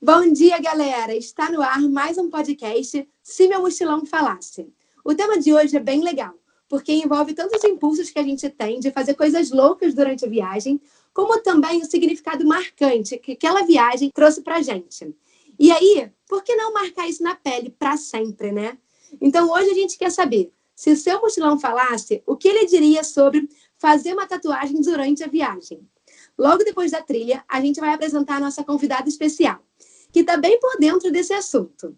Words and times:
Bom 0.00 0.32
dia, 0.32 0.60
galera! 0.60 1.12
Está 1.12 1.50
no 1.50 1.60
ar 1.60 1.80
mais 1.80 2.16
um 2.18 2.30
podcast 2.30 3.04
Se 3.20 3.48
Meu 3.48 3.62
Mochilão 3.62 4.06
Falasse. 4.06 4.72
O 5.04 5.12
tema 5.12 5.40
de 5.40 5.52
hoje 5.52 5.76
é 5.76 5.80
bem 5.80 6.04
legal, 6.04 6.34
porque 6.68 6.92
envolve 6.92 7.34
tantos 7.34 7.64
impulsos 7.64 8.08
que 8.08 8.18
a 8.20 8.22
gente 8.22 8.48
tem 8.48 8.78
de 8.78 8.92
fazer 8.92 9.14
coisas 9.14 9.50
loucas 9.50 9.94
durante 9.94 10.24
a 10.24 10.28
viagem, 10.28 10.80
como 11.12 11.42
também 11.42 11.82
o 11.82 11.84
significado 11.84 12.46
marcante 12.46 13.18
que 13.18 13.32
aquela 13.32 13.64
viagem 13.64 14.08
trouxe 14.14 14.40
pra 14.40 14.62
gente. 14.62 15.12
E 15.58 15.72
aí, 15.72 16.08
por 16.28 16.44
que 16.44 16.54
não 16.54 16.72
marcar 16.72 17.08
isso 17.08 17.24
na 17.24 17.34
pele 17.34 17.74
para 17.76 17.96
sempre, 17.96 18.52
né? 18.52 18.78
Então, 19.20 19.50
hoje 19.50 19.70
a 19.70 19.74
gente 19.74 19.98
quer 19.98 20.12
saber 20.12 20.52
se 20.76 20.92
o 20.92 20.96
seu 20.96 21.20
mochilão 21.20 21.58
falasse, 21.58 22.22
o 22.24 22.36
que 22.36 22.46
ele 22.46 22.66
diria 22.66 23.02
sobre 23.02 23.48
fazer 23.76 24.12
uma 24.12 24.28
tatuagem 24.28 24.80
durante 24.80 25.24
a 25.24 25.26
viagem. 25.26 25.80
Logo 26.38 26.62
depois 26.62 26.92
da 26.92 27.02
trilha, 27.02 27.44
a 27.48 27.60
gente 27.60 27.80
vai 27.80 27.92
apresentar 27.92 28.36
a 28.36 28.40
nossa 28.40 28.62
convidada 28.62 29.08
especial, 29.08 29.58
que 30.12 30.20
está 30.20 30.36
bem 30.36 30.58
por 30.58 30.78
dentro 30.78 31.10
desse 31.10 31.32
assunto. 31.32 31.96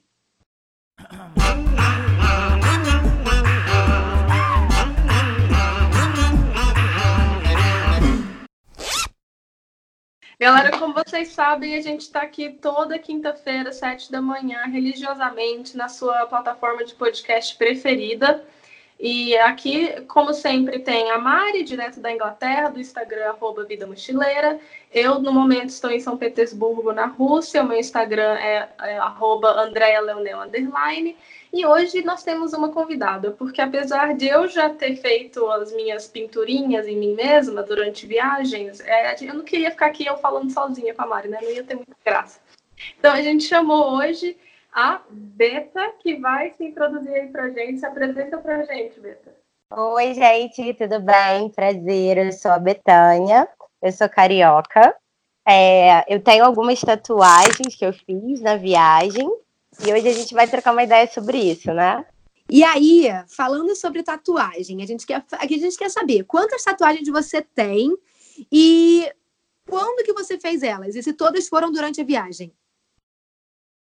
Galera, 10.40 10.78
como 10.78 10.94
vocês 10.94 11.28
sabem, 11.28 11.76
a 11.76 11.82
gente 11.82 12.00
está 12.00 12.22
aqui 12.22 12.48
toda 12.48 12.98
quinta-feira, 12.98 13.70
sete 13.72 14.10
da 14.10 14.22
manhã, 14.22 14.64
religiosamente, 14.64 15.76
na 15.76 15.86
sua 15.86 16.24
plataforma 16.24 16.82
de 16.82 16.94
podcast 16.94 17.54
preferida. 17.58 18.42
E 19.02 19.34
aqui, 19.38 20.02
como 20.02 20.34
sempre, 20.34 20.78
tem 20.78 21.10
a 21.10 21.16
Mari, 21.16 21.62
direto 21.62 22.00
da 22.00 22.12
Inglaterra, 22.12 22.68
do 22.68 22.78
Instagram, 22.78 23.30
arroba 23.30 23.64
Vida 23.64 23.86
Mochileira. 23.86 24.60
Eu, 24.92 25.18
no 25.18 25.32
momento, 25.32 25.70
estou 25.70 25.90
em 25.90 25.98
São 25.98 26.18
Petersburgo, 26.18 26.92
na 26.92 27.06
Rússia. 27.06 27.62
O 27.62 27.66
meu 27.66 27.78
Instagram 27.78 28.34
é, 28.34 28.68
é 28.78 29.00
Andrea 29.56 30.02
Leonel, 30.02 30.42
underline. 30.42 31.16
E 31.50 31.64
hoje 31.64 32.04
nós 32.04 32.22
temos 32.22 32.52
uma 32.52 32.68
convidada, 32.68 33.30
porque 33.30 33.62
apesar 33.62 34.14
de 34.14 34.28
eu 34.28 34.46
já 34.46 34.68
ter 34.68 34.94
feito 34.96 35.50
as 35.50 35.72
minhas 35.72 36.06
pinturinhas 36.06 36.86
em 36.86 36.96
mim 36.98 37.14
mesma 37.14 37.62
durante 37.62 38.06
viagens, 38.06 38.80
é, 38.80 39.16
eu 39.24 39.34
não 39.34 39.44
queria 39.44 39.70
ficar 39.70 39.86
aqui 39.86 40.04
eu 40.04 40.18
falando 40.18 40.52
sozinha 40.52 40.94
com 40.94 41.02
a 41.02 41.06
Mari, 41.06 41.28
né? 41.28 41.38
Não 41.40 41.50
ia 41.50 41.64
ter 41.64 41.74
muita 41.74 41.96
graça. 42.04 42.38
Então, 42.98 43.14
a 43.14 43.22
gente 43.22 43.44
chamou 43.44 43.96
hoje 43.96 44.36
a 44.72 45.02
Beta, 45.10 45.92
que 46.00 46.16
vai 46.16 46.52
se 46.52 46.64
introduzir 46.64 47.12
aí 47.12 47.28
para 47.28 47.44
a 47.44 47.50
gente. 47.50 47.80
Se 47.80 47.86
apresenta 47.86 48.38
para 48.38 48.58
a 48.58 48.64
gente, 48.64 49.00
Beta. 49.00 49.34
Oi, 49.72 50.14
gente, 50.14 50.74
tudo 50.74 51.00
bem? 51.00 51.48
Prazer, 51.50 52.18
eu 52.18 52.32
sou 52.32 52.50
a 52.50 52.58
Betânia, 52.58 53.48
eu 53.80 53.92
sou 53.92 54.08
carioca. 54.08 54.94
É, 55.46 56.12
eu 56.12 56.20
tenho 56.20 56.44
algumas 56.44 56.80
tatuagens 56.80 57.74
que 57.76 57.84
eu 57.84 57.92
fiz 57.92 58.40
na 58.40 58.56
viagem 58.56 59.28
e 59.86 59.92
hoje 59.92 60.08
a 60.08 60.12
gente 60.12 60.34
vai 60.34 60.48
trocar 60.48 60.72
uma 60.72 60.82
ideia 60.82 61.06
sobre 61.06 61.38
isso, 61.38 61.72
né? 61.72 62.04
E 62.50 62.64
aí, 62.64 63.08
falando 63.28 63.74
sobre 63.76 64.02
tatuagem, 64.02 64.82
a 64.82 64.86
gente 64.86 65.06
quer, 65.06 65.24
a 65.30 65.46
gente 65.46 65.78
quer 65.78 65.88
saber 65.88 66.24
quantas 66.24 66.64
tatuagens 66.64 67.08
você 67.08 67.40
tem 67.40 67.96
e 68.50 69.08
quando 69.68 70.04
que 70.04 70.12
você 70.12 70.38
fez 70.38 70.64
elas? 70.64 70.96
E 70.96 71.02
se 71.02 71.12
todas 71.12 71.48
foram 71.48 71.70
durante 71.70 72.00
a 72.00 72.04
viagem? 72.04 72.52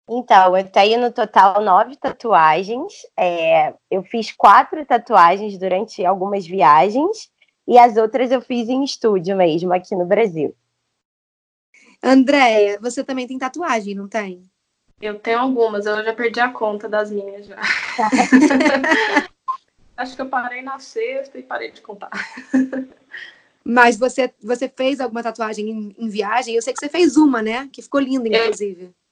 Então, 0.07 0.57
eu 0.57 0.69
tenho 0.69 0.99
no 0.99 1.11
total 1.11 1.61
nove 1.61 1.95
tatuagens. 1.95 2.93
É, 3.17 3.73
eu 3.89 4.03
fiz 4.03 4.31
quatro 4.31 4.85
tatuagens 4.85 5.57
durante 5.57 6.05
algumas 6.05 6.45
viagens 6.45 7.31
e 7.67 7.77
as 7.77 7.95
outras 7.95 8.31
eu 8.31 8.41
fiz 8.41 8.67
em 8.67 8.83
estúdio 8.83 9.35
mesmo, 9.37 9.73
aqui 9.73 9.95
no 9.95 10.05
Brasil. 10.05 10.55
Andréia, 12.01 12.77
você 12.81 13.03
também 13.03 13.25
tem 13.25 13.37
tatuagem, 13.37 13.95
não 13.95 14.09
tem? 14.09 14.43
Eu 15.01 15.17
tenho 15.19 15.39
algumas, 15.39 15.85
eu 15.85 16.03
já 16.03 16.13
perdi 16.13 16.39
a 16.39 16.51
conta 16.51 16.89
das 16.89 17.09
minhas 17.09 17.45
já. 17.45 17.57
Acho 19.95 20.15
que 20.15 20.21
eu 20.21 20.29
parei 20.29 20.61
na 20.61 20.79
sexta 20.79 21.37
e 21.37 21.43
parei 21.43 21.71
de 21.71 21.81
contar. 21.81 22.09
Mas 23.63 23.97
você, 23.97 24.33
você 24.41 24.67
fez 24.67 24.99
alguma 24.99 25.23
tatuagem 25.23 25.69
em, 25.69 25.95
em, 25.97 26.09
viagem? 26.09 26.55
Eu 26.55 26.61
sei 26.61 26.73
que 26.73 26.79
você 26.79 26.89
fez 26.89 27.15
uma, 27.15 27.41
né? 27.41 27.69
Que 27.71 27.81
ficou 27.81 28.01
linda, 28.01 28.27
inclusive. 28.27 28.85
Eu 28.85 29.02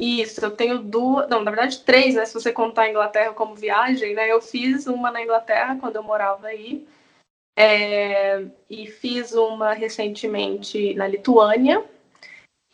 isso, 0.00 0.42
eu 0.42 0.50
tenho 0.50 0.78
duas, 0.78 1.28
não, 1.28 1.42
na 1.44 1.50
verdade 1.50 1.80
três, 1.80 2.14
né? 2.14 2.24
Se 2.24 2.34
você 2.34 2.50
contar 2.50 2.82
a 2.82 2.90
Inglaterra 2.90 3.34
como 3.34 3.54
viagem, 3.54 4.14
né? 4.14 4.30
Eu 4.30 4.40
fiz 4.40 4.86
uma 4.86 5.10
na 5.10 5.22
Inglaterra 5.22 5.76
quando 5.78 5.96
eu 5.96 6.02
morava 6.02 6.46
aí, 6.46 6.86
é, 7.56 8.44
e 8.68 8.86
fiz 8.86 9.32
uma 9.34 9.74
recentemente 9.74 10.94
na 10.94 11.06
Lituânia, 11.06 11.84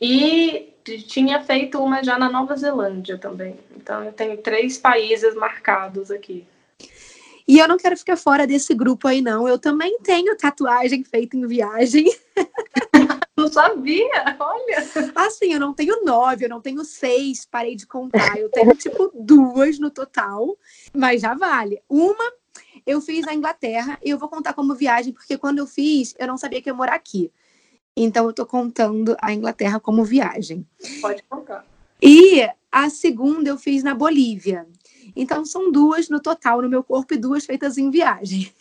e 0.00 0.72
tinha 1.08 1.42
feito 1.42 1.82
uma 1.82 2.04
já 2.04 2.18
na 2.18 2.30
Nova 2.30 2.54
Zelândia 2.54 3.18
também. 3.18 3.58
Então 3.76 4.04
eu 4.04 4.12
tenho 4.12 4.36
três 4.38 4.78
países 4.78 5.34
marcados 5.34 6.10
aqui. 6.10 6.46
E 7.48 7.58
eu 7.58 7.68
não 7.68 7.76
quero 7.76 7.96
ficar 7.96 8.16
fora 8.16 8.46
desse 8.46 8.74
grupo 8.74 9.06
aí, 9.06 9.22
não. 9.22 9.48
Eu 9.48 9.58
também 9.58 9.98
tenho 10.00 10.36
tatuagem 10.36 11.04
feita 11.04 11.36
em 11.36 11.46
viagem. 11.46 12.06
Não 13.36 13.48
sabia, 13.48 14.36
olha. 14.38 15.12
Assim, 15.14 15.52
eu 15.52 15.60
não 15.60 15.74
tenho 15.74 16.02
nove, 16.04 16.46
eu 16.46 16.48
não 16.48 16.60
tenho 16.60 16.82
seis, 16.84 17.44
parei 17.44 17.76
de 17.76 17.86
contar. 17.86 18.38
Eu 18.38 18.50
tenho, 18.50 18.74
tipo, 18.74 19.10
duas 19.14 19.78
no 19.78 19.90
total, 19.90 20.56
mas 20.94 21.20
já 21.20 21.34
vale. 21.34 21.82
Uma 21.88 22.32
eu 22.86 23.00
fiz 23.00 23.26
na 23.26 23.34
Inglaterra 23.34 23.98
e 24.02 24.10
eu 24.10 24.18
vou 24.18 24.28
contar 24.28 24.54
como 24.54 24.74
viagem, 24.74 25.12
porque 25.12 25.36
quando 25.36 25.58
eu 25.58 25.66
fiz, 25.66 26.14
eu 26.18 26.26
não 26.26 26.38
sabia 26.38 26.62
que 26.62 26.70
ia 26.70 26.74
morar 26.74 26.94
aqui. 26.94 27.30
Então, 27.94 28.26
eu 28.26 28.32
tô 28.32 28.46
contando 28.46 29.16
a 29.20 29.32
Inglaterra 29.32 29.80
como 29.80 30.04
viagem. 30.04 30.66
Pode 31.00 31.22
contar. 31.24 31.66
E 32.00 32.46
a 32.70 32.90
segunda 32.90 33.48
eu 33.48 33.58
fiz 33.58 33.82
na 33.82 33.94
Bolívia. 33.94 34.66
Então, 35.14 35.44
são 35.44 35.72
duas 35.72 36.08
no 36.08 36.20
total 36.20 36.60
no 36.60 36.68
meu 36.68 36.84
corpo 36.84 37.14
e 37.14 37.18
duas 37.18 37.44
feitas 37.46 37.78
em 37.78 37.90
viagem. 37.90 38.52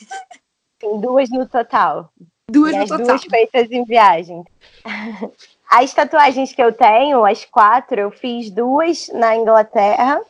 Tem 0.80 1.00
duas 1.00 1.30
no 1.30 1.48
total. 1.48 2.14
Duas 2.50 2.74
e 2.74 2.78
no 2.78 2.88
total. 2.88 3.06
duas 3.08 3.24
feitas 3.24 3.72
em 3.72 3.84
viagem. 3.86 4.44
As 5.70 5.94
tatuagens 5.94 6.54
que 6.54 6.62
eu 6.62 6.72
tenho, 6.72 7.26
as 7.26 7.44
quatro, 7.44 8.00
eu 8.00 8.12
fiz 8.12 8.52
duas 8.52 9.10
na 9.10 9.36
Inglaterra, 9.36 10.22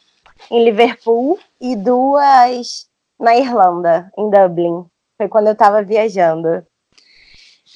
em 0.50 0.64
Liverpool, 0.64 1.38
e 1.60 1.76
duas 1.76 2.90
na 3.20 3.36
Irlanda, 3.36 4.10
em 4.18 4.30
Dublin. 4.30 4.86
Foi 5.18 5.28
quando 5.28 5.48
eu 5.48 5.54
estava 5.54 5.84
viajando. 5.84 6.66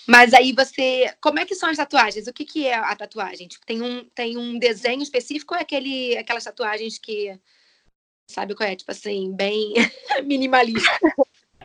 Mas 0.07 0.33
aí 0.33 0.53
você. 0.53 1.13
Como 1.21 1.39
é 1.39 1.45
que 1.45 1.53
são 1.53 1.69
as 1.69 1.77
tatuagens? 1.77 2.27
O 2.27 2.33
que, 2.33 2.45
que 2.45 2.65
é 2.65 2.75
a 2.75 2.95
tatuagem? 2.95 3.47
Tipo, 3.47 3.65
tem 3.65 3.81
um, 3.81 4.05
tem 4.15 4.37
um 4.37 4.57
desenho 4.57 5.03
específico 5.03 5.53
ou 5.53 5.59
é 5.59 5.63
aquele, 5.63 6.17
aquelas 6.17 6.43
tatuagens 6.43 6.97
que. 6.97 7.37
Sabe 8.31 8.55
qual 8.55 8.69
é? 8.69 8.75
Tipo 8.75 8.91
assim, 8.91 9.35
bem 9.35 9.73
minimalista. 10.23 10.89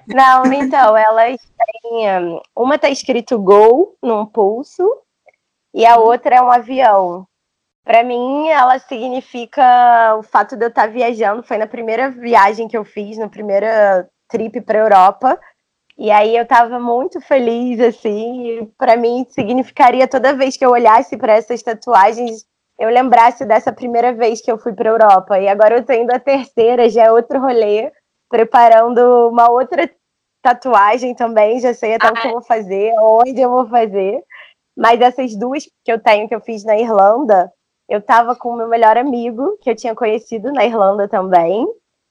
Não, 0.06 0.44
então, 0.52 0.96
elas 0.96 1.40
têm. 1.40 2.40
Uma 2.54 2.78
tá 2.78 2.90
escrito 2.90 3.38
Gol 3.38 3.96
num 4.02 4.26
pulso 4.26 4.88
e 5.72 5.86
a 5.86 5.96
outra 5.96 6.36
é 6.36 6.42
um 6.42 6.50
avião. 6.50 7.26
Para 7.84 8.02
mim, 8.02 8.48
ela 8.48 8.78
significa 8.78 10.16
o 10.16 10.22
fato 10.22 10.56
de 10.56 10.64
eu 10.64 10.68
estar 10.68 10.86
tá 10.86 10.88
viajando. 10.88 11.42
Foi 11.42 11.58
na 11.58 11.66
primeira 11.66 12.10
viagem 12.10 12.68
que 12.68 12.76
eu 12.76 12.84
fiz, 12.84 13.18
na 13.18 13.28
primeira 13.28 14.08
trip 14.28 14.60
para 14.62 14.78
Europa. 14.78 15.38
E 15.96 16.10
aí 16.10 16.36
eu 16.36 16.42
estava 16.42 16.78
muito 16.78 17.20
feliz, 17.20 17.80
assim. 17.80 18.70
Para 18.78 18.96
mim, 18.96 19.26
significaria 19.30 20.08
toda 20.08 20.34
vez 20.34 20.56
que 20.56 20.64
eu 20.64 20.70
olhasse 20.70 21.16
para 21.16 21.34
essas 21.34 21.62
tatuagens, 21.62 22.46
eu 22.78 22.88
lembrasse 22.90 23.44
dessa 23.44 23.72
primeira 23.72 24.12
vez 24.12 24.40
que 24.40 24.50
eu 24.50 24.58
fui 24.58 24.72
para 24.72 24.90
Europa. 24.90 25.38
E 25.38 25.48
agora 25.48 25.76
eu 25.76 25.84
tô 25.84 25.92
indo 25.92 26.10
a 26.12 26.18
terceira, 26.18 26.88
já 26.88 27.04
é 27.04 27.12
outro 27.12 27.40
rolê 27.40 27.92
preparando 28.34 29.28
uma 29.28 29.48
outra 29.48 29.88
tatuagem 30.42 31.14
também, 31.14 31.60
já 31.60 31.72
sei 31.72 31.94
até 31.94 32.08
ah, 32.08 32.10
o 32.10 32.14
que 32.14 32.26
eu 32.26 32.32
vou 32.32 32.42
fazer, 32.42 32.92
onde 33.00 33.40
eu 33.40 33.48
vou 33.48 33.68
fazer. 33.68 34.24
Mas 34.76 35.00
essas 35.00 35.36
duas 35.36 35.62
que 35.84 35.92
eu 35.92 36.00
tenho, 36.00 36.26
que 36.26 36.34
eu 36.34 36.40
fiz 36.40 36.64
na 36.64 36.76
Irlanda, 36.76 37.48
eu 37.88 38.02
tava 38.02 38.34
com 38.34 38.48
o 38.48 38.56
meu 38.56 38.66
melhor 38.66 38.96
amigo, 38.96 39.56
que 39.62 39.70
eu 39.70 39.76
tinha 39.76 39.94
conhecido 39.94 40.52
na 40.52 40.64
Irlanda 40.64 41.06
também. 41.06 41.64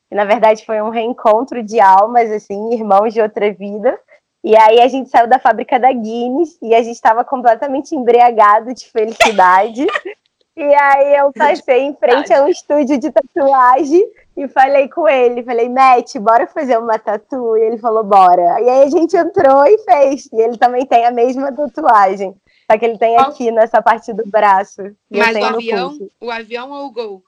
E, 0.10 0.16
na 0.16 0.24
verdade, 0.24 0.66
foi 0.66 0.82
um 0.82 0.88
reencontro 0.88 1.62
de 1.62 1.82
almas, 1.82 2.32
assim, 2.32 2.74
irmãos 2.74 3.14
de 3.14 3.22
outra 3.22 3.52
vida. 3.52 4.00
E 4.46 4.56
aí 4.56 4.80
a 4.80 4.88
gente 4.88 5.10
saiu 5.10 5.28
da 5.28 5.40
fábrica 5.40 5.78
da 5.78 5.92
Guinness 5.92 6.58
e 6.62 6.74
a 6.74 6.82
gente 6.82 6.96
estava 6.96 7.26
completamente 7.26 7.94
embriagado 7.94 8.74
de 8.74 8.90
felicidade. 8.90 9.86
e 10.56 10.74
aí 10.74 11.16
eu 11.18 11.34
passei 11.34 11.82
em 11.82 11.94
frente 11.94 12.32
a 12.32 12.44
um 12.44 12.48
estúdio 12.48 12.98
de 12.98 13.12
tatuagem 13.12 14.10
e 14.36 14.48
falei 14.48 14.90
com 14.90 15.08
ele, 15.08 15.44
falei, 15.44 15.70
Matt, 15.70 16.16
bora 16.18 16.48
fazer 16.48 16.78
uma 16.78 16.98
tatu? 16.98 17.56
E 17.56 17.62
ele 17.62 17.78
falou, 17.78 18.04
bora. 18.04 18.60
E 18.62 18.70
aí 18.70 18.84
a 18.84 18.90
gente 18.90 19.16
entrou 19.16 19.66
e 19.66 19.78
fez. 19.80 20.28
E 20.34 20.42
ele 20.42 20.58
também 20.58 20.86
tem 20.86 21.06
a 21.06 21.12
mesma 21.12 21.52
tatuagem. 21.52 22.36
Só 22.70 22.78
que 22.78 22.86
ele 22.86 22.98
tem 22.98 23.16
aqui 23.18 23.52
nessa 23.52 23.82
parte 23.82 24.12
do 24.12 24.24
braço. 24.26 24.82
Mas 25.10 25.36
o 25.36 25.44
avião, 25.46 25.98
o 26.20 26.32
avião 26.32 26.72
ou 26.72 26.88
o 26.88 26.92
gol? 26.92 27.24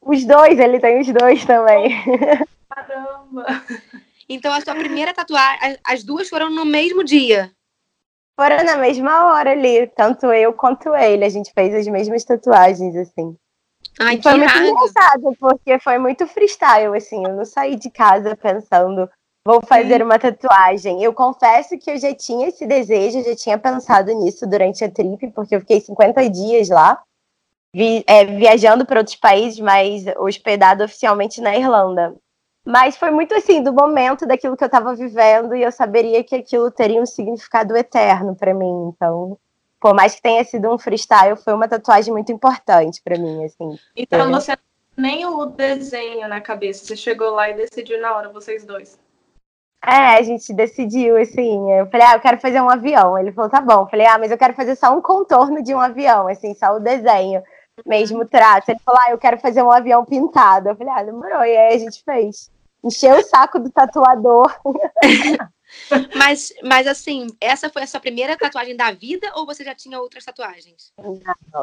Os 0.00 0.24
dois, 0.24 0.58
ele 0.60 0.78
tem 0.78 1.00
os 1.00 1.08
dois 1.08 1.44
também. 1.44 1.90
Caramba! 2.70 3.46
Então 4.28 4.52
a 4.52 4.60
sua 4.60 4.74
primeira 4.74 5.12
tatuagem, 5.12 5.76
as 5.84 6.04
duas 6.04 6.28
foram 6.28 6.50
no 6.50 6.64
mesmo 6.64 7.02
dia? 7.02 7.50
Foram 8.36 8.62
na 8.62 8.76
mesma 8.76 9.32
hora 9.32 9.50
ali, 9.50 9.88
tanto 9.88 10.26
eu 10.26 10.52
quanto 10.52 10.94
ele. 10.94 11.24
A 11.24 11.28
gente 11.28 11.52
fez 11.52 11.74
as 11.74 11.88
mesmas 11.88 12.24
tatuagens, 12.24 12.94
assim. 12.94 13.36
Ai, 13.98 14.16
e 14.16 14.22
foi 14.22 14.34
muito 14.34 14.50
raro. 14.52 14.66
engraçado, 14.68 15.36
porque 15.38 15.78
foi 15.80 15.98
muito 15.98 16.26
freestyle, 16.26 16.96
assim. 16.96 17.24
Eu 17.26 17.34
não 17.34 17.44
saí 17.44 17.76
de 17.76 17.90
casa 17.90 18.36
pensando, 18.36 19.08
vou 19.46 19.60
fazer 19.66 20.02
uma 20.02 20.18
tatuagem. 20.18 21.02
Eu 21.02 21.12
confesso 21.12 21.78
que 21.78 21.90
eu 21.90 21.98
já 21.98 22.14
tinha 22.14 22.48
esse 22.48 22.66
desejo, 22.66 23.18
eu 23.18 23.24
já 23.24 23.36
tinha 23.36 23.58
pensado 23.58 24.12
nisso 24.12 24.46
durante 24.46 24.84
a 24.84 24.90
trip, 24.90 25.30
porque 25.32 25.56
eu 25.56 25.60
fiquei 25.60 25.80
50 25.80 26.28
dias 26.28 26.68
lá, 26.68 27.00
vi- 27.74 28.04
é, 28.06 28.24
viajando 28.24 28.86
para 28.86 29.00
outros 29.00 29.16
países, 29.16 29.58
mas 29.60 30.04
hospedado 30.18 30.84
oficialmente 30.84 31.40
na 31.40 31.56
Irlanda. 31.56 32.14
Mas 32.66 32.98
foi 32.98 33.10
muito 33.10 33.34
assim, 33.34 33.62
do 33.62 33.72
momento 33.72 34.26
daquilo 34.26 34.56
que 34.56 34.62
eu 34.62 34.66
estava 34.66 34.94
vivendo, 34.94 35.56
e 35.56 35.62
eu 35.62 35.72
saberia 35.72 36.22
que 36.22 36.36
aquilo 36.36 36.70
teria 36.70 37.00
um 37.00 37.06
significado 37.06 37.74
eterno 37.74 38.36
para 38.36 38.52
mim. 38.52 38.92
Então, 38.94 39.38
por 39.80 39.94
mais 39.94 40.14
que 40.14 40.22
tenha 40.22 40.44
sido 40.44 40.72
um 40.72 40.78
freestyle, 40.78 41.36
foi 41.36 41.52
uma 41.54 41.68
tatuagem 41.68 42.12
muito 42.12 42.32
importante 42.32 43.00
para 43.02 43.18
mim, 43.18 43.44
assim. 43.44 43.78
Então 43.96 44.28
É. 44.28 44.30
você 44.30 44.56
nem 44.96 45.24
o 45.26 45.46
desenho 45.46 46.26
na 46.28 46.40
cabeça, 46.40 46.84
você 46.84 46.96
chegou 46.96 47.30
lá 47.30 47.48
e 47.48 47.54
decidiu 47.54 48.00
na 48.00 48.16
hora, 48.16 48.28
vocês 48.28 48.64
dois. 48.64 48.98
É, 49.84 50.18
a 50.18 50.22
gente 50.22 50.52
decidiu, 50.52 51.16
assim, 51.16 51.70
eu 51.72 51.86
falei, 51.86 52.06
ah, 52.08 52.14
eu 52.14 52.20
quero 52.20 52.38
fazer 52.40 52.60
um 52.60 52.68
avião. 52.68 53.16
Ele 53.16 53.30
falou, 53.30 53.48
tá 53.48 53.60
bom. 53.60 53.82
Eu 53.82 53.86
falei, 53.86 54.06
ah, 54.06 54.18
mas 54.18 54.32
eu 54.32 54.36
quero 54.36 54.54
fazer 54.54 54.74
só 54.74 54.92
um 54.92 55.00
contorno 55.00 55.62
de 55.62 55.72
um 55.72 55.78
avião, 55.78 56.26
assim, 56.26 56.52
só 56.54 56.74
o 56.74 56.80
desenho, 56.80 57.42
mesmo 57.86 58.22
o 58.22 58.28
traço. 58.28 58.72
Ele 58.72 58.80
falou, 58.84 59.00
ah, 59.04 59.12
eu 59.12 59.18
quero 59.18 59.38
fazer 59.38 59.62
um 59.62 59.70
avião 59.70 60.04
pintado. 60.04 60.68
Eu 60.68 60.76
falei, 60.76 60.92
ah, 60.92 61.02
demorou. 61.04 61.44
E 61.44 61.56
aí 61.56 61.76
a 61.76 61.78
gente 61.78 62.02
fez. 62.02 62.50
Encheu 62.82 63.18
o 63.18 63.22
saco 63.22 63.60
do 63.60 63.70
tatuador. 63.70 64.52
Mas, 66.16 66.52
mas 66.62 66.86
assim, 66.86 67.26
essa 67.40 67.68
foi 67.68 67.82
a 67.82 67.86
sua 67.86 68.00
primeira 68.00 68.36
tatuagem 68.36 68.76
da 68.76 68.90
vida 68.90 69.30
ou 69.34 69.46
você 69.46 69.62
já 69.62 69.74
tinha 69.74 70.00
outras 70.00 70.24
tatuagens? 70.24 70.92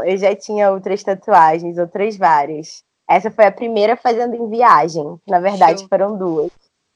Eu 0.06 0.18
já 0.18 0.36
tinha 0.36 0.72
outras 0.72 1.04
tatuagens, 1.04 1.78
outras 1.78 2.16
várias. 2.16 2.84
Essa 3.10 3.30
foi 3.30 3.46
a 3.46 3.52
primeira 3.52 3.96
fazendo 3.96 4.36
em 4.36 4.50
viagem. 4.50 5.20
Na 5.28 5.40
verdade, 5.40 5.80
Show. 5.80 5.90
foram 5.90 6.18
duas. 6.18 6.52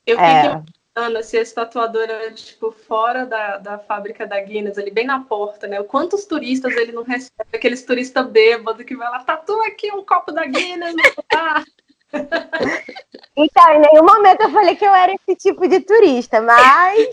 Eu 0.06 0.18
fiquei 0.18 0.34
É. 0.34 0.64
imaginando 0.96 1.24
se 1.24 1.38
esse 1.38 1.54
tatuador 1.54 2.04
era, 2.04 2.32
tipo, 2.32 2.72
fora 2.72 3.26
da, 3.26 3.58
da 3.58 3.78
fábrica 3.78 4.26
da 4.26 4.40
Guinness, 4.40 4.78
ali 4.78 4.92
bem 4.92 5.06
na 5.06 5.20
porta, 5.22 5.68
né? 5.68 5.82
Quantos 5.84 6.26
turistas 6.26 6.76
ele 6.76 6.92
não 6.92 7.04
recebe? 7.04 7.50
Aqueles 7.54 7.84
turistas 7.84 8.26
bêbados 8.28 8.86
que 8.86 8.96
vai 8.96 9.10
lá, 9.10 9.24
tatua 9.24 9.68
aqui 9.68 9.92
um 9.92 10.04
copo 10.04 10.32
da 10.32 10.46
Guinness 10.46 10.96
no. 10.96 11.02
Então, 13.42 13.74
em 13.74 13.80
nenhum 13.80 14.04
momento 14.04 14.42
eu 14.42 14.52
falei 14.52 14.76
que 14.76 14.84
eu 14.84 14.94
era 14.94 15.14
esse 15.14 15.34
tipo 15.38 15.66
de 15.66 15.80
turista, 15.80 16.42
mas 16.42 17.08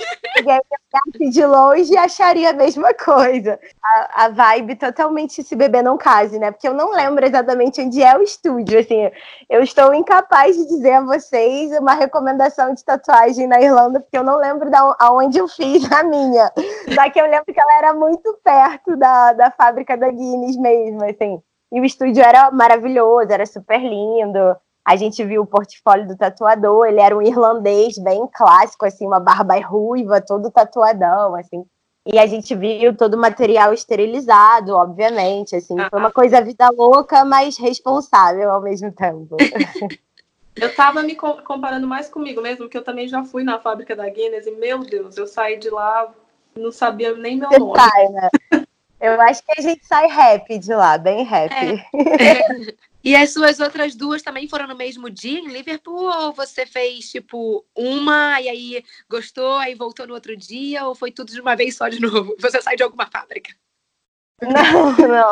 se 1.17 1.31
de 1.31 1.47
longe 1.47 1.97
acharia 1.97 2.51
a 2.51 2.53
mesma 2.53 2.93
coisa. 2.95 3.61
A, 3.81 4.25
a 4.25 4.29
vibe 4.31 4.75
totalmente 4.75 5.43
se 5.45 5.55
beber 5.55 5.85
não 5.85 5.97
case, 5.97 6.37
né? 6.39 6.51
Porque 6.51 6.67
eu 6.67 6.75
não 6.75 6.91
lembro 6.91 7.25
exatamente 7.25 7.81
onde 7.81 8.03
é 8.03 8.17
o 8.19 8.23
estúdio. 8.23 8.81
Assim, 8.81 9.09
eu 9.49 9.63
estou 9.63 9.95
incapaz 9.95 10.57
de 10.57 10.67
dizer 10.67 10.95
a 10.95 11.01
vocês 11.03 11.71
uma 11.79 11.95
recomendação 11.95 12.75
de 12.75 12.85
tatuagem 12.85 13.47
na 13.47 13.61
Irlanda, 13.61 14.01
porque 14.01 14.19
eu 14.19 14.25
não 14.25 14.37
lembro 14.37 14.69
da, 14.69 14.97
aonde 14.99 15.39
eu 15.39 15.47
fiz 15.47 15.91
a 15.93 16.03
minha. 16.03 16.51
Só 16.93 17.09
que 17.09 17.21
eu 17.21 17.27
lembro 17.27 17.55
que 17.55 17.61
ela 17.61 17.79
era 17.79 17.95
muito 17.95 18.37
perto 18.43 18.97
da, 18.97 19.33
da 19.33 19.51
fábrica 19.53 19.97
da 19.97 20.11
Guinness 20.11 20.57
mesmo, 20.57 21.05
assim. 21.05 21.41
E 21.71 21.81
o 21.81 21.85
estúdio 21.85 22.23
era 22.23 22.51
maravilhoso, 22.51 23.33
era 23.33 23.47
super 23.47 23.81
lindo. 23.81 24.57
A 24.87 24.95
gente 24.95 25.25
viu 25.25 25.43
o 25.43 25.47
portfólio 25.47 26.07
do 26.07 26.17
tatuador, 26.17 26.87
ele 26.87 27.01
era 27.01 27.17
um 27.17 27.21
irlandês 27.21 27.99
bem 27.99 28.25
clássico, 28.33 28.87
assim, 28.87 29.05
uma 29.05 29.19
barba 29.19 29.59
ruiva, 29.59 30.21
todo 30.21 30.49
tatuadão, 30.49 31.35
assim. 31.35 31.65
E 32.07 32.21
a 32.21 32.27
gente 32.27 32.55
viu 32.55 32.97
todo 32.97 33.15
o 33.15 33.21
material 33.21 33.73
esterilizado, 33.75 34.75
obviamente, 34.75 35.57
assim. 35.57 35.75
Foi 35.91 35.99
uma 35.99 36.13
coisa 36.13 36.41
vida 36.41 36.71
louca, 36.71 37.25
mas 37.25 37.59
responsável 37.59 38.49
ao 38.49 38.63
mesmo 38.63 38.93
tempo. 38.93 39.37
Eu 40.55 40.75
tava 40.75 41.03
me 41.03 41.15
co- 41.15 41.43
comparando 41.43 41.87
mais 41.87 42.09
comigo 42.09 42.41
mesmo, 42.41 42.67
que 42.67 42.79
eu 42.79 42.83
também 42.83 43.07
já 43.07 43.23
fui 43.23 43.45
na 43.45 43.59
fábrica 43.61 43.95
da 43.95 44.09
Guinness 44.09 44.47
e, 44.47 44.53
meu 44.53 44.79
Deus, 44.79 45.15
eu 45.19 45.27
saí 45.27 45.59
de 45.59 45.69
lá, 45.69 46.11
não 46.57 46.73
sabia 46.73 47.15
nem 47.15 47.37
meu 47.37 47.51
Você 47.51 47.59
nome. 47.59 47.79
sai, 47.79 48.09
né? 48.09 48.29
Eu 48.99 49.21
acho 49.21 49.45
que 49.45 49.53
a 49.59 49.61
gente 49.61 49.85
sai 49.85 50.07
happy 50.11 50.59
de 50.59 50.75
lá, 50.75 50.97
bem 50.97 51.29
happy. 51.29 51.85
E 53.07 53.15
as 53.15 53.33
suas 53.33 53.61
outras 53.61 53.95
duas 53.95 54.21
também 54.21 54.49
foram 54.49 54.67
no 54.67 54.75
mesmo 54.75 55.09
dia 55.09 55.39
em 55.39 55.47
Liverpool? 55.47 56.11
Ou 56.11 56.33
você 56.33 56.67
fez, 56.67 57.09
tipo, 57.09 57.65
uma 57.73 58.41
e 58.41 58.49
aí 58.49 58.85
gostou, 59.09 59.55
aí 59.59 59.77
voltou 59.77 60.09
no 60.09 60.15
outro 60.15 60.37
dia? 60.37 60.85
Ou 60.85 60.93
foi 60.93 61.13
tudo 61.13 61.31
de 61.31 61.41
uma 61.41 61.55
vez 61.55 61.77
só 61.77 61.89
de 61.89 62.01
novo? 62.01 62.35
Você 62.43 62.61
sai 62.61 62.75
de 62.75 62.83
alguma 62.83 63.07
fábrica? 63.07 63.55
Não, 64.43 64.91
não. 65.09 65.31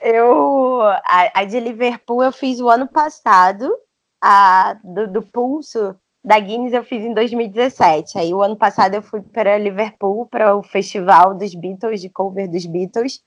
Eu. 0.00 0.80
A, 0.80 1.40
a 1.40 1.44
de 1.44 1.60
Liverpool 1.60 2.24
eu 2.24 2.32
fiz 2.32 2.58
o 2.60 2.70
ano 2.70 2.88
passado. 2.88 3.70
A 4.18 4.72
do, 4.82 5.06
do 5.06 5.22
Pulso 5.22 5.94
da 6.24 6.40
Guinness 6.40 6.72
eu 6.72 6.82
fiz 6.82 7.04
em 7.04 7.12
2017. 7.12 8.18
Aí 8.18 8.32
o 8.32 8.42
ano 8.42 8.56
passado 8.56 8.94
eu 8.94 9.02
fui 9.02 9.20
para 9.20 9.58
Liverpool 9.58 10.26
para 10.26 10.56
o 10.56 10.62
festival 10.62 11.34
dos 11.34 11.54
Beatles, 11.54 12.00
de 12.00 12.08
cover 12.08 12.50
dos 12.50 12.64
Beatles. 12.64 13.20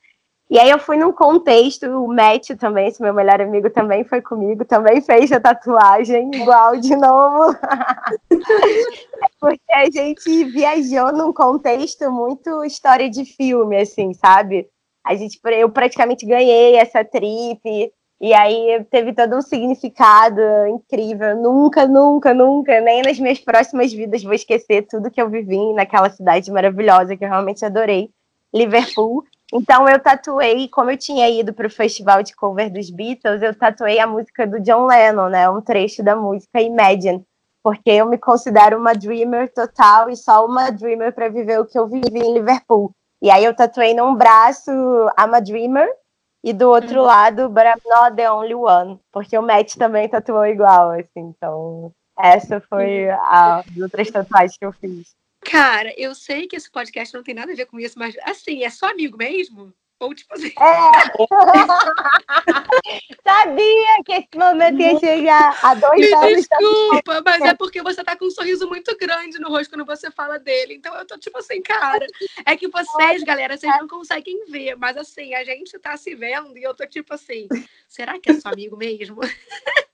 E 0.54 0.60
aí 0.60 0.70
eu 0.70 0.78
fui 0.78 0.98
num 0.98 1.12
contexto, 1.12 1.88
o 1.88 2.08
Matt 2.08 2.52
também, 2.60 2.88
esse 2.88 3.02
meu 3.02 3.12
melhor 3.12 3.42
amigo 3.42 3.72
também 3.72 4.04
foi 4.04 4.22
comigo, 4.22 4.64
também 4.64 5.02
fez 5.02 5.32
a 5.32 5.40
tatuagem 5.40 6.30
igual 6.32 6.78
de 6.78 6.96
novo. 6.96 7.58
Porque 9.42 9.74
a 9.74 9.90
gente 9.90 10.44
viajou 10.44 11.12
num 11.12 11.34
contexto 11.34 12.12
muito 12.12 12.64
história 12.64 13.10
de 13.10 13.26
filme, 13.26 13.78
assim, 13.78 14.14
sabe? 14.14 14.70
A 15.04 15.16
gente, 15.16 15.40
eu 15.44 15.72
praticamente 15.72 16.24
ganhei 16.24 16.76
essa 16.76 17.04
trip, 17.04 17.92
e 18.22 18.34
aí 18.36 18.86
teve 18.92 19.12
todo 19.12 19.36
um 19.36 19.42
significado 19.42 20.40
incrível. 20.68 21.36
Nunca, 21.36 21.88
nunca, 21.88 22.32
nunca, 22.32 22.80
nem 22.80 23.02
nas 23.02 23.18
minhas 23.18 23.40
próximas 23.40 23.92
vidas 23.92 24.22
vou 24.22 24.36
esquecer 24.36 24.86
tudo 24.88 25.10
que 25.10 25.20
eu 25.20 25.32
vivi 25.32 25.74
naquela 25.74 26.12
cidade 26.12 26.52
maravilhosa 26.52 27.18
que 27.18 27.26
eu 27.26 27.30
realmente 27.30 27.66
adorei, 27.66 28.12
Liverpool. 28.54 29.24
Então 29.56 29.88
eu 29.88 30.00
tatuei, 30.00 30.68
como 30.68 30.90
eu 30.90 30.98
tinha 30.98 31.30
ido 31.30 31.54
para 31.54 31.68
o 31.68 31.70
festival 31.70 32.24
de 32.24 32.36
cover 32.36 32.74
dos 32.74 32.90
Beatles, 32.90 33.44
eu 33.44 33.54
tatuei 33.54 34.00
a 34.00 34.08
música 34.08 34.48
do 34.48 34.60
John 34.60 34.88
Lennon, 34.88 35.30
né? 35.30 35.48
Um 35.48 35.62
trecho 35.62 36.02
da 36.04 36.16
música 36.16 36.60
Imagine, 36.60 37.24
porque 37.62 37.92
eu 37.92 38.08
me 38.08 38.18
considero 38.18 38.80
uma 38.80 38.94
dreamer 38.94 39.54
total 39.54 40.10
e 40.10 40.16
só 40.16 40.44
uma 40.44 40.72
dreamer 40.72 41.14
para 41.14 41.30
viver 41.30 41.60
o 41.60 41.66
que 41.68 41.78
eu 41.78 41.88
vivi 41.88 42.18
em 42.18 42.34
Liverpool. 42.34 42.92
E 43.22 43.30
aí 43.30 43.46
eu 43.46 43.56
tatuei 43.56 43.94
num 43.94 44.16
braço 44.16 44.72
I'm 44.72 45.36
a 45.36 45.40
dreamer 45.40 45.88
e 46.44 46.52
do 46.52 46.70
outro 46.70 47.02
Uhum. 47.02 47.06
lado 47.06 47.48
But 47.48 47.64
I'm 47.66 47.82
not 47.86 48.16
the 48.16 48.32
only 48.32 48.56
one, 48.56 49.00
porque 49.12 49.38
o 49.38 49.44
Matt 49.44 49.76
também 49.76 50.10
tatuou 50.10 50.48
igual, 50.48 50.92
assim. 50.92 51.32
Então 51.38 51.92
essa 52.18 52.60
foi 52.60 53.08
a 53.10 53.58
as 53.60 53.78
outras 53.80 54.10
tatuagens 54.10 54.58
que 54.58 54.66
eu 54.66 54.74
fiz. 54.74 55.14
Cara, 55.46 55.94
eu 55.98 56.16
sei 56.16 56.48
que 56.48 56.56
esse 56.56 56.70
podcast 56.70 57.14
não 57.14 57.24
tem 57.24 57.36
nada 57.36 57.52
a 57.52 57.56
ver 57.56 57.66
com 57.66 57.80
isso, 57.80 57.98
mas 57.98 58.16
assim, 58.24 58.64
é 58.64 58.70
só 58.70 58.90
amigo 58.90 59.18
mesmo? 59.18 59.74
Ou 60.00 60.14
tipo 60.14 60.34
assim. 60.34 60.52
Sabia 63.24 64.04
que 64.06 64.14
esse 64.14 64.36
momento 64.36 64.82
ia 64.82 65.00
chegar 65.00 65.58
há 65.64 65.74
dois 65.76 66.00
Me 66.00 66.14
anos. 66.14 66.48
desculpa, 66.48 67.22
mas 67.24 67.42
é 67.42 67.54
porque 67.54 67.82
você 67.82 68.04
tá 68.04 68.18
com 68.18 68.26
um 68.26 68.32
sorriso 68.32 68.68
muito 68.68 68.98
grande 68.98 69.40
no 69.40 69.48
rosto 69.48 69.70
quando 69.70 69.86
você 69.86 70.12
fala 70.12 70.38
dele. 70.38 70.74
Então 70.76 70.94
eu 70.96 71.08
tô 71.08 71.18
tipo 71.18 71.38
assim, 71.38 71.62
cara. 71.62 72.06
É 72.46 72.58
que 72.58 72.68
vocês, 72.68 73.24
galera, 73.24 73.58
vocês 73.58 73.72
não 73.80 73.88
conseguem 73.88 74.44
ver, 74.48 74.76
mas 74.76 74.98
assim, 74.98 75.34
a 75.36 75.46
gente 75.46 75.80
tá 75.80 75.96
se 75.96 76.14
vendo 76.16 76.58
e 76.58 76.64
eu 76.64 76.74
tô 76.74 76.86
tipo 76.86 77.14
assim, 77.14 77.48
será 77.88 78.20
que 78.20 78.32
é 78.32 78.34
só 78.34 78.50
amigo 78.50 78.76
mesmo? 78.76 79.22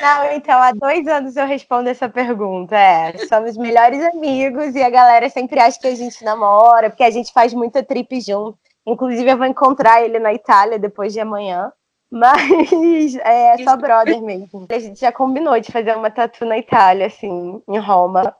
Não, 0.00 0.32
então, 0.32 0.60
há 0.60 0.72
dois 0.72 1.06
anos 1.06 1.36
eu 1.36 1.46
respondo 1.46 1.88
essa 1.88 2.08
pergunta. 2.08 2.76
É, 2.76 3.16
somos 3.26 3.56
melhores 3.56 4.02
amigos 4.04 4.74
e 4.74 4.82
a 4.82 4.90
galera 4.90 5.28
sempre 5.28 5.58
acha 5.58 5.78
que 5.78 5.88
a 5.88 5.94
gente 5.94 6.24
namora, 6.24 6.90
porque 6.90 7.02
a 7.02 7.10
gente 7.10 7.32
faz 7.32 7.52
muita 7.52 7.82
trip 7.82 8.20
junto. 8.20 8.58
Inclusive, 8.86 9.30
eu 9.30 9.36
vou 9.36 9.46
encontrar 9.46 10.02
ele 10.02 10.18
na 10.18 10.32
Itália 10.32 10.78
depois 10.78 11.12
de 11.12 11.20
amanhã. 11.20 11.72
Mas 12.10 13.16
é 13.16 13.58
só 13.62 13.76
brother 13.76 14.22
mesmo. 14.22 14.66
A 14.70 14.78
gente 14.78 15.00
já 15.00 15.12
combinou 15.12 15.60
de 15.60 15.70
fazer 15.70 15.94
uma 15.94 16.10
tatu 16.10 16.44
na 16.46 16.56
Itália, 16.56 17.06
assim, 17.06 17.62
em 17.68 17.78
Roma. 17.78 18.34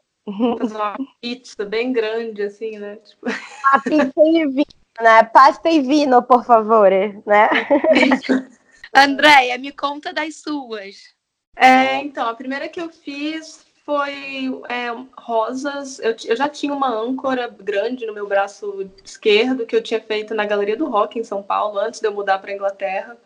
Fazer 0.59 0.77
uma 0.77 0.97
pizza 1.21 1.65
bem 1.65 1.93
grande, 1.93 2.43
assim, 2.43 2.79
né? 2.79 2.97
Tipo, 2.97 3.27
A 3.73 3.81
pizza 3.81 4.13
e 4.25 4.47
vinho, 4.47 4.65
né? 5.01 5.23
Pasta 5.25 5.69
e 5.69 5.81
vino, 5.81 6.23
por 6.23 6.45
favor, 6.45 6.91
né? 7.27 7.49
Andréia, 8.95 9.59
me 9.59 9.71
conta 9.71 10.15
das 10.15 10.37
suas. 10.37 11.18
É, 11.59 11.97
então, 11.97 12.29
a 12.29 12.35
primeira 12.35 12.69
que 12.69 12.81
eu 12.81 12.89
fiz 12.89 13.67
foi 13.85 14.63
é, 14.69 14.95
rosas. 15.17 15.99
Eu, 15.99 16.15
eu 16.27 16.37
já 16.37 16.49
tinha 16.49 16.73
uma 16.73 16.89
âncora 16.89 17.49
grande 17.49 18.07
no 18.07 18.15
meu 18.15 18.29
braço 18.29 18.89
esquerdo 19.05 19.67
que 19.67 19.75
eu 19.75 19.83
tinha 19.83 20.01
feito 20.01 20.35
na 20.35 20.45
Galeria 20.45 20.77
do 20.77 20.89
Rock 20.89 21.19
em 21.19 21.25
São 21.25 21.43
Paulo, 21.43 21.79
antes 21.79 21.99
de 21.99 22.07
eu 22.07 22.13
mudar 22.13 22.39
para 22.39 22.53
Inglaterra. 22.53 23.17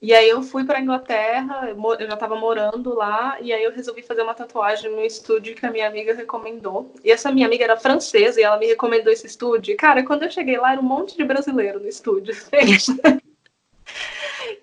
E 0.00 0.14
aí 0.14 0.28
eu 0.28 0.42
fui 0.42 0.64
para 0.64 0.80
Inglaterra, 0.80 1.68
eu 1.68 2.06
já 2.06 2.14
estava 2.14 2.36
morando 2.36 2.94
lá, 2.94 3.38
e 3.40 3.52
aí 3.52 3.64
eu 3.64 3.72
resolvi 3.72 4.02
fazer 4.02 4.22
uma 4.22 4.34
tatuagem 4.34 4.90
no 4.90 5.02
estúdio 5.02 5.54
que 5.54 5.66
a 5.66 5.70
minha 5.70 5.88
amiga 5.88 6.14
recomendou. 6.14 6.94
E 7.04 7.10
essa 7.10 7.32
minha 7.32 7.46
amiga 7.46 7.64
era 7.64 7.76
francesa 7.76 8.40
e 8.40 8.44
ela 8.44 8.58
me 8.58 8.66
recomendou 8.66 9.12
esse 9.12 9.26
estúdio. 9.26 9.72
E, 9.72 9.76
cara, 9.76 10.02
quando 10.04 10.22
eu 10.22 10.30
cheguei 10.30 10.56
lá, 10.56 10.72
era 10.72 10.80
um 10.80 10.84
monte 10.84 11.16
de 11.16 11.24
brasileiro 11.24 11.80
no 11.80 11.88
estúdio. 11.88 12.34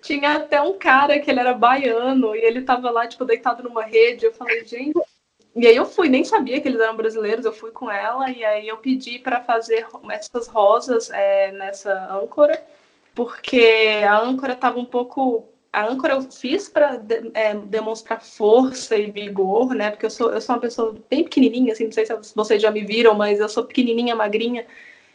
Tinha 0.02 0.36
até 0.36 0.60
um 0.60 0.78
cara 0.78 1.18
que 1.18 1.30
ele 1.30 1.40
era 1.40 1.54
baiano 1.54 2.34
e 2.34 2.40
ele 2.40 2.62
tava 2.62 2.90
lá, 2.90 3.06
tipo, 3.06 3.24
deitado 3.24 3.62
numa 3.62 3.84
rede. 3.84 4.26
Eu 4.26 4.32
falei, 4.32 4.64
gente. 4.64 4.98
E 5.56 5.66
aí 5.66 5.76
eu 5.76 5.84
fui, 5.84 6.08
nem 6.08 6.24
sabia 6.24 6.60
que 6.60 6.66
eles 6.66 6.80
eram 6.80 6.96
brasileiros, 6.96 7.44
eu 7.44 7.52
fui 7.52 7.70
com 7.70 7.88
ela 7.88 8.28
e 8.28 8.44
aí 8.44 8.66
eu 8.66 8.76
pedi 8.78 9.20
para 9.20 9.40
fazer 9.40 9.86
essas 10.10 10.48
rosas 10.48 11.10
é, 11.10 11.52
nessa 11.52 12.12
âncora 12.12 12.60
porque 13.14 14.02
a 14.06 14.20
âncora 14.20 14.52
estava 14.54 14.78
um 14.78 14.84
pouco. 14.84 15.48
A 15.72 15.86
âncora 15.86 16.14
eu 16.14 16.22
fiz 16.22 16.68
para 16.68 17.00
é, 17.34 17.54
demonstrar 17.54 18.22
força 18.22 18.96
e 18.96 19.10
vigor, 19.10 19.74
né? 19.74 19.90
Porque 19.90 20.06
eu 20.06 20.10
sou, 20.10 20.32
eu 20.32 20.40
sou 20.40 20.54
uma 20.54 20.60
pessoa 20.60 20.94
bem 21.10 21.24
pequenininha, 21.24 21.72
assim, 21.72 21.84
não 21.84 21.92
sei 21.92 22.06
se 22.06 22.14
vocês 22.34 22.62
já 22.62 22.70
me 22.70 22.84
viram, 22.84 23.14
mas 23.14 23.40
eu 23.40 23.48
sou 23.48 23.64
pequenininha, 23.64 24.14
magrinha, 24.14 24.66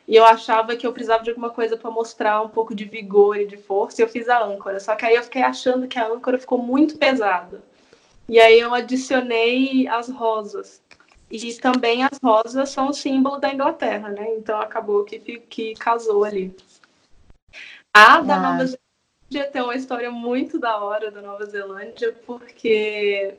e 0.10 0.16
eu 0.16 0.26
achava 0.26 0.76
que 0.76 0.88
eu 0.88 0.92
precisava 0.92 1.24
de 1.24 1.30
alguma 1.30 1.52
coisa 1.52 1.78
para 1.78 1.92
mostrar 1.92 2.42
um 2.42 2.50
pouco 2.50 2.74
de 2.74 2.84
vigor 2.84 3.38
e 3.38 3.46
de 3.46 3.58
força, 3.58 4.02
e 4.02 4.04
eu 4.04 4.10
fiz 4.10 4.28
a 4.28 4.44
âncora. 4.44 4.80
Só 4.80 4.96
que 4.96 5.06
aí 5.06 5.14
eu 5.14 5.22
fiquei 5.22 5.44
achando 5.44 5.88
que 5.88 6.00
a 6.00 6.08
âncora 6.08 6.40
ficou 6.40 6.58
muito 6.58 6.98
pesada. 6.98 7.62
E 8.28 8.40
aí 8.40 8.60
eu 8.60 8.74
adicionei 8.74 9.88
as 9.88 10.10
rosas. 10.10 10.82
E 11.30 11.54
também 11.60 12.04
as 12.04 12.18
rosas 12.24 12.70
são 12.70 12.90
o 12.90 12.94
símbolo 12.94 13.38
da 13.38 13.54
Inglaterra, 13.54 14.10
né? 14.10 14.34
Então 14.36 14.60
acabou 14.60 15.04
que, 15.04 15.20
que 15.20 15.76
casou 15.76 16.24
ali. 16.24 16.58
A 17.94 18.20
da 18.22 18.36
ah. 18.36 18.40
Nova 18.40 18.66
Zelândia 18.66 19.52
tem 19.52 19.62
uma 19.62 19.76
história 19.76 20.10
muito 20.10 20.58
da 20.58 20.84
hora 20.84 21.12
da 21.12 21.22
Nova 21.22 21.46
Zelândia, 21.46 22.18
porque 22.26 23.38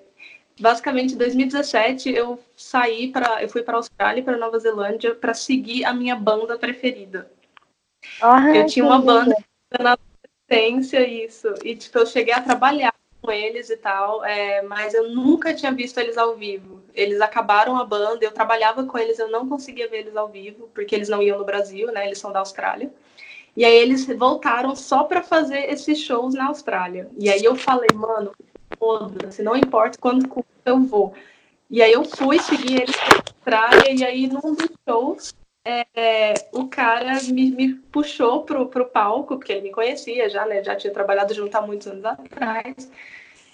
basicamente 0.61 1.15
em 1.15 1.17
2017 1.17 2.11
eu 2.11 2.39
saí 2.57 3.09
para 3.09 3.43
eu 3.43 3.49
fui 3.49 3.63
para 3.63 3.75
a 3.75 3.79
Austrália 3.79 4.21
e 4.21 4.25
para 4.25 4.37
Nova 4.37 4.59
Zelândia 4.59 5.15
para 5.15 5.35
seguir 5.35 5.85
a 5.85 5.93
minha 5.93 6.15
banda 6.15 6.59
preferida. 6.59 7.31
Ah, 8.21 8.55
eu 8.55 8.67
tinha 8.67 8.85
uma 8.85 9.01
banda 9.01 9.35
na 9.79 9.97
adolescência 9.97 11.07
isso 11.07 11.53
e 11.65 11.75
tipo 11.75 11.99
eu 11.99 12.07
cheguei 12.07 12.35
a 12.35 12.41
trabalhar 12.41 12.95
com 13.21 13.31
eles 13.31 13.69
e 13.69 13.77
tal, 13.77 14.25
é, 14.25 14.63
mas 14.63 14.95
eu 14.95 15.11
nunca 15.11 15.53
tinha 15.53 15.73
visto 15.73 15.99
eles 15.99 16.17
ao 16.17 16.37
vivo. 16.37 16.81
Eles 16.95 17.21
acabaram 17.21 17.77
a 17.77 17.85
banda, 17.85 18.25
eu 18.25 18.33
trabalhava 18.33 18.85
com 18.85 18.99
eles, 18.99 19.19
eu 19.19 19.31
não 19.31 19.49
conseguia 19.49 19.89
ver 19.89 19.99
eles 19.99 20.17
ao 20.17 20.29
vivo 20.29 20.71
porque 20.75 20.95
eles 20.95 21.09
não 21.09 21.23
iam 21.23 21.39
no 21.39 21.45
Brasil, 21.45 21.93
né? 21.93 22.07
Eles 22.07 22.19
são 22.19 22.33
da 22.33 22.39
Austrália. 22.39 22.91
E 23.57 23.65
aí 23.65 23.75
eles 23.75 24.07
voltaram 24.07 24.75
só 24.75 25.05
para 25.05 25.23
fazer 25.23 25.71
esses 25.71 26.01
shows 26.01 26.35
na 26.35 26.47
Austrália. 26.47 27.11
E 27.19 27.29
aí 27.29 27.45
eu 27.45 27.55
falei, 27.57 27.89
mano, 27.95 28.33
foda-se, 28.79 29.43
não 29.43 29.57
importa 29.57 29.99
quando 29.99 30.29
eu 30.65 30.81
vou. 30.81 31.15
E 31.71 31.83
aí 31.83 31.93
eu 31.93 32.05
fui 32.05 32.39
seguir 32.41 32.83
eles 32.83 32.97
para 33.45 33.61
Austrália, 33.61 33.93
e 33.93 34.05
aí 34.05 34.27
num 34.27 34.55
dos 34.55 34.71
shows, 34.89 35.35
é, 35.65 36.35
o 36.53 36.69
cara 36.69 37.23
me, 37.25 37.51
me, 37.51 37.75
puxou 37.75 38.43
pro, 38.43 38.67
pro 38.67 38.87
palco, 38.87 39.37
porque 39.37 39.53
ele 39.53 39.63
me 39.63 39.71
conhecia 39.71 40.29
já, 40.29 40.47
né? 40.47 40.65
Já 40.65 40.75
tinha 40.75 40.93
trabalhado 40.93 41.35
junto 41.35 41.55
há 41.55 41.63
muitos 41.63 41.87
anos 41.87 42.05
atrás. 42.05 42.91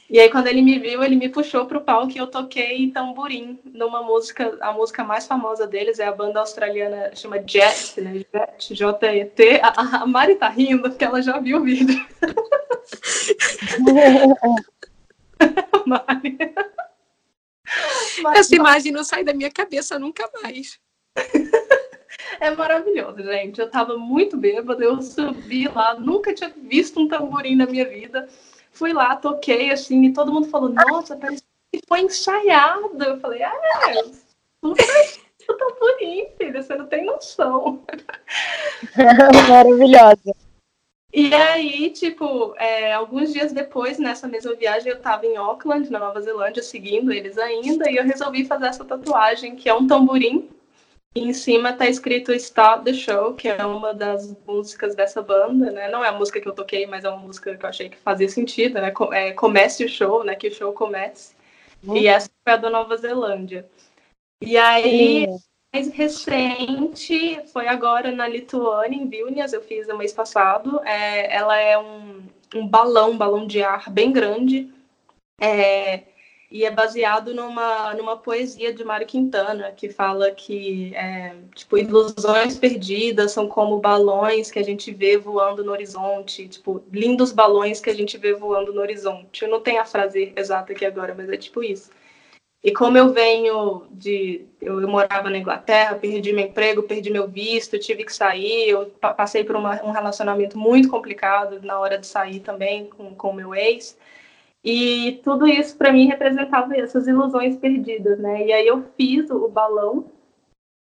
E 0.09 0.21
aí, 0.21 0.31
quando 0.31 0.47
ele 0.47 0.63
me 0.63 0.79
viu, 0.79 1.03
ele 1.03 1.17
me 1.17 1.29
puxou 1.29 1.67
para 1.67 1.79
o 1.79 1.81
palco 1.81 2.13
e 2.13 2.19
eu 2.19 2.29
toquei 2.29 2.93
tamborim 2.93 3.59
numa 3.65 4.03
música, 4.03 4.57
a 4.61 4.73
música 4.73 5.03
mais 5.03 5.27
famosa 5.27 5.67
deles 5.67 5.99
é 5.99 6.07
a 6.07 6.13
banda 6.13 6.39
australiana, 6.39 7.11
chama 7.15 7.43
Jet, 7.45 8.01
né? 8.01 8.25
Jet, 8.33 8.75
J-E-T. 8.75 9.61
A, 9.63 10.03
a 10.03 10.07
Mari 10.07 10.37
tá 10.37 10.49
rindo 10.49 10.83
porque 10.83 11.05
ela 11.05 11.21
já 11.21 11.41
viu 11.41 11.59
o 11.59 11.65
vídeo. 11.65 12.07
Mari. 15.87 16.39
Essa 18.35 18.55
imagem 18.55 18.93
não 18.93 19.05
sai 19.05 19.25
da 19.25 19.35
minha 19.35 19.51
cabeça 19.51 19.99
nunca 19.99 20.29
mais. 20.43 20.79
É 22.41 22.51
maravilhoso, 22.51 23.23
gente. 23.23 23.61
Eu 23.61 23.71
tava 23.71 23.97
muito 23.97 24.37
bêbada, 24.37 24.83
eu 24.83 25.01
subi 25.01 25.69
lá, 25.69 25.95
nunca 25.95 26.35
tinha 26.35 26.51
visto 26.51 27.01
um 27.01 27.09
tamborim 27.09 27.57
na 27.57 27.67
minha 27.67 27.85
vida. 27.89 28.29
Fui 28.73 28.93
lá, 28.93 29.17
toquei, 29.17 29.71
assim, 29.71 30.05
e 30.05 30.13
todo 30.13 30.33
mundo 30.33 30.49
falou, 30.49 30.69
nossa, 30.69 31.17
parece 31.17 31.43
que 31.73 31.81
foi 31.87 32.01
ensaiado. 32.01 33.03
Eu 33.03 33.21
falei, 33.21 33.43
é, 33.43 33.51
super 34.63 35.57
tá 35.57 35.67
bonito, 35.79 36.37
filha, 36.37 36.63
você 36.63 36.75
não 36.75 36.87
tem 36.87 37.07
noção. 37.07 37.85
Maravilhosa. 39.49 40.35
E 41.19 41.33
aí, 41.33 41.89
tipo, 41.89 42.55
é, 42.59 42.93
alguns 42.93 43.33
dias 43.33 43.51
depois, 43.51 43.99
nessa 43.99 44.29
mesma 44.29 44.55
viagem, 44.55 44.93
eu 44.93 45.01
tava 45.01 45.25
em 45.25 45.35
Auckland, 45.35 45.91
na 45.91 45.99
Nova 45.99 46.21
Zelândia, 46.21 46.63
seguindo 46.63 47.11
eles 47.11 47.39
ainda, 47.39 47.91
e 47.91 47.97
eu 47.97 48.05
resolvi 48.05 48.45
fazer 48.45 48.67
essa 48.67 48.85
tatuagem, 48.85 49.57
que 49.57 49.67
é 49.67 49.73
um 49.73 49.87
tamborim 49.87 50.51
e 51.15 51.21
em 51.21 51.33
cima 51.33 51.73
tá 51.73 51.89
escrito 51.89 52.35
Stop 52.35 52.85
the 52.85 52.93
Show, 52.93 53.33
que 53.33 53.49
é 53.49 53.65
uma 53.65 53.95
das 53.95 54.37
músicas 54.47 54.95
dessa 54.95 55.23
banda, 55.23 55.71
né? 55.71 55.89
Não 55.89 56.05
é 56.05 56.09
a 56.09 56.13
música 56.13 56.39
que 56.39 56.47
eu 56.47 56.55
toquei, 56.55 56.87
mas 56.87 57.03
é 57.03 57.09
uma 57.09 57.17
música 57.17 57.57
que 57.57 57.65
eu 57.65 57.71
achei 57.71 57.89
que 57.89 57.97
fazia 57.97 58.29
sentido, 58.29 58.75
né? 58.75 58.93
É, 59.13 59.33
comece 59.33 59.87
o 59.87 59.89
show, 59.89 60.23
né? 60.23 60.35
Que 60.35 60.49
o 60.49 60.55
show 60.55 60.75
comece. 60.75 61.35
Uhum. 61.83 61.97
E 61.97 62.07
essa 62.07 62.29
foi 62.45 62.53
a 62.53 62.59
da 62.59 62.69
Nova 62.69 62.95
Zelândia. 62.99 63.67
E 64.43 64.59
aí. 64.59 65.27
Mais 65.77 65.89
recente, 65.89 67.41
foi 67.53 67.69
agora 67.69 68.11
na 68.11 68.27
Lituânia, 68.27 68.97
em 68.97 69.09
Vilnius, 69.09 69.53
eu 69.53 69.61
fiz 69.61 69.87
no 69.87 69.99
mês 69.99 70.13
passado. 70.13 70.81
É, 70.85 71.35
ela 71.35 71.59
é 71.59 71.79
um, 71.79 72.23
um 72.55 72.67
balão, 72.67 73.11
um 73.11 73.19
balão 73.19 73.47
de 73.47 73.63
ar 73.63 73.91
bem 73.91 74.11
grande. 74.11 74.71
É, 75.39 76.05
e 76.51 76.65
é 76.65 76.71
baseado 76.71 77.35
numa, 77.35 77.93
numa 77.93 78.17
poesia 78.17 78.73
de 78.73 78.83
Mário 78.85 79.07
Quintana, 79.07 79.71
que 79.73 79.91
fala 79.91 80.31
que 80.31 80.95
é, 80.95 81.37
tipo, 81.55 81.77
ilusões 81.77 82.57
perdidas 82.57 83.33
são 83.33 83.47
como 83.47 83.79
balões 83.79 84.51
que 84.51 84.59
a 84.59 84.65
gente 84.65 84.91
vê 84.95 85.19
voando 85.19 85.63
no 85.63 85.73
horizonte, 85.73 86.49
tipo, 86.49 86.83
lindos 86.91 87.33
balões 87.33 87.81
que 87.81 87.91
a 87.91 87.95
gente 87.95 88.17
vê 88.17 88.33
voando 88.33 88.73
no 88.73 88.81
horizonte. 88.81 89.43
Eu 89.43 89.51
não 89.51 89.61
tenho 89.61 89.83
a 89.83 89.85
frase 89.85 90.33
exata 90.37 90.73
aqui 90.73 90.87
agora, 90.87 91.15
mas 91.15 91.29
é 91.29 91.37
tipo 91.37 91.63
isso. 91.63 91.91
E 92.67 92.73
como 92.73 92.99
eu 92.99 93.13
venho 93.13 93.87
de. 93.93 94.45
Eu, 94.61 94.89
morava 94.89 95.31
na 95.31 95.39
Inglaterra, 95.39 95.95
perdi 95.95 96.33
meu 96.33 96.47
emprego, 96.47 96.83
perdi 96.83 97.11
meu 97.11 97.29
visto, 97.29 97.79
tive 97.79 98.05
que 98.05 98.13
sair, 98.13 98.71
eu 98.71 98.87
passei 99.17 99.45
por 99.45 99.55
uma, 99.55 99.81
um 99.85 99.93
relacionamento 99.93 100.59
muito 100.59 100.89
complicado 100.89 101.63
na 101.63 101.79
hora 101.79 101.97
de 101.97 102.09
sair 102.09 102.41
também 102.41 102.87
com 102.91 103.31
o 103.31 103.33
meu 103.33 103.55
ex. 103.55 103.97
E 104.65 105.21
tudo 105.23 105.47
isso 105.47 105.77
para 105.77 105.93
mim 105.93 106.09
representava 106.09 106.77
essas 106.77 107.07
ilusões 107.07 107.57
perdidas, 107.57 108.19
né? 108.19 108.45
E 108.45 108.53
aí 108.53 108.67
eu 108.67 108.83
fiz 108.97 109.31
o 109.31 109.47
balão 109.47 110.11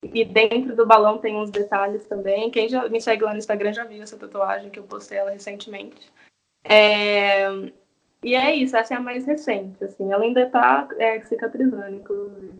e 0.02 0.24
dentro 0.24 0.74
do 0.74 0.84
balão 0.84 1.18
tem 1.18 1.36
uns 1.36 1.52
detalhes 1.52 2.04
também. 2.06 2.50
Quem 2.50 2.68
já 2.68 2.88
me 2.88 3.00
segue 3.00 3.22
lá 3.22 3.30
no 3.30 3.38
Instagram 3.38 3.72
já 3.72 3.84
viu 3.84 4.02
essa 4.02 4.16
tatuagem 4.16 4.70
que 4.70 4.80
eu 4.80 4.82
postei 4.82 5.18
ela 5.18 5.30
recentemente. 5.30 6.12
É... 6.64 7.46
E 8.26 8.34
é 8.34 8.52
isso, 8.56 8.76
essa 8.76 8.94
é 8.94 8.96
a 8.96 9.00
mais 9.00 9.24
recente, 9.24 9.84
assim. 9.84 10.12
Ela 10.12 10.24
ainda 10.24 10.50
tá 10.50 10.88
é, 10.98 11.20
cicatrizando, 11.20 11.94
inclusive. 11.94 12.54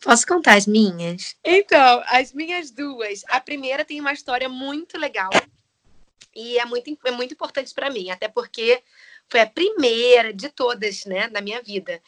Posso 0.00 0.26
contar 0.26 0.54
as 0.54 0.66
minhas? 0.66 1.36
Então, 1.44 2.02
as 2.06 2.32
minhas 2.32 2.70
duas. 2.70 3.24
A 3.28 3.38
primeira 3.38 3.84
tem 3.84 4.00
uma 4.00 4.14
história 4.14 4.48
muito 4.48 4.96
legal 4.96 5.28
e 6.34 6.58
é 6.58 6.64
muito, 6.64 6.98
é 7.04 7.10
muito 7.10 7.34
importante 7.34 7.74
para 7.74 7.90
mim, 7.90 8.10
até 8.10 8.26
porque 8.26 8.82
foi 9.28 9.40
a 9.40 9.46
primeira 9.46 10.32
de 10.32 10.48
todas, 10.48 11.04
né, 11.04 11.28
na 11.28 11.42
minha 11.42 11.60
vida. 11.60 12.00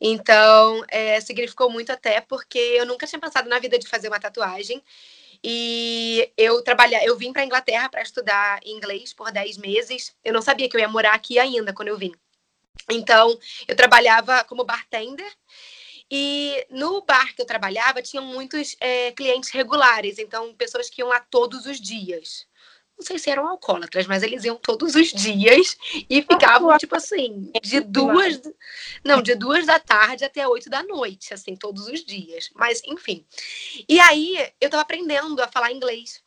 Então, 0.00 0.84
é, 0.88 1.20
significou 1.20 1.70
muito 1.70 1.92
até 1.92 2.20
porque 2.20 2.58
eu 2.58 2.86
nunca 2.86 3.06
tinha 3.06 3.20
pensado 3.20 3.48
na 3.48 3.60
vida 3.60 3.78
de 3.78 3.86
fazer 3.86 4.08
uma 4.08 4.18
tatuagem. 4.18 4.82
E 5.42 6.32
eu 6.36 6.62
trabalhar, 6.62 7.04
eu 7.04 7.16
vim 7.16 7.32
para 7.32 7.44
Inglaterra 7.44 7.88
para 7.88 8.02
estudar 8.02 8.60
inglês 8.64 9.12
por 9.12 9.30
10 9.30 9.56
meses. 9.58 10.14
Eu 10.24 10.32
não 10.32 10.42
sabia 10.42 10.68
que 10.68 10.76
eu 10.76 10.80
ia 10.80 10.88
morar 10.88 11.14
aqui 11.14 11.38
ainda 11.38 11.72
quando 11.72 11.88
eu 11.88 11.98
vim. 11.98 12.12
Então, 12.90 13.38
eu 13.66 13.76
trabalhava 13.76 14.42
como 14.44 14.64
bartender. 14.64 15.30
E 16.10 16.66
no 16.70 17.02
bar 17.02 17.34
que 17.34 17.42
eu 17.42 17.46
trabalhava, 17.46 18.02
tinham 18.02 18.24
muitos 18.24 18.74
é, 18.80 19.12
clientes 19.12 19.50
regulares, 19.50 20.18
então 20.18 20.54
pessoas 20.54 20.88
que 20.88 21.02
iam 21.02 21.08
lá 21.08 21.20
todos 21.20 21.66
os 21.66 21.78
dias 21.78 22.47
não 22.98 23.06
sei 23.06 23.18
se 23.18 23.30
eram 23.30 23.46
alcoólatras, 23.46 24.06
mas 24.08 24.24
eles 24.24 24.44
iam 24.44 24.56
todos 24.56 24.96
os 24.96 25.12
dias 25.12 25.76
e 26.10 26.20
ficavam, 26.20 26.76
tipo 26.76 26.96
assim, 26.96 27.50
de 27.62 27.80
duas. 27.80 28.40
Não, 29.04 29.22
de 29.22 29.36
duas 29.36 29.66
da 29.66 29.78
tarde 29.78 30.24
até 30.24 30.46
oito 30.48 30.68
da 30.68 30.82
noite, 30.82 31.32
assim, 31.32 31.54
todos 31.54 31.86
os 31.86 32.04
dias. 32.04 32.50
Mas, 32.54 32.82
enfim. 32.84 33.24
E 33.88 34.00
aí 34.00 34.36
eu 34.60 34.68
tava 34.68 34.82
aprendendo 34.82 35.40
a 35.40 35.46
falar 35.46 35.70
inglês. 35.70 36.20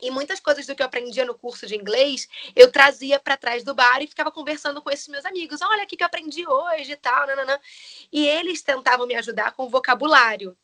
E 0.00 0.10
muitas 0.10 0.40
coisas 0.40 0.66
do 0.66 0.74
que 0.74 0.82
eu 0.82 0.86
aprendia 0.86 1.24
no 1.24 1.34
curso 1.34 1.64
de 1.64 1.76
inglês, 1.76 2.26
eu 2.56 2.72
trazia 2.72 3.20
para 3.20 3.36
trás 3.36 3.62
do 3.62 3.74
bar 3.74 4.02
e 4.02 4.08
ficava 4.08 4.32
conversando 4.32 4.82
com 4.82 4.90
esses 4.90 5.06
meus 5.06 5.24
amigos. 5.24 5.60
Olha 5.60 5.84
o 5.84 5.86
que 5.86 6.02
eu 6.02 6.06
aprendi 6.06 6.44
hoje 6.44 6.92
e 6.92 6.96
tal, 6.96 7.26
nananã. 7.26 7.60
E 8.10 8.26
eles 8.26 8.62
tentavam 8.62 9.06
me 9.06 9.14
ajudar 9.14 9.52
com 9.52 9.68
vocabulário. 9.68 10.56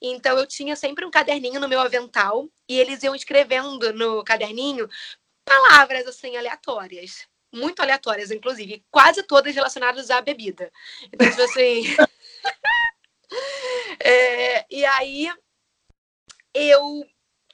Então 0.00 0.38
eu 0.38 0.46
tinha 0.46 0.76
sempre 0.76 1.04
um 1.04 1.10
caderninho 1.10 1.60
no 1.60 1.68
meu 1.68 1.80
avental 1.80 2.48
e 2.68 2.78
eles 2.78 3.02
iam 3.02 3.14
escrevendo 3.14 3.92
no 3.92 4.24
caderninho 4.24 4.88
palavras 5.44 6.06
assim 6.06 6.36
aleatórias. 6.36 7.28
muito 7.52 7.80
aleatórias, 7.80 8.30
inclusive, 8.30 8.84
quase 8.92 9.24
todas 9.24 9.54
relacionadas 9.54 10.08
à 10.10 10.20
bebida. 10.20 10.70
Então, 11.12 11.28
tipo 11.28 11.42
assim. 11.42 11.82
é, 14.00 14.64
e 14.70 14.84
aí 14.84 15.28
eu 16.54 17.04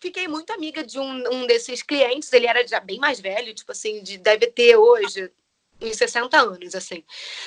fiquei 0.01 0.29
muito 0.29 0.53
amiga 0.53 0.85
de 0.85 0.99
um, 0.99 1.25
um 1.33 1.47
desses 1.47 1.83
clientes, 1.83 2.31
ele 2.33 2.47
era 2.47 2.67
já 2.67 2.79
bem 2.79 2.99
mais 2.99 3.21
velho, 3.21 3.55
tipo 3.55 3.73
assim, 3.73 4.03
de, 4.03 4.19
deve 4.19 4.49
ter 4.49 4.77
hoje 4.77 5.33
uns 5.81 5.97
60 5.97 6.39
anos, 6.39 6.75
assim. 6.75 7.03